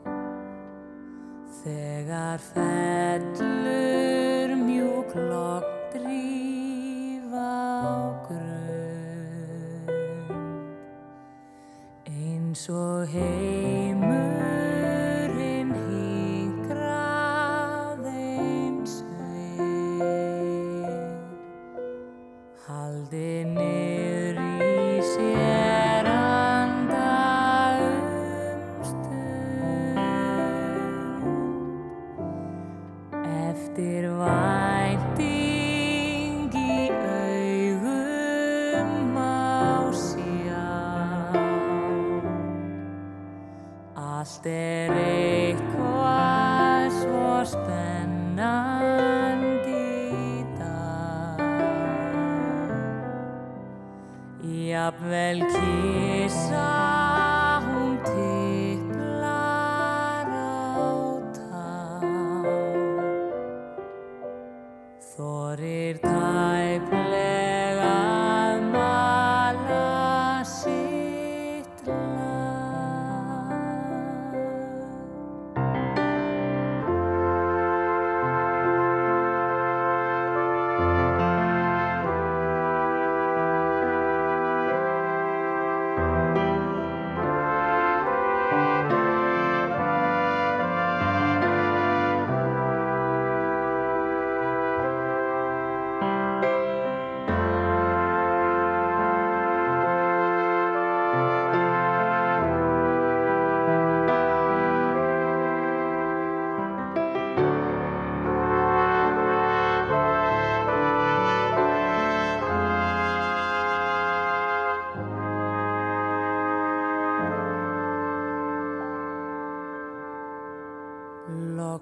Þegar 1.59 2.39
fellur 2.53 4.55
mjúk 4.63 5.11
lokk 5.19 5.67
drífa 5.97 7.51
á 7.83 8.15
grund. 8.29 9.91
Eins 12.07 12.63
og 12.71 13.03
heimurinn 13.11 14.26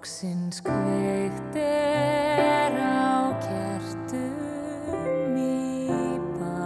Loksins 0.06 0.62
kveikt 0.62 1.58
er 1.58 2.78
á 2.78 3.34
kertum 3.41 5.34
í 5.34 6.22
bæ. 6.38 6.62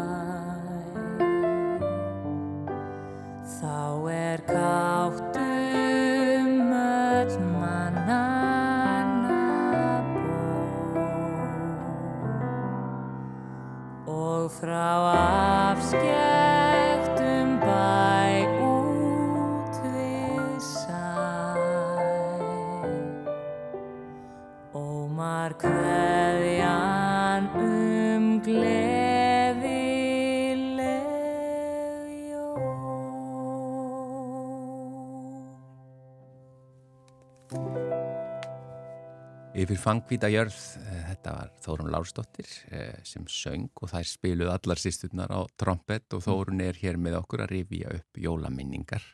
Þá 3.48 4.12
er 4.12 4.44
káttum 4.44 5.40
öll 6.84 7.32
mannanna 7.56 9.40
bó 14.04 14.20
og 14.20 14.52
frá 14.60 14.99
Yfir 39.70 39.84
fangvíta 39.84 40.26
jörð, 40.34 40.56
eh, 40.82 41.02
þetta 41.12 41.32
var 41.36 41.50
Þórun 41.62 41.92
Lársdóttir 41.94 42.48
eh, 42.74 42.96
sem 43.06 43.28
söng 43.30 43.68
og 43.78 43.92
þær 43.92 44.08
spiluð 44.10 44.50
allar 44.50 44.80
sýsturnar 44.82 45.30
á 45.30 45.46
trompet 45.62 46.16
og 46.18 46.24
Þórun 46.26 46.64
er 46.66 46.80
hér 46.82 46.98
með 46.98 47.20
okkur 47.20 47.44
að 47.44 47.52
rifja 47.54 47.92
upp 48.00 48.18
jólaminningar. 48.18 49.06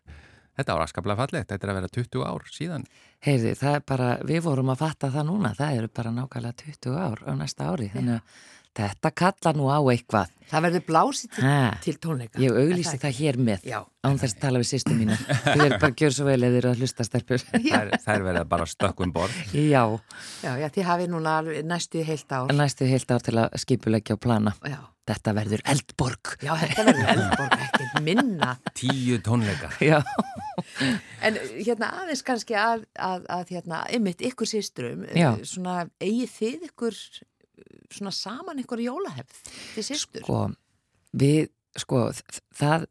Þetta 0.55 0.77
var 0.77 0.85
askaplega 0.85 1.19
fallegt, 1.19 1.49
þetta 1.49 1.67
er 1.67 1.73
að 1.73 1.79
vera 1.81 1.91
20 1.97 2.23
ár 2.23 2.47
síðan. 2.55 2.87
Heyrði, 3.27 3.51
það 3.59 3.75
er 3.75 3.83
bara, 3.91 4.07
við 4.31 4.41
vorum 4.47 4.71
að 4.71 4.79
fatta 4.85 5.11
það 5.11 5.27
núna, 5.33 5.51
það 5.59 5.81
eru 5.81 5.91
bara 5.99 6.15
nákvæmlega 6.21 6.59
20 6.63 6.99
ár 7.03 7.25
á 7.27 7.31
næsta 7.35 7.67
ári, 7.73 7.91
þannig 7.91 8.15
að 8.21 8.39
þetta 8.75 9.11
kalla 9.15 9.51
nú 9.57 9.67
á 9.71 9.79
eitthvað. 9.91 10.31
Það 10.45 10.61
verður 10.67 10.83
blásið 10.85 11.29
til, 11.33 11.51
til 11.81 11.93
tónleika. 12.03 12.37
ég 12.43 12.53
auglýsi 12.53 12.99
það 13.01 13.13
hér 13.17 13.37
með, 13.41 13.63
Já. 13.65 13.79
án 14.05 14.19
þess 14.21 14.35
að 14.35 14.41
tala 14.43 14.59
við 14.61 14.67
sýstu 14.69 14.93
mína. 14.93 15.15
Þið 15.17 15.63
er 15.65 15.73
bara 15.81 15.89
að 15.89 15.95
gjöra 16.03 16.15
svo 16.19 16.25
vel 16.27 16.35
eða 16.37 16.51
þið 16.53 16.57
eru 16.59 16.69
að 16.75 16.83
hlusta 16.83 17.05
stelpur. 17.07 17.45
Þær, 17.65 17.89
þær 18.05 18.25
verða 18.27 18.43
bara 18.51 18.67
stökkum 18.69 19.13
borð. 19.15 19.39
Já, 19.57 19.81
Já, 20.45 20.51
já, 20.61 20.67
þið 20.75 20.85
hafið 20.91 21.09
núna 21.15 21.33
alveg 21.41 21.65
næstu 21.65 22.03
heilt 22.05 22.35
ár. 22.37 22.53
næstu 22.53 22.85
heilt 22.91 23.15
ár 23.15 23.25
til 23.25 23.37
að 23.41 23.57
skipulegja 23.63 24.19
og 24.19 24.21
plana. 24.27 24.53
Já, 24.61 24.77
Þetta 25.05 25.33
verður 25.37 25.61
eldborg. 25.69 26.29
já 26.41 26.53
þetta 26.57 26.83
verður 26.87 27.09
eldborg 27.13 27.59
ekkert 27.65 27.97
minna. 28.05 28.55
Tíu 28.73 29.19
tónleika. 29.21 29.69
Já, 29.85 29.99
En 31.25 31.37
hérna 31.61 31.91
aðeins 32.01 32.23
kannski 32.25 32.55
að, 32.57 32.85
að, 32.97 33.25
að 33.29 33.51
hérna, 33.53 33.83
ymmit 33.93 34.21
ykkur 34.25 34.49
sýstrum, 34.49 35.03
svona 35.45 35.83
eigið 36.01 36.31
þið 36.39 36.65
ykkur 36.71 36.97
svona 37.93 38.13
saman 38.15 38.61
ykkur 38.63 38.81
jólahefð 38.83 39.51
til 39.75 39.83
sýstur? 39.85 40.23
sko, 40.23 40.39
við, 41.15 41.49
sko, 41.79 42.01
það, 42.55 42.87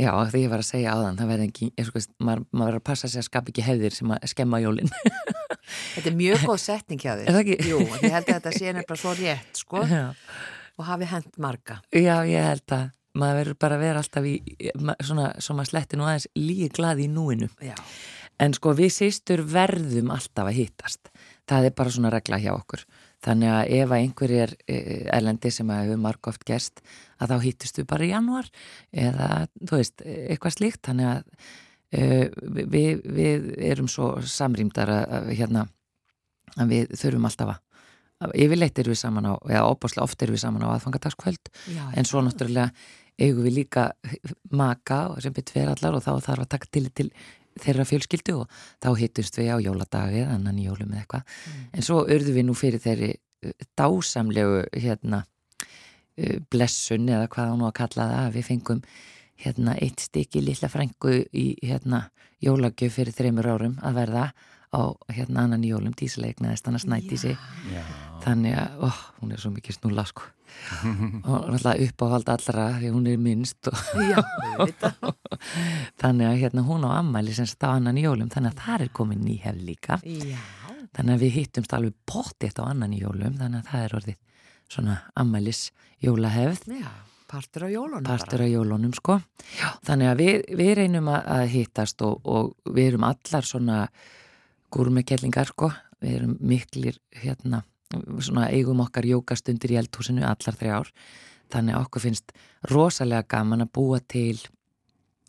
já, 0.00 0.10
því 0.32 0.42
ég 0.42 0.52
var 0.52 0.64
að 0.64 0.68
segja 0.70 0.96
áðan, 0.96 1.18
það 1.20 1.30
verður 1.32 1.48
ekki, 1.50 1.70
ég, 1.72 1.88
sko, 1.90 2.02
maður, 2.18 2.44
maður 2.50 2.66
verður 2.70 2.82
að 2.82 2.86
passa 2.90 3.10
sig 3.12 3.22
að 3.22 3.28
skapa 3.30 3.52
ekki 3.52 3.66
hefðir 3.66 3.96
sem 3.96 4.12
að 4.16 4.28
skemma 4.32 4.60
jólinn. 4.64 4.92
Þetta 5.94 6.10
er 6.12 6.18
mjög 6.18 6.44
góð 6.46 6.60
setning 6.62 7.00
hjá 7.02 7.12
þér. 7.14 7.24
Er 7.26 7.36
það 7.36 7.40
ekki? 7.42 7.70
Jú, 7.70 7.78
ég 8.06 8.12
held 8.14 8.28
að 8.28 8.36
þetta 8.36 8.52
sé 8.54 8.68
nefnilega 8.70 9.00
svo 9.02 9.14
rétt, 9.18 9.58
sko, 9.58 9.82
Já. 9.90 10.04
og 10.78 10.86
hafi 10.86 11.08
hent 11.10 11.40
marga. 11.42 11.80
Já, 11.90 12.14
ég 12.28 12.46
held 12.46 12.76
að 12.76 12.84
maður 13.16 13.40
verður 13.40 13.56
bara 13.64 13.78
að 13.78 13.82
vera 13.86 14.02
alltaf 14.04 14.28
í, 14.28 14.34
svona, 15.00 15.26
svo 15.42 15.56
maður 15.56 15.70
sletti 15.72 15.98
nú 15.98 16.06
aðeins 16.06 16.28
líi 16.38 16.68
glaði 16.76 17.06
í 17.08 17.10
núinu. 17.10 17.48
Já, 17.64 17.74
En 18.36 18.52
sko 18.52 18.74
við 18.76 18.90
sýstur 18.92 19.40
verðum 19.48 20.10
alltaf 20.12 20.50
að 20.50 20.58
hittast. 20.58 21.08
Það 21.48 21.68
er 21.70 21.74
bara 21.78 21.92
svona 21.94 22.10
regla 22.12 22.38
hjá 22.42 22.50
okkur. 22.52 22.82
Þannig 23.26 23.52
að 23.52 23.74
ef 23.80 23.90
að 23.90 24.00
einhver 24.00 24.34
er 24.44 24.56
erlendi 25.16 25.50
sem 25.54 25.70
að 25.74 25.84
hefur 25.84 26.02
margóft 26.04 26.46
gerst 26.46 26.82
að 27.18 27.32
þá 27.32 27.36
hittust 27.46 27.80
við 27.80 27.88
bara 27.90 28.06
í 28.06 28.10
janúar 28.12 28.50
eða, 28.94 29.30
þú 29.62 29.80
veist, 29.80 30.04
eitthvað 30.06 30.56
slíkt. 30.56 30.82
Þannig 30.86 31.10
að 31.10 31.22
uh, 31.98 32.26
við, 32.76 33.06
við 33.18 33.48
erum 33.70 33.90
svo 33.90 34.12
samrýmdar 34.22 34.92
að, 34.94 35.32
hérna, 35.34 35.66
að 36.56 36.74
við 36.74 36.98
þurfum 37.00 37.30
alltaf 37.30 37.56
að 37.56 37.64
yfirleitt 38.40 38.78
erum 38.80 38.94
við 38.94 39.00
saman 39.02 39.28
á, 39.28 39.34
eða 39.44 39.66
óbáslega 39.68 40.06
oft 40.06 40.22
erum 40.24 40.36
við 40.36 40.44
saman 40.46 40.64
á 40.64 40.72
aðfangadagskvöld 40.72 41.50
já. 41.68 41.82
en 41.92 42.08
svo 42.08 42.22
náttúrulega 42.24 42.70
eigum 43.20 43.44
við 43.44 43.58
líka 43.58 43.90
maka 44.56 45.00
sem 45.20 45.34
betur 45.36 45.58
fyrir 45.58 45.72
allar 45.74 45.98
og 45.98 46.04
þá 46.04 46.12
þarf 46.24 46.46
að 46.46 46.52
taka 46.54 46.70
til 46.72 46.86
til 46.96 47.10
þeirra 47.62 47.86
fjölskyldu 47.88 48.36
og 48.42 48.58
þá 48.82 48.90
hittust 49.00 49.38
við 49.38 49.52
á 49.52 49.56
jóladagi 49.64 50.22
eða 50.24 50.36
annan 50.36 50.60
í 50.60 50.66
jólum 50.66 50.92
eða 50.92 51.02
eitthvað. 51.02 51.36
En 51.72 51.86
svo 51.86 52.02
urðu 52.04 52.36
við 52.36 52.48
nú 52.48 52.56
fyrir 52.58 52.82
þeirri 52.82 53.12
uh, 53.16 53.54
dásamlegu 53.78 54.64
hérna 54.74 55.22
uh, 55.24 56.36
blessun 56.50 57.08
eða 57.08 57.30
hvað 57.32 57.54
hún 57.54 57.64
á 57.64 57.68
að 57.70 57.78
kalla 57.80 58.10
það 58.10 58.24
að 58.24 58.36
við 58.36 58.50
fengum 58.50 58.84
hérna 59.36 59.76
eitt 59.84 60.04
stykki 60.06 60.44
lilla 60.44 60.70
frængu 60.72 61.18
í 61.36 61.48
hérna 61.62 62.06
jólagjöf 62.44 63.00
fyrir 63.00 63.16
þreymur 63.16 63.50
árum 63.52 63.76
að 63.84 64.00
verða 64.00 64.30
á 64.72 64.82
hérna 65.12 65.44
annan 65.46 65.64
í 65.64 65.72
jólum. 65.72 65.96
Dísilegnaðist 65.96 66.68
hann 66.68 66.78
að 66.78 66.86
snæti 66.86 67.20
sig 67.20 67.36
Já. 67.72 67.82
þannig 68.24 68.56
að, 68.60 68.88
ó, 68.88 68.90
hún 69.20 69.36
er 69.36 69.40
svo 69.40 69.52
mikið 69.54 69.80
snúla 69.80 70.08
sko 70.08 70.35
og 71.24 71.48
náttúrulega 71.52 71.86
uppáhald 71.86 72.28
allra 72.32 72.66
því 72.80 72.90
hún 72.94 73.08
er 73.10 73.20
minnst 73.22 73.70
og 73.70 74.02
Já, 74.02 74.20
þannig 76.02 76.28
að 76.28 76.38
hérna 76.42 76.64
hún 76.66 76.86
á 76.88 76.90
ammæli 76.98 77.34
sem 77.36 77.48
stá 77.48 77.72
annan 77.74 77.98
í 77.98 78.06
jólum 78.06 78.30
þannig 78.32 78.54
að 78.54 78.62
það 78.64 78.86
er 78.86 78.92
komin 78.98 79.24
nýhef 79.24 79.58
líka. 79.62 79.98
Já, 80.02 80.40
þannig 80.96 81.14
að 81.14 81.24
við 81.24 81.34
hittumst 81.40 81.76
alveg 81.76 81.96
pottitt 82.08 82.60
á 82.60 82.64
annan 82.66 82.94
í 82.96 83.02
jólum 83.02 83.36
þannig 83.38 83.62
að 83.62 83.70
það 83.72 83.84
er 83.84 83.96
orðið 84.00 84.18
svona 84.76 84.96
ammælis 85.14 85.62
jólahefð. 86.02 86.66
Já, 86.80 86.90
partur 87.30 87.66
á 87.66 87.68
jólunum 87.70 88.10
partur 88.10 88.44
á 88.44 88.48
jólunum 88.50 88.94
sko. 88.96 89.20
Já, 89.60 89.68
þannig 89.86 90.12
að 90.12 90.22
við, 90.22 90.36
við 90.60 90.74
reynum 90.80 91.10
að, 91.14 91.46
hittast 91.54 92.02
og, 92.06 92.20
og 92.26 92.74
við 92.74 92.92
erum 92.92 93.08
allar 93.08 93.48
svona 93.48 93.80
gúrmekellingar 94.74 95.54
sko. 95.54 95.70
Við 96.02 96.18
erum 96.18 96.36
miklir 96.44 96.98
hérna 97.22 97.62
svona 98.20 98.48
eigum 98.50 98.82
okkar 98.84 99.06
jókastundir 99.06 99.74
í 99.74 99.80
eldhúsinu 99.80 100.24
allar 100.26 100.58
þrjár. 100.58 100.92
Þannig 101.52 101.76
að 101.76 101.86
okkur 101.86 102.02
finnst 102.02 102.36
rosalega 102.70 103.26
gaman 103.30 103.64
að 103.66 103.72
búa 103.78 104.00
til 104.02 104.40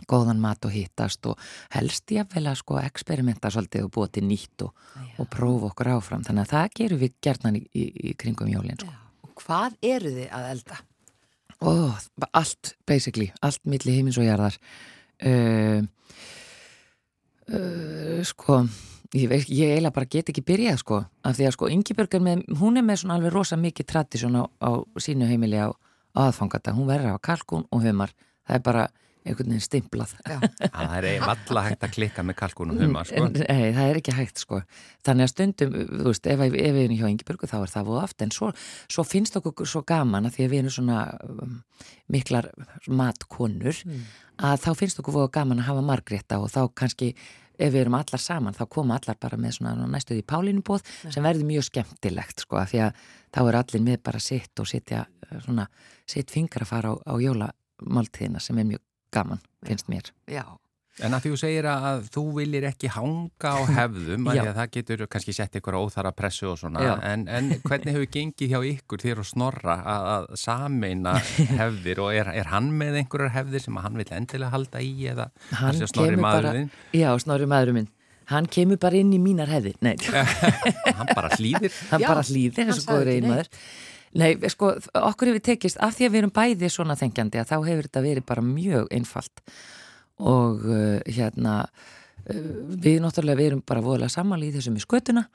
góðan 0.09 0.41
mat 0.41 0.65
og 0.65 0.73
hittast 0.73 1.25
og 1.25 1.39
helst 1.73 2.11
jáfnvel 2.13 2.45
að 2.51 2.59
sko 2.59 2.77
experimenta 2.81 3.49
svolítið 3.53 3.87
og 3.87 3.93
búa 3.95 4.09
til 4.13 4.27
nýtt 4.27 4.65
og, 4.67 4.75
og 5.17 5.29
prófa 5.33 5.71
okkur 5.71 5.91
áfram. 5.95 6.25
Þannig 6.25 6.45
að 6.45 6.53
það 6.53 6.75
gerum 6.81 7.01
við 7.01 7.15
gerðnan 7.25 7.59
í, 7.59 7.63
í, 7.73 7.87
í 8.11 8.13
kringum 8.19 8.51
jólinn 8.51 8.81
sko. 8.81 8.93
Og 9.25 9.33
hvað 9.41 9.77
eru 9.85 10.13
þið 10.17 10.29
að 10.37 10.51
elda? 10.53 10.79
Ó, 11.57 11.71
allt, 12.37 12.75
basically, 12.85 13.31
allt 13.41 13.63
milli 13.65 13.95
heimins 13.97 14.19
og 14.21 14.27
jarðar. 14.27 14.57
Uh, 15.17 15.81
uh, 17.49 18.21
sko 18.27 18.61
ég, 19.13 19.27
veist- 19.31 19.49
ég 19.53 19.71
eiginlega 19.75 19.93
bara 19.95 20.09
get 20.09 20.29
ekki 20.33 20.43
byrjað 20.43 20.77
sko 20.83 21.01
af 21.23 21.37
því 21.37 21.47
að 21.47 21.55
sko 21.57 21.69
Ingibjörg 21.71 22.15
er 22.19 22.23
með 22.27 22.45
hún 22.59 22.77
er 22.77 22.83
með 22.87 23.01
svona 23.03 23.17
alveg 23.19 23.33
rosa 23.33 23.57
mikið 23.57 23.85
tradisjón 23.93 24.39
á, 24.39 24.43
á 24.59 24.69
sínu 24.99 25.27
heimili 25.29 25.59
á, 25.61 25.69
á 25.71 26.19
aðfangata. 26.27 26.73
Hún 26.73 26.87
verður 26.89 27.15
á 27.15 27.19
kalkun 27.21 27.67
og 27.71 27.83
humar. 27.83 28.11
Það 28.47 28.55
er 28.55 28.63
bara 28.65 28.87
einhvern 29.27 29.49
veginn 29.51 29.59
stimplað. 29.65 30.13
Það 30.23 30.93
er 31.03 31.19
valla 31.19 31.61
hægt 31.65 31.81
að 31.83 31.91
klikka 31.97 32.23
með 32.23 32.35
kalkunum 32.39 32.77
humma, 32.79 33.01
sko. 33.03 33.25
Nei, 33.27 33.73
það 33.75 33.89
er 33.91 33.97
ekki 33.99 34.13
hægt 34.15 34.39
sko. 34.39 34.61
Þannig 35.03 35.25
að 35.27 35.31
stundum, 35.33 35.73
þú 35.75 36.05
veist, 36.07 36.29
ef, 36.31 36.43
ef 36.47 36.53
við 36.55 36.79
erum 36.85 36.95
hjá 37.01 37.09
Ingibjörgu 37.11 37.49
þá 37.51 37.57
er 37.59 37.73
það 37.73 37.89
voða 37.89 38.03
oft. 38.07 38.21
En 38.23 38.31
svo, 38.31 38.53
svo 38.87 39.03
finnst 39.03 39.35
okkur 39.35 39.67
svo 39.67 39.81
gaman 39.83 40.29
að 40.29 40.37
því 40.37 40.45
að 40.47 40.53
við 40.55 40.61
erum 40.63 40.75
svona 40.77 41.01
um, 41.27 41.57
miklar 42.15 42.47
matkonur 42.87 43.81
að 44.37 44.63
þá 44.63 44.69
finnst 44.79 44.99
okkur 45.01 45.17
voða 45.19 45.33
gaman 45.41 45.59
að 45.63 45.69
hafa 45.73 45.83
margrétta 45.91 46.39
og 46.39 46.49
þá 46.53 46.61
kannski 46.77 47.11
ef 47.57 47.73
við 47.73 47.81
erum 47.81 47.97
allar 47.99 48.21
saman 48.21 48.55
þá 48.57 48.63
koma 48.69 48.97
allar 48.97 49.17
bara 49.21 49.39
með 49.41 49.57
svona 49.57 49.87
næstuði 49.89 50.25
pálínubóð 50.27 50.85
sem 51.09 51.25
verður 51.25 51.49
mjög 51.49 51.67
skemmtilegt 51.69 52.45
sko 52.45 52.61
af 52.61 52.71
því 52.71 52.83
að 52.87 53.01
þá 53.33 53.41
er 53.43 53.59
allir 53.61 53.85
með 53.89 54.03
bara 54.09 54.21
sitt 54.23 54.63
og 54.63 54.69
sitja 54.69 55.03
eh, 55.05 55.39
svona 55.45 55.67
sitt 56.07 56.31
fingra 56.33 56.67
fara 56.69 56.93
á, 56.93 56.95
á 57.03 57.13
jólamáltíðina 57.21 58.43
sem 58.43 58.61
er 58.61 58.69
mjög 58.75 58.83
gaman, 59.13 59.41
finnst 59.65 59.87
mér. 59.91 60.11
Já, 60.27 60.43
En 61.05 61.13
að 61.13 61.25
því 61.27 61.29
þú 61.33 61.37
segir 61.37 61.65
að 61.69 62.05
þú 62.09 62.21
viljir 62.39 62.65
ekki 62.71 62.89
hanga 62.89 63.49
á 63.53 63.57
hefðum, 63.69 64.23
að 64.31 64.35
Já. 64.37 64.41
því 64.41 64.49
að 64.49 64.55
það 64.57 64.69
getur 64.77 65.03
kannski 65.13 65.35
sett 65.37 65.57
ykkur 65.59 65.77
óþara 65.77 66.11
pressu 66.17 66.47
og 66.49 66.55
svona, 66.57 66.85
en, 67.05 67.27
en 67.29 67.51
hvernig 67.61 67.93
hefur 67.93 68.09
gengið 68.15 68.53
hjá 68.55 68.61
ykkur 68.71 69.03
þér 69.05 69.21
og 69.21 69.27
snorra 69.29 69.75
að, 69.93 70.07
að 70.15 70.25
sameina 70.41 71.13
hefðir? 71.59 72.01
Og 72.01 72.15
er, 72.17 72.31
er 72.41 72.49
hann 72.53 72.71
með 72.79 72.97
einhverjar 73.03 73.35
hefðir 73.35 73.65
sem 73.67 73.77
hann 73.83 73.99
vil 74.01 74.07
endilega 74.17 74.53
halda 74.55 74.81
í 74.81 74.95
eða 75.13 75.29
Hann 75.51 75.77
þessi 75.77 75.91
snorri 75.93 76.17
maðurinn, 76.25 76.71
Já, 76.97 77.11
snorri 77.21 77.49
maðurinn 77.53 77.79
minn. 77.83 77.91
Hann 78.27 78.49
kemur 78.51 78.75
bara 78.81 78.97
inn 78.99 79.13
í 79.15 79.19
mínar 79.23 79.47
hefðir. 79.53 79.77
Nei, 79.85 79.93
hann 80.97 81.13
bara 81.13 81.29
hlýðir. 81.37 81.71
hann 81.93 82.01
Já, 82.03 82.09
bara 82.09 82.25
hlýðir 82.27 82.57
hann 82.57 82.73
eins 82.73 82.81
og 82.81 82.83
sagði 82.87 82.97
góður 82.97 83.13
einmaður 83.13 83.51
Nei, 84.17 84.31
sko, 84.49 84.73
okkur 84.97 85.29
hefur 85.29 85.43
tekist 85.45 85.77
af 85.83 85.93
því 85.97 86.05
að 86.07 86.13
við 86.15 86.21
erum 86.23 86.31
bæði 86.33 86.69
svona 86.73 86.95
þengjandi 86.97 87.41
að 87.43 87.49
þá 87.51 87.57
hefur 87.67 87.87
þetta 87.89 88.01
verið 88.07 88.25
bara 88.31 88.43
mjög 88.49 88.87
einfalt 88.97 89.41
og 90.19 90.65
uh, 90.65 90.97
hérna 91.05 91.59
við 92.27 92.99
náttúrulega 93.03 93.39
við 93.39 93.51
erum 93.51 93.61
bara 93.67 93.83
voðalega 93.85 94.11
sammáli 94.11 94.49
í 94.49 94.55
þessum 94.55 94.79
í 94.79 94.83
skötuna 94.83 95.27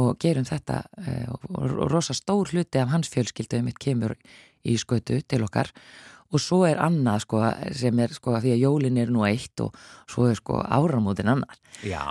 og 0.00 0.14
gerum 0.22 0.46
þetta 0.48 0.84
uh, 0.86 1.34
og, 1.34 1.74
rosa 1.90 2.16
stór 2.16 2.52
hluti 2.54 2.80
af 2.80 2.92
hans 2.94 3.10
fjölskyldu 3.12 3.60
mitt 3.66 3.80
kemur 3.82 4.16
í 4.64 4.76
skötu 4.80 5.20
til 5.26 5.44
okkar. 5.46 5.72
Og 6.30 6.38
svo 6.38 6.60
er 6.62 6.78
annað 6.78 7.24
sko 7.24 7.40
sem 7.74 7.98
er 7.98 8.12
sko 8.14 8.36
því 8.38 8.52
að 8.54 8.62
jólin 8.62 9.00
er 9.02 9.10
nú 9.10 9.24
eitt 9.26 9.58
og 9.64 9.74
svo 10.06 10.28
er 10.30 10.38
sko 10.38 10.60
áramótin 10.62 11.32
annar. 11.32 11.58
Já, 11.82 12.06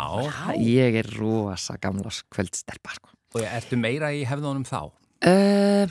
ég 0.60 1.00
er 1.00 1.08
rosa 1.16 1.78
gamla 1.80 2.12
kvöldstelpa 2.28 2.98
sko. 2.98 3.14
Og 3.38 3.46
ertu 3.46 3.80
meira 3.80 4.12
í 4.12 4.26
hefðunum 4.28 4.66
þá? 4.68 4.92
uh, 5.26 5.88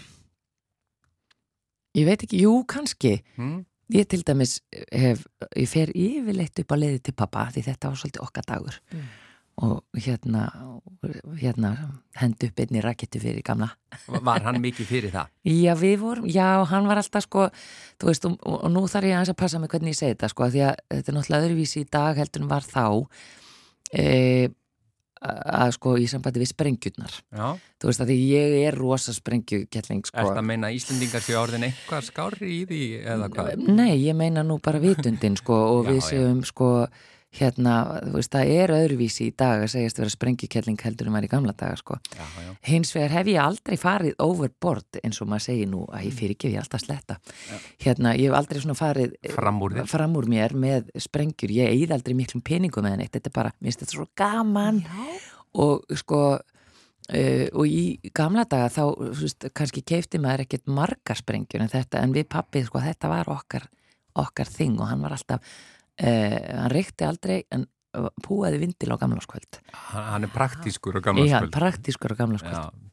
ég 1.97 2.09
veit 2.09 2.23
ekki, 2.25 2.45
jú 2.45 2.61
kannski. 2.69 3.19
Hmm? 3.39 3.63
Ég 3.95 4.09
til 4.09 4.25
dæmis 4.27 4.59
hef 4.93 5.25
ég 5.57 5.71
fer 5.71 5.93
yfirleitt 5.95 6.61
upp 6.63 6.75
á 6.75 6.77
leiði 6.79 7.01
til 7.09 7.17
pappa 7.17 7.49
því 7.55 7.65
þetta 7.71 7.91
var 7.91 8.03
svolítið 8.03 8.27
okkar 8.27 8.47
dagur. 8.49 8.79
Og 9.59 9.83
hérna, 9.99 10.45
hérna 11.41 11.73
hendi 12.21 12.47
upp 12.47 12.61
einni 12.63 12.83
rakettu 12.85 13.19
fyrir 13.19 13.43
gamla. 13.43 13.73
Var 14.07 14.45
hann 14.45 14.61
mikið 14.63 14.87
fyrir 14.87 15.11
það? 15.11 15.33
Já, 15.65 15.73
við 15.81 15.97
vorum, 16.05 16.29
já, 16.31 16.63
hann 16.71 16.87
var 16.87 17.01
alltaf 17.01 17.25
sko, 17.27 17.49
þú 17.99 18.11
veist, 18.11 18.29
og, 18.29 18.37
og 18.47 18.71
nú 18.71 18.85
þarf 18.87 19.09
ég 19.09 19.17
aðeins 19.17 19.33
að 19.33 19.41
passa 19.41 19.59
mig 19.59 19.73
hvernig 19.73 19.97
ég 19.97 19.99
segi 19.99 20.15
þetta, 20.15 20.31
sko, 20.31 20.47
því 20.53 20.63
að 20.69 20.79
þetta 20.93 21.11
er 21.11 21.17
náttúrulega 21.17 21.49
öðruvísi 21.49 21.83
í 21.83 21.89
dag 21.99 22.21
heldur 22.23 22.45
en 22.45 22.53
var 22.53 22.69
þá. 22.69 22.85
E, 23.91 24.07
að 25.23 25.73
sko 25.75 25.97
í 25.99 26.07
sambandi 26.11 26.43
við 26.43 26.51
sprengjurnar 26.53 27.15
Já. 27.35 27.49
þú 27.81 27.91
veist 27.91 28.03
að 28.05 28.13
því 28.13 28.17
ég 28.31 28.57
er 28.69 28.79
rosa 28.79 29.15
sprengjukelling 29.17 30.07
sko. 30.07 30.17
Er 30.19 30.29
þetta 30.31 30.43
að 30.43 30.49
meina 30.51 30.71
að 30.71 30.79
Íslendingar 30.79 31.25
séu 31.27 31.39
orðin 31.41 31.67
eitthvað 31.69 32.09
skári 32.09 32.51
í 32.55 32.61
því 32.69 32.83
eða 33.03 33.29
hvað? 33.35 33.65
Nei, 33.69 33.95
ég 34.05 34.19
meina 34.19 34.45
nú 34.47 34.59
bara 34.63 34.79
vitundin 34.83 35.39
sko 35.41 35.59
og 35.79 35.87
Já, 35.87 35.91
við 35.91 36.01
já. 36.01 36.07
séum 36.13 36.43
sko 36.47 36.71
hérna, 37.35 37.75
þú 38.07 38.15
veist, 38.15 38.33
það 38.33 38.51
er 38.55 38.73
öðruvísi 38.73 39.29
í 39.29 39.35
dag 39.37 39.63
að 39.63 39.73
segjast 39.75 40.01
vera 40.01 40.13
sprengjukelling 40.13 40.81
heldur 40.81 41.11
en 41.11 41.17
var 41.19 41.27
í 41.27 41.31
gamla 41.31 41.53
daga 41.59 41.77
sko. 41.77 41.99
Já, 42.17 42.25
já. 42.25 42.51
Hins 42.71 42.93
vegar 42.97 43.15
hef 43.19 43.31
ég 43.31 43.41
aldrei 43.43 43.77
farið 43.81 44.17
overboard 44.25 45.01
eins 45.03 45.21
og 45.21 45.31
maður 45.31 45.47
segir 45.51 45.71
nú 45.71 45.85
að 45.93 46.09
ég 46.09 46.19
fyrir 46.19 46.37
ekki, 46.37 46.53
ég 46.55 46.59
er 46.59 46.65
alltaf 46.65 46.85
sletta. 46.85 47.19
Hérna, 47.85 48.15
ég 48.17 48.31
hef 48.31 48.39
aldrei 48.41 48.63
svona 48.65 48.79
farið 48.79 49.17
eh, 49.21 49.33
Fram 49.37 49.61
úr 49.65 49.77
fram 49.91 50.17
úr 50.19 50.29
mér 50.31 50.57
með 50.57 50.89
sprengjur. 50.97 51.53
Ég 51.53 51.75
eigið 51.75 51.97
aldrei 51.99 52.17
miklum 52.17 52.45
peningum 52.45 52.89
með 52.89 53.01
neitt. 53.03 53.13
Þetta 53.19 53.33
er 53.33 53.37
bara, 53.37 53.57
minnst 53.61 53.85
þetta 53.85 53.99
svo 53.99 54.09
gaman 54.19 54.83
og 55.59 55.99
sko 56.01 56.23
uh, 56.39 57.47
og 57.57 57.65
í 57.69 58.13
gamla 58.17 58.45
daga 58.49 58.69
þá 58.73 58.85
veist, 59.21 59.49
kannski 59.57 59.85
keifti 59.85 60.21
maður 60.23 60.47
ekkert 60.47 60.69
margar 60.73 61.19
sprengjur 61.19 61.65
en 61.65 61.73
þetta, 61.73 62.03
en 62.03 62.15
við 62.17 62.29
pappi, 62.33 62.65
sko, 62.67 62.83
þetta 62.85 63.13
var 63.13 63.33
okkar 63.33 63.69
okkar 64.19 64.49
þing 64.51 64.81
og 64.81 64.89
hann 64.91 65.05
var 65.05 65.15
alltaf 65.15 65.59
uh, 66.03 66.39
hann 66.63 66.71
reykti 66.73 67.05
aldrei 67.09 67.43
en 67.55 67.67
púaði 68.23 68.61
vindil 68.63 68.93
á 68.95 68.97
gamlarskvöld 69.01 69.61
Hann 69.73 70.05
hann 70.13 70.25
er 70.29 70.33
praktískur 70.35 70.99
Já, 70.99 71.03
gamlarskvöld. 71.09 71.53
praktískur 71.57 72.15
á 72.15 72.17
gamlarskvöld 72.21 72.85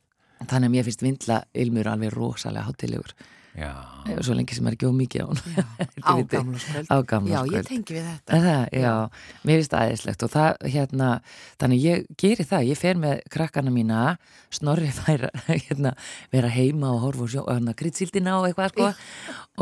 þannig 0.45 0.67
að 0.69 0.73
mér 0.75 0.85
finnst 0.87 1.03
vindla 1.05 1.37
ilmur 1.53 1.87
alveg 1.87 2.11
rosalega 2.13 2.67
hátilegur. 2.67 3.13
Svo 4.25 4.35
lengi 4.35 4.55
sem 4.57 4.67
er 4.67 4.75
ekki 4.75 4.87
ómikið 4.89 5.23
á 5.23 5.27
hún 5.29 5.39
á 6.09 6.13
gamlarskvöld. 6.29 6.89
á 6.91 6.97
Já, 7.31 7.39
ég 7.53 7.67
tengi 7.67 7.95
við 7.95 8.07
þetta. 8.09 8.35
Er 8.35 8.43
Það, 8.45 8.65
já, 8.81 8.91
mér 9.47 9.59
finnst 9.59 9.73
það 9.73 9.85
aðeinslegt 9.85 10.25
og 10.25 10.33
það, 10.33 10.65
hérna, 10.75 11.09
þannig 11.63 11.85
ég 11.85 12.03
geri 12.21 12.47
það, 12.49 12.67
ég 12.69 12.81
fer 12.81 12.99
með 13.01 13.23
krakkana 13.35 13.73
mína, 13.73 14.01
snorri 14.53 14.91
fær, 14.95 15.27
hérna, 15.67 15.95
vera 16.35 16.51
heima 16.51 16.91
og 16.91 17.05
horfa 17.05 17.25
og 17.27 17.31
sjó, 17.31 17.45
hérna, 17.47 17.77
kryddsíldina 17.79 18.35
og 18.41 18.49
eitthvað, 18.49 18.75
sko, 18.75 18.91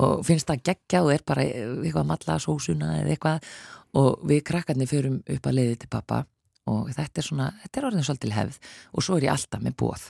og 0.01 0.25
finnst 0.27 0.49
það 0.49 0.65
geggja 0.71 1.03
og 1.05 1.13
er 1.13 1.25
bara 1.27 1.45
eitthvað 1.45 2.03
að 2.03 2.11
matla 2.15 2.41
sósuna 2.41 2.97
eða 3.01 3.15
eitthvað. 3.15 3.53
Og 3.93 4.25
við 4.25 4.39
krakkarnir 4.47 4.89
förum 4.89 5.19
upp 5.29 5.47
að 5.47 5.59
leiði 5.59 5.75
til 5.83 5.91
pappa 5.93 6.23
og 6.71 6.89
þetta 6.95 7.21
er 7.21 7.25
svona, 7.27 7.51
þetta 7.61 7.79
er 7.79 7.87
orðin 7.91 8.05
svolítil 8.07 8.33
hefð. 8.33 8.59
Og 8.97 9.05
svo 9.05 9.19
er 9.19 9.27
ég 9.27 9.35
alltaf 9.35 9.61
með 9.61 9.75
bóð 9.83 10.09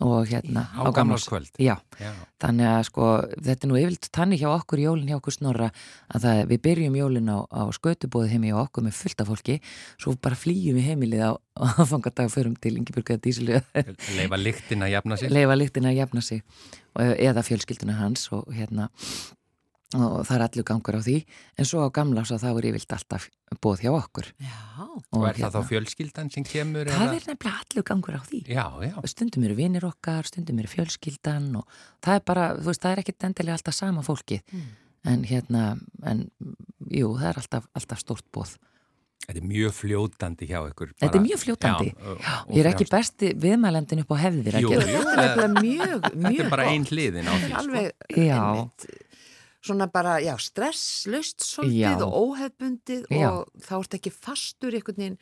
og 0.00 0.26
hérna 0.30 0.66
Á 0.72 0.88
gamlarskvöld? 0.94 1.50
Já, 1.60 1.76
Já. 2.00 2.10
Þannig 2.40 2.66
að 2.70 2.82
sko, 2.88 3.06
þetta 3.36 3.66
er 3.66 3.70
nú 3.70 3.76
yfirlt 3.76 4.08
tannig 4.16 4.40
hjá 4.40 4.48
okkur 4.54 4.80
jólinn 4.80 5.10
hjá 5.10 5.18
okkur 5.18 5.34
snorra 5.36 5.68
að 6.08 6.24
það, 6.24 6.42
við 6.52 6.62
byrjum 6.66 6.96
jólinn 6.96 7.28
á, 7.28 7.38
á 7.44 7.62
skötubóði 7.76 8.30
heimi 8.32 8.52
hjá 8.52 8.60
okkur 8.62 8.86
með 8.86 8.96
fullt 8.96 9.20
af 9.20 9.28
fólki 9.28 9.58
svo 10.00 10.14
bara 10.16 10.38
flýjum 10.40 10.78
við 10.80 10.88
heimilið 10.88 11.26
á, 11.28 11.32
á 11.36 11.68
fangardag 11.84 12.30
og 12.30 12.34
förum 12.34 12.56
til 12.56 12.78
Ingeborg 12.80 13.12
Dísilu 13.20 13.60
Leifa 14.16 14.40
lyktin 14.46 14.86
að 14.86 14.94
jafna 14.96 15.20
sig? 15.20 15.34
leifa 15.36 15.58
lyktina 15.60 15.92
að 15.92 16.00
jafna 16.00 16.24
sig 16.24 16.40
og, 16.96 17.04
eða 17.20 17.44
fjölskylduna 17.44 17.98
hans 18.00 18.24
og 18.32 18.48
hérna 18.56 18.88
og 19.94 20.20
það 20.22 20.34
er 20.36 20.42
allur 20.46 20.64
gangur 20.68 20.94
á 20.94 21.02
því 21.02 21.16
en 21.58 21.66
svo 21.66 21.82
á 21.82 21.88
gamla 21.90 22.22
þá 22.22 22.44
er 22.52 22.66
yfirlt 22.70 22.92
alltaf 22.94 23.24
bóð 23.60 23.80
hjá 23.82 23.90
okkur 23.96 24.28
Já, 24.38 24.86
Og 25.10 25.24
er 25.26 25.34
það 25.34 25.56
þá 25.56 25.60
fjölskyldan 25.72 26.30
sem 26.30 26.44
kemur? 26.46 26.86
hérna- 26.86 26.94
Það 26.94 27.06
eða? 27.08 27.16
er 27.16 27.26
nefnilega 27.34 27.64
allur 27.64 27.86
gangur 27.90 28.14
á 28.14 28.22
því 28.22 28.40
Já, 28.46 28.66
já. 28.86 28.94
stundum 29.10 29.44
eru 29.48 29.54
vinir 29.58 29.84
okkar, 29.88 30.22
stundum 30.30 30.58
eru 30.62 30.68
fjölskyldan 30.70 31.56
og 31.58 31.66
það 32.02 32.14
er 32.14 32.22
bara, 32.30 32.44
þú 32.60 32.70
veist, 32.70 32.82
það 32.86 32.92
er 32.92 33.02
ekkit 33.02 33.24
endilega 33.30 33.58
alltaf 33.58 33.74
sama 33.74 34.02
fólkið 34.06 34.40
en 35.10 35.22
hérna, 35.24 35.78
en 36.04 36.30
jú, 36.90 37.14
það 37.18 37.28
er 37.32 37.38
alltaf, 37.40 37.66
alltaf 37.74 37.98
stórt 37.98 38.26
bóð. 38.30 38.58
Þetta 39.26 39.38
er 39.40 39.46
mjög 39.48 39.72
fljótandi 39.76 40.46
hjá 40.48 40.58
ykkur. 40.70 40.90
Þetta 41.00 41.16
er 41.18 41.22
mjög 41.24 41.38
fljótandi. 41.40 41.90
Já, 41.92 42.14
Já, 42.20 42.34
ég 42.56 42.60
er 42.64 42.68
ekki 42.72 42.86
besti 42.90 43.30
viðmælendin 43.40 44.00
upp 44.02 44.12
á 44.12 44.16
hefðir 44.20 44.56
að 44.58 44.64
Jú, 44.64 44.70
gera. 44.72 44.86
jú, 44.90 45.02
þetta 45.10 45.44
er 45.44 45.54
mjög, 45.56 46.08
mjög 46.14 46.36
Þetta 46.36 46.44
er 46.44 46.50
bara 46.50 46.64
gott. 46.64 46.72
ein 46.72 46.84
hliðin 46.90 47.28
á 47.28 47.32
því. 47.36 47.48
sko. 47.48 47.58
Alveg, 47.60 47.92
Já. 48.16 48.38
einmitt. 48.40 48.86
Svona 49.60 49.90
bara, 49.92 50.16
já, 50.24 50.32
stresslaust 50.40 51.44
svolítið 51.44 52.00
Já. 52.00 52.06
og 52.06 52.14
óhefbundið 52.32 53.02
Já. 53.12 53.28
og 53.28 53.50
þá 53.60 53.74
ert 53.82 53.96
ekki 53.98 54.12
fastur 54.14 54.72
einhvern 54.72 54.96
veginn 55.02 55.18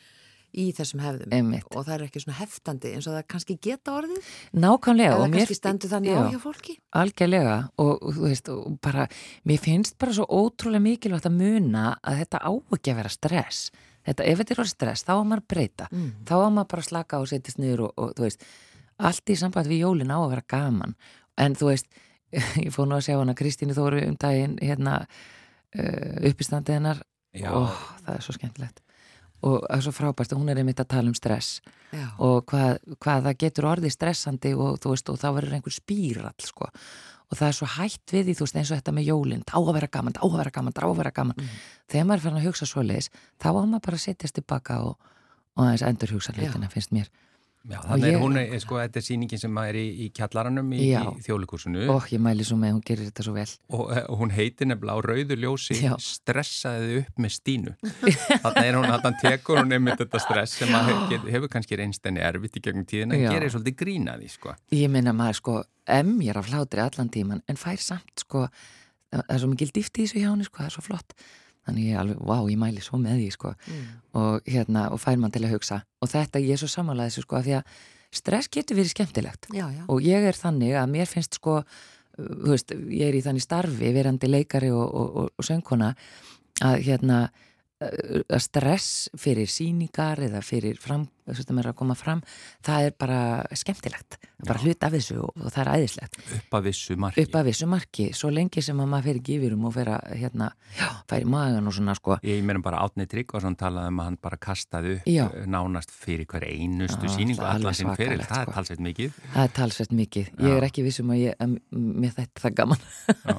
í 0.56 0.70
þessum 0.72 1.02
hefðum 1.04 1.32
Einmitt. 1.34 1.66
og 1.76 1.84
það 1.84 1.94
er 1.94 2.04
ekki 2.06 2.22
svona 2.22 2.38
heftandi 2.38 2.92
eins 2.94 3.08
og 3.10 3.16
það 3.18 3.26
kannski 3.34 3.56
geta 3.60 3.96
orðið 3.98 4.30
Nákvæmlega. 4.56 5.16
eða 5.18 5.26
kannski 5.34 5.56
stendur 5.58 5.92
þannig 5.92 6.14
á 6.14 6.20
Já. 6.22 6.30
hjá 6.32 6.40
fólki. 6.46 6.76
Algjörlega 7.02 7.56
og, 7.76 7.92
og 7.98 8.14
þú 8.16 8.24
veist, 8.28 8.48
og 8.54 8.78
bara, 8.80 9.08
mér 9.44 9.60
finnst 9.60 9.98
bara 9.98 10.16
svo 10.16 10.24
ótrúlega 10.24 10.86
mikilvægt 10.86 11.28
að 11.28 11.36
muna 11.36 11.84
að 12.00 12.22
þetta 12.22 12.40
á 12.40 12.50
ekki 12.78 12.94
að 12.94 12.98
vera 13.02 13.12
stress. 13.12 13.70
Þetta, 14.08 14.24
ef 14.24 14.38
þetta 14.40 14.56
er 14.56 14.70
stress, 14.72 15.04
þá 15.04 15.12
á 15.20 15.22
maður 15.26 15.42
að 15.42 15.48
breyta. 15.52 15.86
Mm. 15.92 16.10
Þá 16.24 16.34
á 16.40 16.48
maður 16.48 16.70
bara 16.72 16.86
slaka 16.86 17.20
og 17.20 17.28
setjast 17.28 17.58
niður 17.60 17.88
og, 17.88 17.92
og 17.98 18.14
þú 18.16 18.24
veist, 18.24 18.46
allt 18.98 19.28
í 19.28 19.36
samband 19.36 19.68
við 19.68 19.82
jólin 19.84 20.14
á 20.14 20.18
að 20.22 20.30
vera 20.32 20.46
gaman. 20.48 20.94
En 21.36 21.54
þú 21.58 21.74
veist, 21.74 21.90
ég 22.64 22.72
fór 22.74 22.88
nú 22.88 22.98
að 22.98 23.06
sjá 23.08 23.16
hana 23.16 23.36
Kristínu 23.38 23.76
Þóru 23.76 24.02
um 24.06 24.16
daginn, 24.20 24.58
hérna, 24.62 25.00
uh, 25.76 26.14
uppistandið 26.30 26.78
hennar. 26.78 27.02
Og 27.54 27.68
það 28.04 28.14
er 28.14 28.24
svo 28.24 28.34
skemmtilegt. 28.36 28.80
Og 29.46 29.60
það 29.62 29.76
er 29.76 29.84
svo 29.84 29.92
frábært 29.94 30.32
og 30.34 30.40
hún 30.40 30.50
er 30.50 30.60
einmitt 30.60 30.80
að 30.82 30.90
tala 30.96 31.12
um 31.12 31.18
stress. 31.18 31.60
Já. 31.88 32.10
og 32.20 32.42
hvað, 32.50 32.82
hvað 33.00 33.22
það 33.24 33.36
getur 33.40 33.66
orðið 33.70 33.92
stressandi 33.94 34.50
og 34.52 34.74
þú 34.82 34.90
veist 34.92 35.06
og 35.08 35.20
þá 35.22 35.28
verður 35.38 35.54
einhver 35.56 35.72
spýrall 35.72 36.44
sko. 36.44 36.68
Og 37.28 37.38
það 37.38 37.46
er 37.46 37.56
svo 37.56 37.68
hætt 37.78 38.12
við 38.12 38.26
því 38.26 38.34
þú 38.36 38.44
veist 38.44 38.58
eins 38.60 38.72
og 38.72 38.80
þetta 38.80 38.94
með 38.96 39.08
jólinn 39.08 39.46
þá 39.48 39.56
að 39.60 39.70
vera 39.78 39.88
gaman, 39.94 40.16
þá 40.16 40.26
að 40.26 40.36
vera 40.36 40.52
gaman, 40.58 40.76
þá 40.76 40.82
að 40.84 40.98
vera 40.98 41.14
gaman. 41.16 41.48
Þegar 41.88 42.08
maður 42.08 42.20
er 42.20 42.26
fann 42.26 42.38
að 42.40 42.46
hugsa 42.48 42.68
svoleiðis 42.68 43.08
þá 43.40 43.48
á 43.48 43.60
maður 43.60 43.84
bara 43.86 44.00
að 44.00 44.04
setjast 44.04 44.36
tilbaka 44.36 44.78
og, 44.84 45.10
og 45.56 45.64
aðeins 45.64 45.86
endur 45.88 46.14
hugsa 46.16 46.36
hlutina 46.36 46.68
finnst 46.72 46.92
mér 46.96 47.08
Já, 47.68 47.80
þannig 47.84 48.12
ég- 48.14 48.20
hún, 48.22 48.36
er, 48.38 48.52
sko, 48.62 48.76
þetta 48.78 48.96
er 49.00 49.04
sýningin 49.04 49.40
sem 49.42 49.58
er 49.60 49.76
í, 49.76 49.86
í 50.04 50.10
kjallaranum 50.14 50.68
í, 50.72 50.78
Já. 50.92 51.00
í 51.10 51.24
þjóðlikursunu 51.26 51.88
og 51.92 52.06
ég 52.14 52.20
mæli 52.22 52.44
svo 52.46 52.56
með, 52.56 52.76
hún 52.78 52.84
gerir 52.86 53.08
þetta 53.10 53.24
svo 53.26 53.34
vel 53.34 53.48
og, 53.74 53.90
og 54.08 54.18
hún 54.22 54.30
heitir 54.32 54.70
nefnilega 54.70 54.94
á 54.94 55.00
rauðu 55.04 55.36
ljósi 55.42 55.76
Já. 55.82 55.92
stressaði 56.00 57.00
upp 57.02 57.18
með 57.24 57.34
Stínu 57.36 57.74
þannig 57.82 58.62
er 58.70 58.78
hún, 58.78 58.88
þannig 58.94 59.20
tekur 59.24 59.60
hún 59.60 59.74
einmitt 59.76 60.00
þetta 60.00 60.22
stress 60.22 60.56
sem 60.62 60.72
að 60.78 60.92
hef, 61.12 61.26
hefur 61.34 61.52
kannski 61.52 61.76
reynst 61.82 62.06
henni 62.08 62.22
erfitt 62.24 62.56
í 62.56 62.64
gegnum 62.64 62.86
tíðina 62.88 63.18
en 63.18 63.26
Já. 63.26 63.32
gerir 63.34 63.52
svolítið 63.52 63.76
grínaði 63.82 64.30
sko. 64.32 64.54
ég 64.78 64.88
meina 64.94 65.12
maður 65.16 65.40
sko 65.42 65.58
emjar 65.98 66.40
af 66.40 66.48
hlátri 66.54 66.84
allan 66.86 67.10
tíman 67.12 67.42
en 67.48 67.56
fær 67.60 67.76
samt 67.82 68.24
sko 68.24 68.46
það 69.12 69.24
er 69.28 69.38
svo 69.44 69.50
mikil 69.52 69.70
dýft 69.74 69.98
í 69.98 70.06
þessu 70.06 70.22
hjá 70.22 70.30
henni 70.32 70.44
sko, 70.48 70.62
það 70.62 70.70
er 70.70 70.76
svo 70.78 70.86
flott 70.88 71.14
þannig 71.68 71.92
ég 71.92 72.00
alveg, 72.00 72.24
vá, 72.24 72.36
ég 72.48 72.58
mæli 72.60 72.82
svo 72.84 72.98
með 73.02 73.20
því 73.20 73.28
sko. 73.36 73.52
Og 74.18 74.48
hérna, 74.48 74.88
og 74.94 75.00
fær 75.02 75.20
mann 75.20 75.34
til 75.34 75.44
að 75.44 75.54
hugsa. 75.58 75.82
Og 76.02 76.10
þetta, 76.10 76.42
ég 76.42 76.56
er 76.56 76.62
svo 76.62 76.70
samanlega 76.72 77.12
þessu 77.12 77.26
sko 77.26 77.38
af 77.38 77.46
því 77.46 77.56
að 77.60 77.78
stress 78.18 78.50
getur 78.52 78.78
verið 78.78 78.94
skemmtilegt. 78.94 79.50
Já, 79.52 79.66
já. 79.72 79.84
og 79.88 80.04
ég 80.04 80.24
er 80.30 80.36
þannig 80.36 80.76
að 80.80 80.94
mér 80.94 81.10
finnst 81.10 81.38
sko, 81.38 81.58
uh, 81.60 82.30
þú 82.44 82.54
veist, 82.54 82.72
ég 82.94 83.10
er 83.10 83.18
í 83.18 83.24
þannig 83.24 83.44
starfi 83.44 83.92
verandi 83.96 84.30
leikari 84.30 84.72
og, 84.72 84.86
og, 84.86 85.20
og, 85.22 85.30
og 85.36 85.48
söngkona 85.48 85.92
að 86.64 86.78
hérna 86.88 87.20
uh, 87.28 88.22
að 88.24 88.42
stress 88.46 89.08
fyrir 89.18 89.50
síningar 89.52 90.24
eða 90.28 90.42
fyrir 90.44 90.80
fram, 90.80 91.06
mér 91.28 91.66
er 91.68 91.72
að 91.72 91.78
koma 91.78 91.96
fram 91.98 92.22
það 92.64 92.88
er 92.88 92.94
bara 92.98 93.20
skemmtilegt. 93.56 94.18
Bara 94.46 94.60
hlut 94.62 94.84
af 94.86 94.92
þessu 94.94 95.16
og, 95.18 95.32
og 95.34 95.50
það 95.50 95.60
er 95.64 95.70
æðislegt. 95.74 96.18
Upp 96.36 96.56
að 96.58 96.66
vissu 96.68 96.96
marki. 97.00 97.24
Upp 97.24 97.36
að 97.40 97.48
vissu 97.48 97.66
marki, 97.70 98.04
svo 98.14 98.30
lengi 98.30 98.62
sem 98.62 98.78
að 98.78 98.90
maður 98.92 99.08
fer 99.08 99.18
ekki 99.18 99.36
yfir 99.38 99.56
um 99.56 99.64
og 99.66 99.74
fer 99.74 99.90
að 99.96 100.12
hérna, 100.20 100.50
færi 101.10 101.26
magan 101.26 101.66
og 101.66 101.74
svona 101.74 101.96
sko. 101.98 102.18
Ég 102.22 102.44
meðan 102.46 102.62
bara 102.62 102.82
Átni 102.84 103.08
Tryggvason 103.10 103.56
talaði 103.58 103.90
um 103.90 103.98
að 103.98 104.08
hann 104.10 104.18
bara 104.28 104.38
kastaði 104.38 104.94
upp 105.00 105.08
Já. 105.10 105.24
nánast 105.50 105.90
fyrir 105.90 106.28
hver 106.30 106.46
einustu 106.46 107.08
Já, 107.08 107.14
síningu 107.16 107.40
það 107.40 107.48
allan 107.48 107.66
alveg 107.66 107.78
sinn 107.80 107.90
fyrir, 107.98 108.22
svakalegt, 108.22 108.30
það 108.30 108.38
er 108.38 108.46
sko. 108.46 108.56
talsveit 108.58 108.84
mikið. 108.86 109.18
Það 109.34 109.48
er 109.48 109.54
talsveit 109.58 109.96
mikið, 110.02 110.30
ég 110.46 110.56
er 110.60 110.68
ekki 110.68 110.86
vissum 110.86 111.12
að, 111.14 111.22
ég, 111.24 111.58
mér 111.74 112.14
þetta 112.20 112.44
það 112.44 112.56
gaman. 112.62 112.86
Já. 113.18 113.36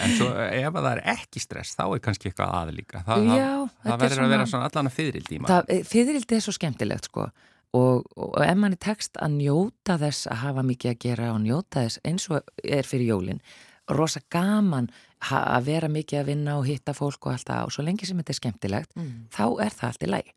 En 0.00 0.16
svo 0.18 0.30
ef 0.34 0.70
að 0.74 0.80
það 0.80 0.90
er 0.96 1.02
ekki 1.14 1.44
stress 1.44 1.78
þá 1.78 1.84
er 1.86 2.02
kannski 2.08 2.30
eitthvað 2.32 2.56
að 2.58 2.74
líka. 2.80 3.04
Þa, 3.06 3.20
Já, 3.20 3.30
það, 3.30 3.70
er 3.70 3.90
það 3.92 4.04
verður 4.04 4.24
að 4.24 4.34
vera 4.34 4.50
svona 4.50 4.70
allan 4.70 4.90
að 4.90 4.98
fyririldi 4.98 5.36
í 5.36 5.40
maður 5.44 5.70
það, 5.70 5.88
fyririldi 5.90 6.36
er 6.36 6.44
svo 6.44 6.54
skemmtilegt 6.56 7.10
sko 7.10 7.29
og, 7.76 8.06
og 8.16 8.38
ef 8.44 8.56
mann 8.58 8.74
er 8.74 8.82
tekst 8.82 9.18
að 9.22 9.36
njóta 9.38 9.98
þess 10.00 10.26
að 10.30 10.42
hafa 10.44 10.64
mikið 10.66 10.90
að 10.92 10.98
gera 11.04 11.32
og 11.34 11.40
njóta 11.44 11.84
þess 11.86 12.00
eins 12.04 12.26
og 12.30 12.50
er 12.64 12.88
fyrir 12.88 13.12
jólin 13.12 13.42
rosa 13.90 14.20
gaman 14.30 14.90
að 15.30 15.64
vera 15.66 15.88
mikið 15.92 16.20
að 16.20 16.28
vinna 16.30 16.58
og 16.58 16.66
hitta 16.68 16.94
fólk 16.96 17.26
og 17.26 17.32
allt 17.34 17.48
það 17.50 17.64
og 17.68 17.72
svo 17.74 17.84
lengi 17.84 18.06
sem 18.08 18.20
þetta 18.20 18.32
er 18.34 18.38
skemmtilegt 18.40 18.94
þá 19.34 19.44
er 19.66 19.74
það 19.74 19.88
allt 19.90 20.06
í 20.06 20.10
læg 20.10 20.30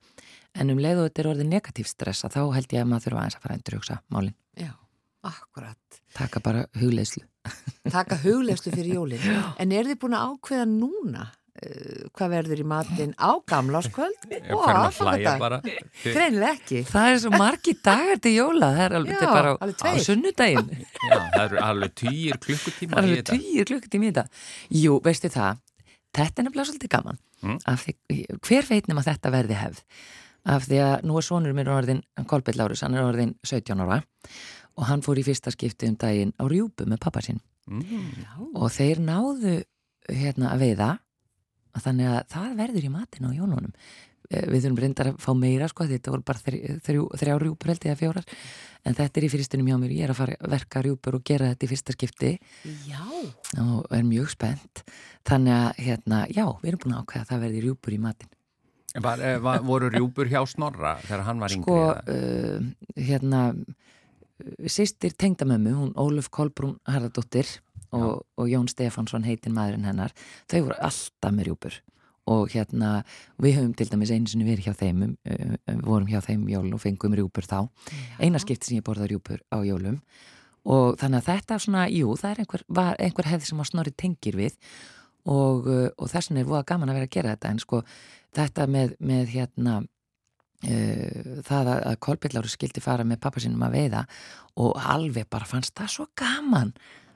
en 0.54 0.70
um 0.74 0.82
leið 0.82 1.02
og 1.02 1.10
þetta 1.10 1.22
er 1.24 1.30
orðið 1.34 1.52
negatív 1.52 1.90
stressa 1.90 2.30
þá 2.34 2.42
held 2.56 2.74
ég 2.74 2.82
að 2.84 2.90
maður 2.92 3.06
þurfa 3.08 3.22
aðeins 3.24 3.38
að 3.38 3.46
fara 3.46 3.54
að 3.54 3.60
endur 3.62 3.78
hugsa 3.80 4.00
málin, 4.14 4.36
Já, 4.58 4.72
akkurat. 5.26 6.02
taka 6.14 6.42
bara 6.44 6.66
hugleyslu 6.82 7.24
Taka 7.92 8.16
huglegslu 8.22 8.72
fyrir 8.72 8.94
jólinn. 8.96 9.24
En 9.62 9.74
er 9.76 9.84
þið 9.90 9.98
búin 10.00 10.14
að 10.16 10.30
ákveða 10.32 10.68
núna 10.70 11.26
hvað 12.14 12.34
verður 12.36 12.61
í 12.64 12.66
matinn 12.68 13.11
á 13.20 13.32
gamláskvöld 13.49 14.28
og 14.55 14.64
að 14.64 14.70
hlæja 14.70 14.86
aðfangadag? 14.88 15.41
bara 15.41 15.59
Greinilega 16.03 16.51
ekki. 16.53 16.82
Það 16.89 17.09
er 17.11 17.20
svo 17.24 17.34
margi 17.36 17.76
dagar 17.89 18.24
til 18.24 18.34
jóla 18.38 18.72
það 18.78 18.86
er 18.86 18.97
alveg, 18.99 19.14
Já, 19.18 19.28
bara 19.28 19.51
á, 19.51 19.55
alveg 19.57 19.78
á 19.78 19.82
tveir. 19.84 20.01
sunnudaginn 20.07 20.74
Já, 21.11 21.20
það 21.20 21.43
eru 21.45 21.61
alveg 21.68 21.95
týjir 22.03 22.41
klukkutíma 22.47 22.97
Það 22.97 23.05
í 23.05 23.14
eru 23.14 23.22
þetta 23.22 23.38
tíu 23.38 23.68
klukkutími 23.72 24.09
í 24.09 24.11
þetta. 24.14 24.43
Jú, 24.82 24.97
veistu 25.05 25.32
það, 25.34 25.61
þetta 26.20 26.43
er 26.43 26.49
nefnilega 26.49 26.70
svolítið 26.72 26.93
gaman. 26.97 27.22
Mm. 27.43 27.61
Af 27.68 27.86
Því, 27.86 28.20
hver 28.47 28.68
veit 28.70 28.91
nema 28.91 29.05
þetta 29.05 29.32
verði 29.34 29.59
hefð? 29.59 29.86
Af 30.53 30.66
því 30.68 30.84
að 30.84 31.07
nú 31.07 31.16
er 31.20 31.24
sonur 31.24 31.55
mér 31.55 31.72
orðin, 31.72 32.03
Kolbjörn 32.28 32.59
Lárus, 32.59 32.84
hann 32.84 32.97
er 32.97 33.07
orðin 33.07 33.38
17 33.47 33.80
ára 33.84 34.01
og 34.80 34.88
hann 34.89 35.03
fór 35.05 35.20
í 35.22 35.26
fyrsta 35.26 35.53
skipti 35.53 35.89
um 35.89 35.97
daginn 35.99 36.34
á 36.39 36.43
rjúpu 36.49 36.88
með 36.89 37.01
pappa 37.05 37.22
sinn 37.24 37.39
mm. 37.70 38.55
og 38.57 38.72
þeir 38.74 39.01
náðu 39.03 39.59
hérna 40.09 40.53
að 40.53 40.66
veiða 40.66 40.89
þannig 41.82 42.09
að 42.11 42.26
það 42.34 42.57
verður 42.59 42.84
í 42.86 42.91
matin 42.93 43.26
á 43.26 43.32
jónunum. 43.34 43.71
Eh, 44.30 44.45
Við 44.49 44.61
þurfum 44.63 44.78
reyndar 44.84 45.07
að 45.11 45.17
fá 45.19 45.32
meira 45.36 45.67
sko, 45.67 45.86
þetta 45.89 46.11
voru 46.13 46.24
bara 46.24 46.39
þrjú, 46.39 46.78
þrjú, 46.86 47.07
þrjá 47.19 47.34
rjúpur 47.41 47.67
held 47.74 47.84
ég 47.86 47.91
að 47.95 47.99
fjórar, 48.03 48.26
en 48.86 48.95
þetta 48.95 49.19
er 49.19 49.26
í 49.28 49.32
fyrstunum 49.34 49.67
hjá 49.67 49.78
mér, 49.82 49.91
ég 49.97 50.03
er 50.07 50.13
að 50.13 50.19
fara 50.21 50.38
að 50.39 50.53
verka 50.53 50.82
rjúpur 50.86 51.17
og 51.19 51.24
gera 51.28 51.49
þetta 51.51 51.65
í 51.65 51.71
fyrsta 51.74 51.95
skipti. 51.97 52.32
Já, 52.88 53.01
og 53.63 53.86
er 53.91 54.03
mjög 54.07 54.30
spennt. 54.32 54.84
Þannig 55.28 55.53
að 55.57 55.84
hérna, 55.88 56.21
já, 56.32 56.45
við 56.61 56.71
erum 56.71 56.84
búin 56.86 56.95
að 56.95 57.03
ákveða 57.03 57.21
að 57.26 57.30
það 57.34 57.43
verði 57.47 57.61
rjúpur 57.67 57.93
í 57.97 57.99
matinn. 57.99 58.32
Var, 59.03 59.21
eh, 59.26 59.38
var, 59.41 59.59
Voru 59.65 59.89
rjúpur 59.89 60.28
hjá 60.30 60.43
Snorra 60.47 60.97
þegar 61.01 61.24
hann 61.26 61.39
var 61.41 61.49
yngri? 61.49 61.63
sko, 61.63 61.78
uh, 62.13 62.59
hérna 62.95 63.39
sýstir 64.69 65.13
tengdamömmu, 65.17 65.71
hún 65.74 65.93
Óluf 65.97 66.30
Kolbrún 66.30 66.78
Harðardóttir 66.89 67.47
og, 67.94 68.22
og 68.39 68.52
Jón 68.52 68.70
Stefansson 68.72 69.26
heitinn 69.28 69.56
maðurinn 69.56 69.88
hennar 69.88 70.14
þau 70.52 70.60
voru 70.68 70.78
alltaf 70.80 71.34
með 71.34 71.50
rjúpur. 71.50 71.80
Og 72.34 72.54
hérna, 72.54 73.02
við 73.44 73.58
höfum 73.58 73.74
til 73.76 73.89
dæmis 73.91 74.12
einu 74.14 74.32
sinni 74.32 74.48
verið 74.48 74.70
hjá 74.70 74.78
þeim, 74.80 75.02
um, 75.10 75.16
uh, 75.28 75.80
vorum 75.84 76.08
hjá 76.08 76.22
þeim 76.24 76.46
jól 76.48 76.70
og 76.72 76.80
fengum 76.80 77.16
rjúpur 77.18 77.48
þá. 77.48 77.58
Eina 78.24 78.39
skipti 78.39 78.70
sem 78.70 78.80
ég 78.80 78.86
borða 78.88 79.10
rjúpur 79.12 79.41
á 79.52 79.60
jólum. 79.68 80.00
Og 80.64 80.96
þannig 81.02 81.20
að 81.20 81.28
þetta 81.28 81.60
svona, 81.60 81.88
jú, 81.91 82.14
það 82.16 82.30
er 82.30 82.44
einhver, 82.46 82.64
einhver 83.04 83.28
hefði 83.28 83.50
sem 83.50 83.60
að 83.60 83.70
snorri 83.74 83.91
tengir 84.00 84.39
við. 84.39 84.56
Og, 85.28 85.68
uh, 85.68 85.89
og 85.98 86.12
þess 86.12 86.32
vegna 86.32 86.46
er 86.46 86.52
voða 86.54 86.68
gaman 86.72 86.94
að 86.94 87.02
vera 87.02 87.10
að 87.10 87.18
gera 87.18 87.36
þetta. 87.36 87.52
En 87.52 87.64
sko 87.66 87.84
þetta 88.39 88.70
með, 88.72 88.96
með 89.04 89.36
hérna 89.36 89.76
uh, 89.84 91.44
það 91.44 91.74
að, 91.76 91.84
að 91.91 92.02
Kolbjörn 92.08 92.52
skildi 92.56 92.84
fara 92.84 93.04
með 93.08 93.20
pappa 93.28 93.44
sinum 93.44 93.68
að 93.68 93.78
veiða 93.82 94.08
og 94.64 94.78
alveg 94.80 95.28
bara 95.32 95.50
fannst 95.50 95.76
það 95.76 95.91
svo 95.91 96.08
gaman 96.20 96.72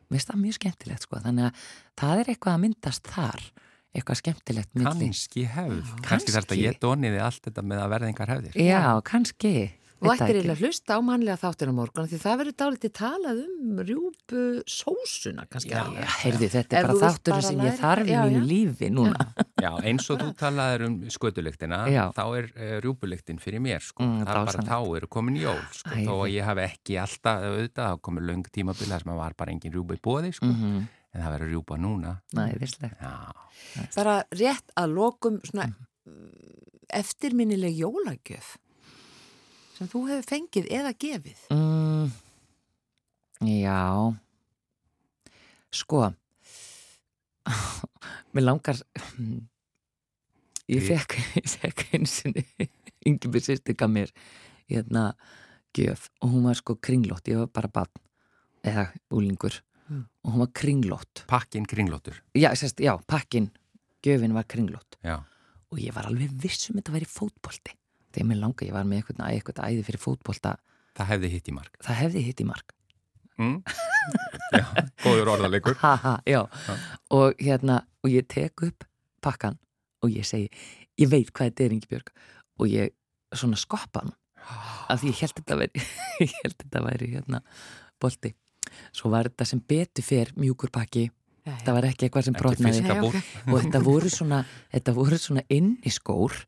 mér 0.08 0.18
finnst 0.18 0.32
það 0.32 0.44
mjög 0.44 0.58
skemmtilegt 0.60 1.08
sko 1.08 1.22
þannig 1.24 1.48
að 1.48 1.64
það 2.02 2.22
er 2.22 2.32
eitthvað 2.34 2.58
að 2.58 2.64
myndast 2.66 3.12
þar 3.14 3.48
eitthvað 3.98 4.20
skemmtilegt 4.22 4.74
milli. 4.78 5.08
Kannski 5.08 5.44
hefð, 5.50 5.78
kannski 5.82 6.08
kannski. 6.08 6.34
þarf 6.36 6.48
þetta 6.48 6.58
að 6.58 6.64
ég 6.64 6.80
doniði 6.84 7.22
allt 7.24 7.44
þetta 7.48 7.64
með 7.66 7.82
að 7.82 7.92
verða 7.94 8.10
einhver 8.12 8.32
hefðir. 8.34 8.58
Já, 8.62 8.84
kannski 9.08 9.54
og 9.98 10.06
það 10.06 10.14
ættir 10.14 10.28
ekki. 10.28 10.38
eiginlega 10.38 10.56
að 10.58 10.64
hlusta 10.64 10.98
á 10.98 11.00
mannlega 11.08 11.38
þáttir 11.42 11.70
á 11.70 11.74
morgun 11.78 12.10
því 12.12 12.20
það 12.22 12.38
verður 12.42 12.56
dálítið 12.62 12.94
talað 12.98 13.40
um 13.44 13.82
rjúpu 13.88 14.44
sósuna 14.70 15.46
kannski 15.50 15.74
Já, 15.74 15.82
alveg. 15.84 16.12
heyrðu, 16.22 16.50
þetta 16.54 16.78
er 16.78 16.88
bara 16.88 17.02
þátturinn 17.04 17.48
sem 17.48 17.58
læra 17.58 17.70
ég 17.72 17.80
þarf 17.82 18.08
í 18.08 18.14
það, 18.14 18.32
mínu 18.32 18.44
lífi 18.52 18.90
núna 18.94 19.28
Já, 19.58 19.72
eins 19.90 20.06
og 20.14 20.20
þú 20.22 20.28
talaðir 20.38 20.84
um 20.86 20.98
skötulyktina, 21.10 21.80
Já. 21.90 22.04
þá 22.14 22.24
er 22.38 22.50
uh, 22.52 22.74
rjúpulyktin 22.86 23.40
fyrir 23.42 23.64
mér, 23.64 23.82
sko. 23.82 24.06
Mm, 24.06 24.20
það 24.28 24.38
er 24.38 24.52
bara 24.52 24.66
þá 24.68 24.98
eru 25.00 25.10
komin 25.10 25.40
jól, 25.42 25.64
sko. 25.74 25.96
Æði. 25.96 26.04
Þó 26.06 26.14
að 26.14 26.30
ég 26.36 26.46
hafi 26.46 26.64
ekki 26.68 26.98
alltaf 27.02 27.48
auðvitað, 27.48 27.90
þá 27.90 28.04
komið 28.06 28.28
löng 28.30 28.52
tímabil 28.54 28.92
þar 28.92 29.02
sem 29.02 29.14
að 29.16 29.20
var 29.24 29.36
bara 29.42 29.56
engin 29.56 29.74
rjúpa 29.74 29.98
í 29.98 30.04
bóði, 30.06 30.32
sko. 30.38 30.52
Mhm. 30.52 30.86
En 31.18 31.24
það 31.24 31.34
verður 31.34 31.52
rjúpa 31.56 31.80
núna. 31.82 32.14
Næðislegt 32.38 33.02
Já, 33.02 33.14
bara 33.96 34.16
rétt 34.38 34.74
að 34.78 34.94
lokum 34.94 35.42
svona 35.48 35.72
eftirminnileg 36.94 37.74
jólagjöf 37.82 38.58
sem 39.78 39.90
þú 39.92 40.02
hefur 40.10 40.26
fengið 40.32 40.70
eða 40.74 40.94
gefið? 40.98 41.44
Mm, 41.54 42.10
Já. 43.62 43.82
Sko 45.78 46.08
Mér 48.34 48.44
langar 48.48 48.80
Ég 50.68 50.84
fekk 50.84 51.16
ég 51.38 51.48
fekk 51.48 51.84
einu 51.96 52.10
sinni 52.10 52.44
Ingibir 53.08 53.44
sýstir 53.46 53.78
gaf 53.80 53.92
mér 53.94 54.10
hérna 54.68 55.12
gjöf 55.78 56.10
og 56.24 56.34
hún 56.34 56.48
var 56.50 56.58
sko 56.60 56.76
kringlótt 56.84 57.30
ég 57.32 57.38
var 57.40 57.52
bara 57.56 57.72
barn 57.80 58.04
eða 58.68 58.90
úlingur 59.16 59.62
Mm. 59.88 60.02
og 60.28 60.34
hún 60.34 60.42
var 60.42 60.50
kringlótt. 60.52 61.22
Pakkin 61.32 61.64
kringlótur. 61.64 62.18
já, 62.36 62.50
sérst, 62.60 62.82
já, 62.84 62.98
pakkin, 63.08 63.46
gjöfin 64.04 64.34
var 64.36 64.44
kringlótt. 64.44 64.98
Já, 65.00 65.24
og 65.72 65.80
ég 65.80 65.94
var 65.96 66.10
alveg 66.10 66.28
viss 66.44 66.68
um 66.70 66.76
þetta 66.76 66.92
væri 66.92 67.08
fótbolti 67.08 67.72
þegar 68.14 68.30
mér 68.32 68.42
langa, 68.44 68.66
ég 68.68 68.74
var 68.76 68.88
með 68.88 69.02
eitthvað, 69.02 69.22
eitthvað 69.32 69.62
æði 69.68 69.86
fyrir 69.88 70.04
fótbolta, 70.04 70.56
það 70.98 71.12
hefði 71.14 71.32
hitt 71.36 71.48
í 71.52 71.56
mark. 71.60 71.78
það 71.86 72.02
hefði 72.04 72.26
hitt 72.30 72.42
í 72.42 72.50
mark 72.50 72.74
Mm? 73.38 73.60
Já, 74.58 74.64
góður 75.04 75.30
orðalegur. 75.36 75.76
ha, 75.84 75.92
ha, 76.02 76.14
já. 76.26 76.40
Já. 76.50 76.76
og 77.14 77.36
hérna 77.38 77.84
og 78.02 78.10
ég 78.10 78.26
tek 78.28 78.64
upp 78.66 78.86
pakkan 79.22 79.60
og 80.02 80.10
ég 80.10 80.26
segi, 80.26 80.48
ég 80.98 81.12
veit 81.12 81.30
hvað 81.30 81.52
þetta 81.52 81.66
er 81.68 81.76
Ingibjörg 81.76 82.10
og 82.58 82.72
ég 82.72 82.96
svona 83.36 83.60
skoppa 83.62 84.02
hann 84.02 84.16
af 84.90 85.02
því 85.04 85.12
ég 85.12 85.22
held 85.22 85.36
þetta 85.38 85.60
væri 85.60 85.84
ég 86.26 86.34
held 86.42 86.58
þetta 86.64 86.84
væri 86.88 87.12
hérna 87.14 87.44
bolti 88.02 88.34
svo 88.96 89.12
var 89.14 89.30
þetta 89.30 89.48
sem 89.52 89.62
betur 89.70 90.06
fer 90.08 90.34
mjúkur 90.34 90.72
pakki, 90.74 91.08
þetta 91.46 91.76
var 91.78 91.88
ekki 91.92 92.08
eitthvað 92.08 92.28
sem 92.32 92.38
brotnaði 92.38 92.82
og 93.06 93.62
þetta 93.62 93.84
voru 93.86 94.10
svona 94.12 94.42
þetta 94.74 94.96
voru 94.98 95.20
svona 95.22 95.46
inniskór 95.54 96.42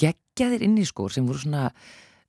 geggjaðir 0.00 0.66
inniskór 0.68 1.12
sem 1.14 1.26
voru 1.28 1.38
svona 1.44 1.70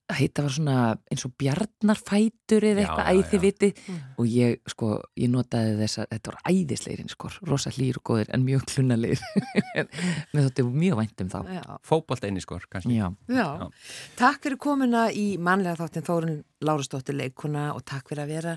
heita 0.07 0.39
var 0.45 0.53
svona 0.55 0.75
eins 1.11 1.25
og 1.27 1.33
bjarnarfætur 1.35 2.63
eða 2.63 2.79
eitthvað 2.85 3.07
já, 3.09 3.15
æði 3.17 3.35
já. 3.35 3.41
viti 3.43 3.69
Mm. 3.91 3.97
og 4.17 4.25
ég 4.31 4.53
sko, 4.71 4.87
ég 5.19 5.27
notaði 5.33 5.73
þess 5.81 5.99
að 5.99 6.05
þetta 6.13 6.31
voru 6.31 6.39
æðislegir 6.47 7.01
inniskór, 7.03 7.33
rosa 7.49 7.73
hlýr 7.75 7.99
og 7.99 8.03
góðir 8.07 8.31
en 8.31 8.45
mjög 8.47 8.63
klunnalegir 8.71 9.19
með 10.31 10.47
þetta 10.47 10.65
mjög 10.71 10.97
vænt 11.01 11.23
um 11.25 11.31
þá 11.33 11.37
Já. 11.57 11.61
Fótbolt 11.83 12.23
einniskor, 12.23 12.63
kannski. 12.71 12.95
Já, 12.95 13.09
Já. 13.27 13.43
Já. 13.43 13.67
Takk 14.15 14.47
fyrir 14.47 14.57
komuna 14.63 15.09
í 15.11 15.25
mannlega 15.43 15.75
þáttin 15.83 16.07
Þórun 16.07 16.39
Lárastóttir 16.63 17.19
leikuna 17.19 17.67
og 17.75 17.83
takk 17.85 18.07
fyrir 18.07 18.23
að 18.23 18.31
vera 18.37 18.55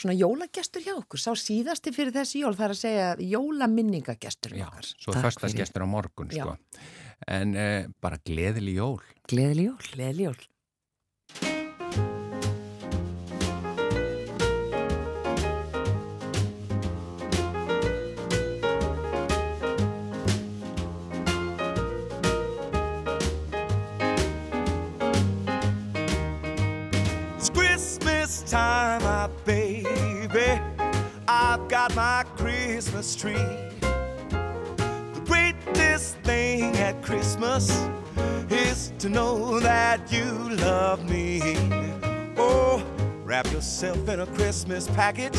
svona 0.00 0.16
jólagestur 0.16 0.82
hjá 0.82 0.94
okkur. 0.96 1.20
Sá 1.20 1.36
síðasti 1.38 1.92
fyrir 1.94 2.16
þessi 2.16 2.40
jól, 2.40 2.56
það 2.56 2.64
er 2.70 2.74
að 2.74 2.80
segja 2.80 3.10
jólaminningagestur 3.36 4.56
Já, 4.56 4.66
okkar. 4.70 4.88
svo 4.96 5.12
Takk 5.12 5.28
föstagestur 5.28 5.84
á 5.84 5.88
morgun, 5.92 6.32
Já. 6.32 6.42
sko. 6.48 6.56
En 7.24 7.54
uh, 7.54 7.84
bara 8.00 8.18
gleðileg 8.24 8.74
jól. 8.74 9.00
gleðileg 9.26 9.64
jól 9.64 9.76
Gleðli 9.92 10.22
jól. 10.22 10.36
It's 27.36 27.50
Christmas 27.50 28.42
time, 28.50 29.02
my 29.02 29.28
baby. 29.44 30.60
I've 31.28 31.68
got 31.68 31.94
my 31.94 32.24
Christmas 32.36 33.16
tree. 33.16 33.75
Greatest 35.96 36.16
thing 36.24 36.76
at 36.76 37.02
Christmas 37.02 37.70
is 38.50 38.92
to 38.98 39.08
know 39.08 39.58
that 39.60 40.12
you 40.12 40.26
love 40.56 41.08
me. 41.08 41.40
Oh, 42.36 42.84
wrap 43.24 43.50
yourself 43.50 44.06
in 44.10 44.20
a 44.20 44.26
Christmas 44.26 44.88
package 44.88 45.38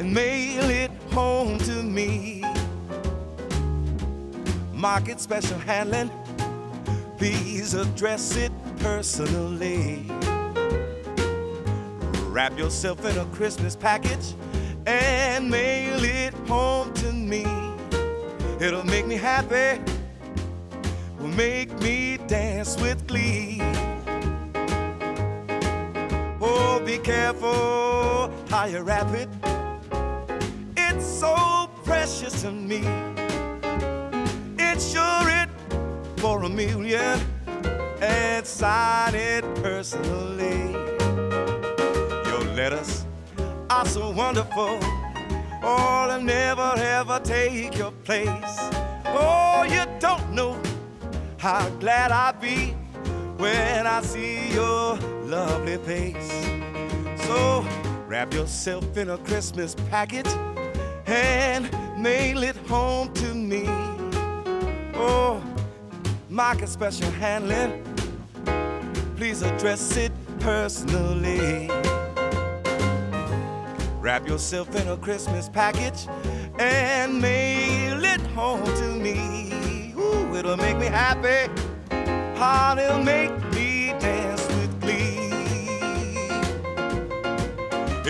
and 0.00 0.12
mail 0.12 0.68
it 0.68 0.90
home 1.12 1.58
to 1.58 1.80
me. 1.80 2.42
Market 4.72 5.20
special 5.20 5.60
handling, 5.60 6.10
please 7.16 7.74
address 7.74 8.34
it 8.34 8.50
personally. 8.80 10.06
Wrap 12.32 12.58
yourself 12.58 13.04
in 13.04 13.16
a 13.16 13.24
Christmas 13.26 13.76
package 13.76 14.34
and 14.86 15.48
mail 15.48 16.02
it 16.02 16.34
home 16.48 16.92
to 16.94 17.12
me. 17.12 17.69
It'll 18.60 18.84
make 18.84 19.06
me 19.06 19.16
happy, 19.16 19.80
will 21.18 21.28
make 21.28 21.72
me 21.80 22.18
dance 22.26 22.78
with 22.78 23.06
glee. 23.06 23.58
Oh, 26.42 26.82
be 26.84 26.98
careful 26.98 28.30
how 28.50 28.66
you 28.66 28.80
wrap 28.80 29.14
it. 29.14 29.30
It's 30.76 31.06
so 31.06 31.70
precious 31.84 32.42
to 32.42 32.52
me. 32.52 32.84
Insure 34.58 35.30
it 35.40 35.48
for 36.18 36.42
a 36.42 36.48
million 36.50 37.18
and 38.02 38.46
sign 38.46 39.14
it 39.14 39.42
personally. 39.62 40.72
Your 42.28 42.44
letters 42.54 43.06
are 43.70 43.86
so 43.86 44.10
wonderful. 44.10 44.99
Oh, 45.62 46.06
they'll 46.08 46.22
never 46.22 46.72
ever 46.76 47.20
take 47.22 47.76
your 47.76 47.92
place. 48.04 48.56
Oh, 49.06 49.66
you 49.68 49.84
don't 49.98 50.32
know 50.32 50.60
how 51.38 51.68
glad 51.80 52.12
I'll 52.12 52.32
be 52.32 52.74
when 53.36 53.86
I 53.86 54.00
see 54.02 54.52
your 54.52 54.96
lovely 55.24 55.76
face. 55.78 56.30
So 57.26 57.66
wrap 58.06 58.32
yourself 58.32 58.96
in 58.96 59.10
a 59.10 59.18
Christmas 59.18 59.74
package 59.90 60.28
and 61.06 61.70
mail 61.98 62.42
it 62.42 62.56
home 62.68 63.12
to 63.14 63.34
me. 63.34 63.64
Oh, 64.94 65.42
mark 66.28 66.60
market 66.60 66.68
special 66.68 67.10
handling. 67.12 67.84
Please 69.16 69.42
address 69.42 69.96
it 69.96 70.12
personally. 70.38 71.68
Wrap 74.00 74.26
yourself 74.26 74.74
in 74.74 74.88
a 74.88 74.96
Christmas 74.96 75.50
package 75.50 76.08
and 76.58 77.20
mail 77.20 78.02
it 78.02 78.22
home 78.28 78.64
to 78.64 78.94
me. 78.98 79.92
Ooh, 79.94 80.34
it'll 80.34 80.56
make 80.56 80.78
me 80.78 80.86
happy. 80.86 81.52
Heart, 82.38 82.78
it'll 82.78 83.04
make 83.04 83.30
me 83.52 83.94
dance 83.98 84.46
with 84.48 84.80
glee. 84.80 85.18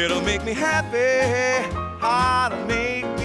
It'll 0.00 0.22
make 0.22 0.44
me 0.44 0.52
happy. 0.52 1.68
Heart, 2.00 2.52
it'll 2.52 2.66
make 2.66 3.19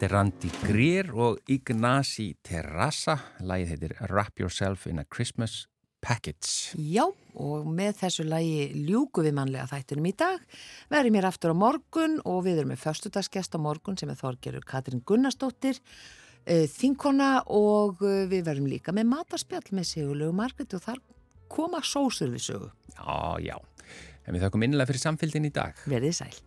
Þetta 0.00 0.14
er 0.14 0.16
Randy 0.16 0.50
Greer 0.64 1.08
og 1.12 1.50
Ignasi 1.52 2.30
Terrassa. 2.40 3.18
Lægið 3.44 3.72
heitir 3.74 3.92
Wrap 4.06 4.40
Yourself 4.40 4.86
in 4.88 4.96
a 4.96 5.04
Christmas 5.04 5.66
Package. 6.00 6.72
Já, 6.80 7.04
og 7.36 7.68
með 7.68 7.98
þessu 7.98 8.24
lægi 8.24 8.86
ljúku 8.88 9.20
við 9.26 9.36
mannlega 9.36 9.68
þættinum 9.68 10.08
í 10.08 10.14
dag. 10.16 10.40
Verðum 10.88 11.18
mér 11.18 11.28
aftur 11.28 11.52
á 11.52 11.60
morgun 11.66 12.16
og 12.24 12.40
við 12.48 12.62
erum 12.62 12.72
með 12.72 12.80
förstudagsgest 12.86 13.52
á 13.52 13.60
morgun 13.60 14.00
sem 14.00 14.08
er 14.08 14.16
Þorgerur 14.16 14.64
Katrin 14.64 15.04
Gunnarsdóttir, 15.04 15.82
eh, 16.48 16.64
þinkona 16.64 17.44
og 17.52 18.00
eh, 18.00 18.24
við 18.24 18.48
verðum 18.48 18.72
líka 18.72 18.96
með 18.96 19.12
matarspjall 19.12 19.68
með 19.68 19.90
Sigurlegu 19.92 20.32
Margret 20.32 20.80
og 20.80 20.86
þar 20.88 21.04
koma 21.52 21.84
sósur 21.84 22.32
við 22.32 22.46
sögu. 22.48 22.72
Já, 22.96 23.52
já. 23.52 23.58
En 24.24 24.32
við 24.32 24.48
þakkum 24.48 24.64
innilega 24.64 24.94
fyrir 24.94 25.10
samfélgin 25.10 25.52
í 25.52 25.58
dag. 25.60 25.76
Verðið 25.84 26.22
sæl. 26.24 26.38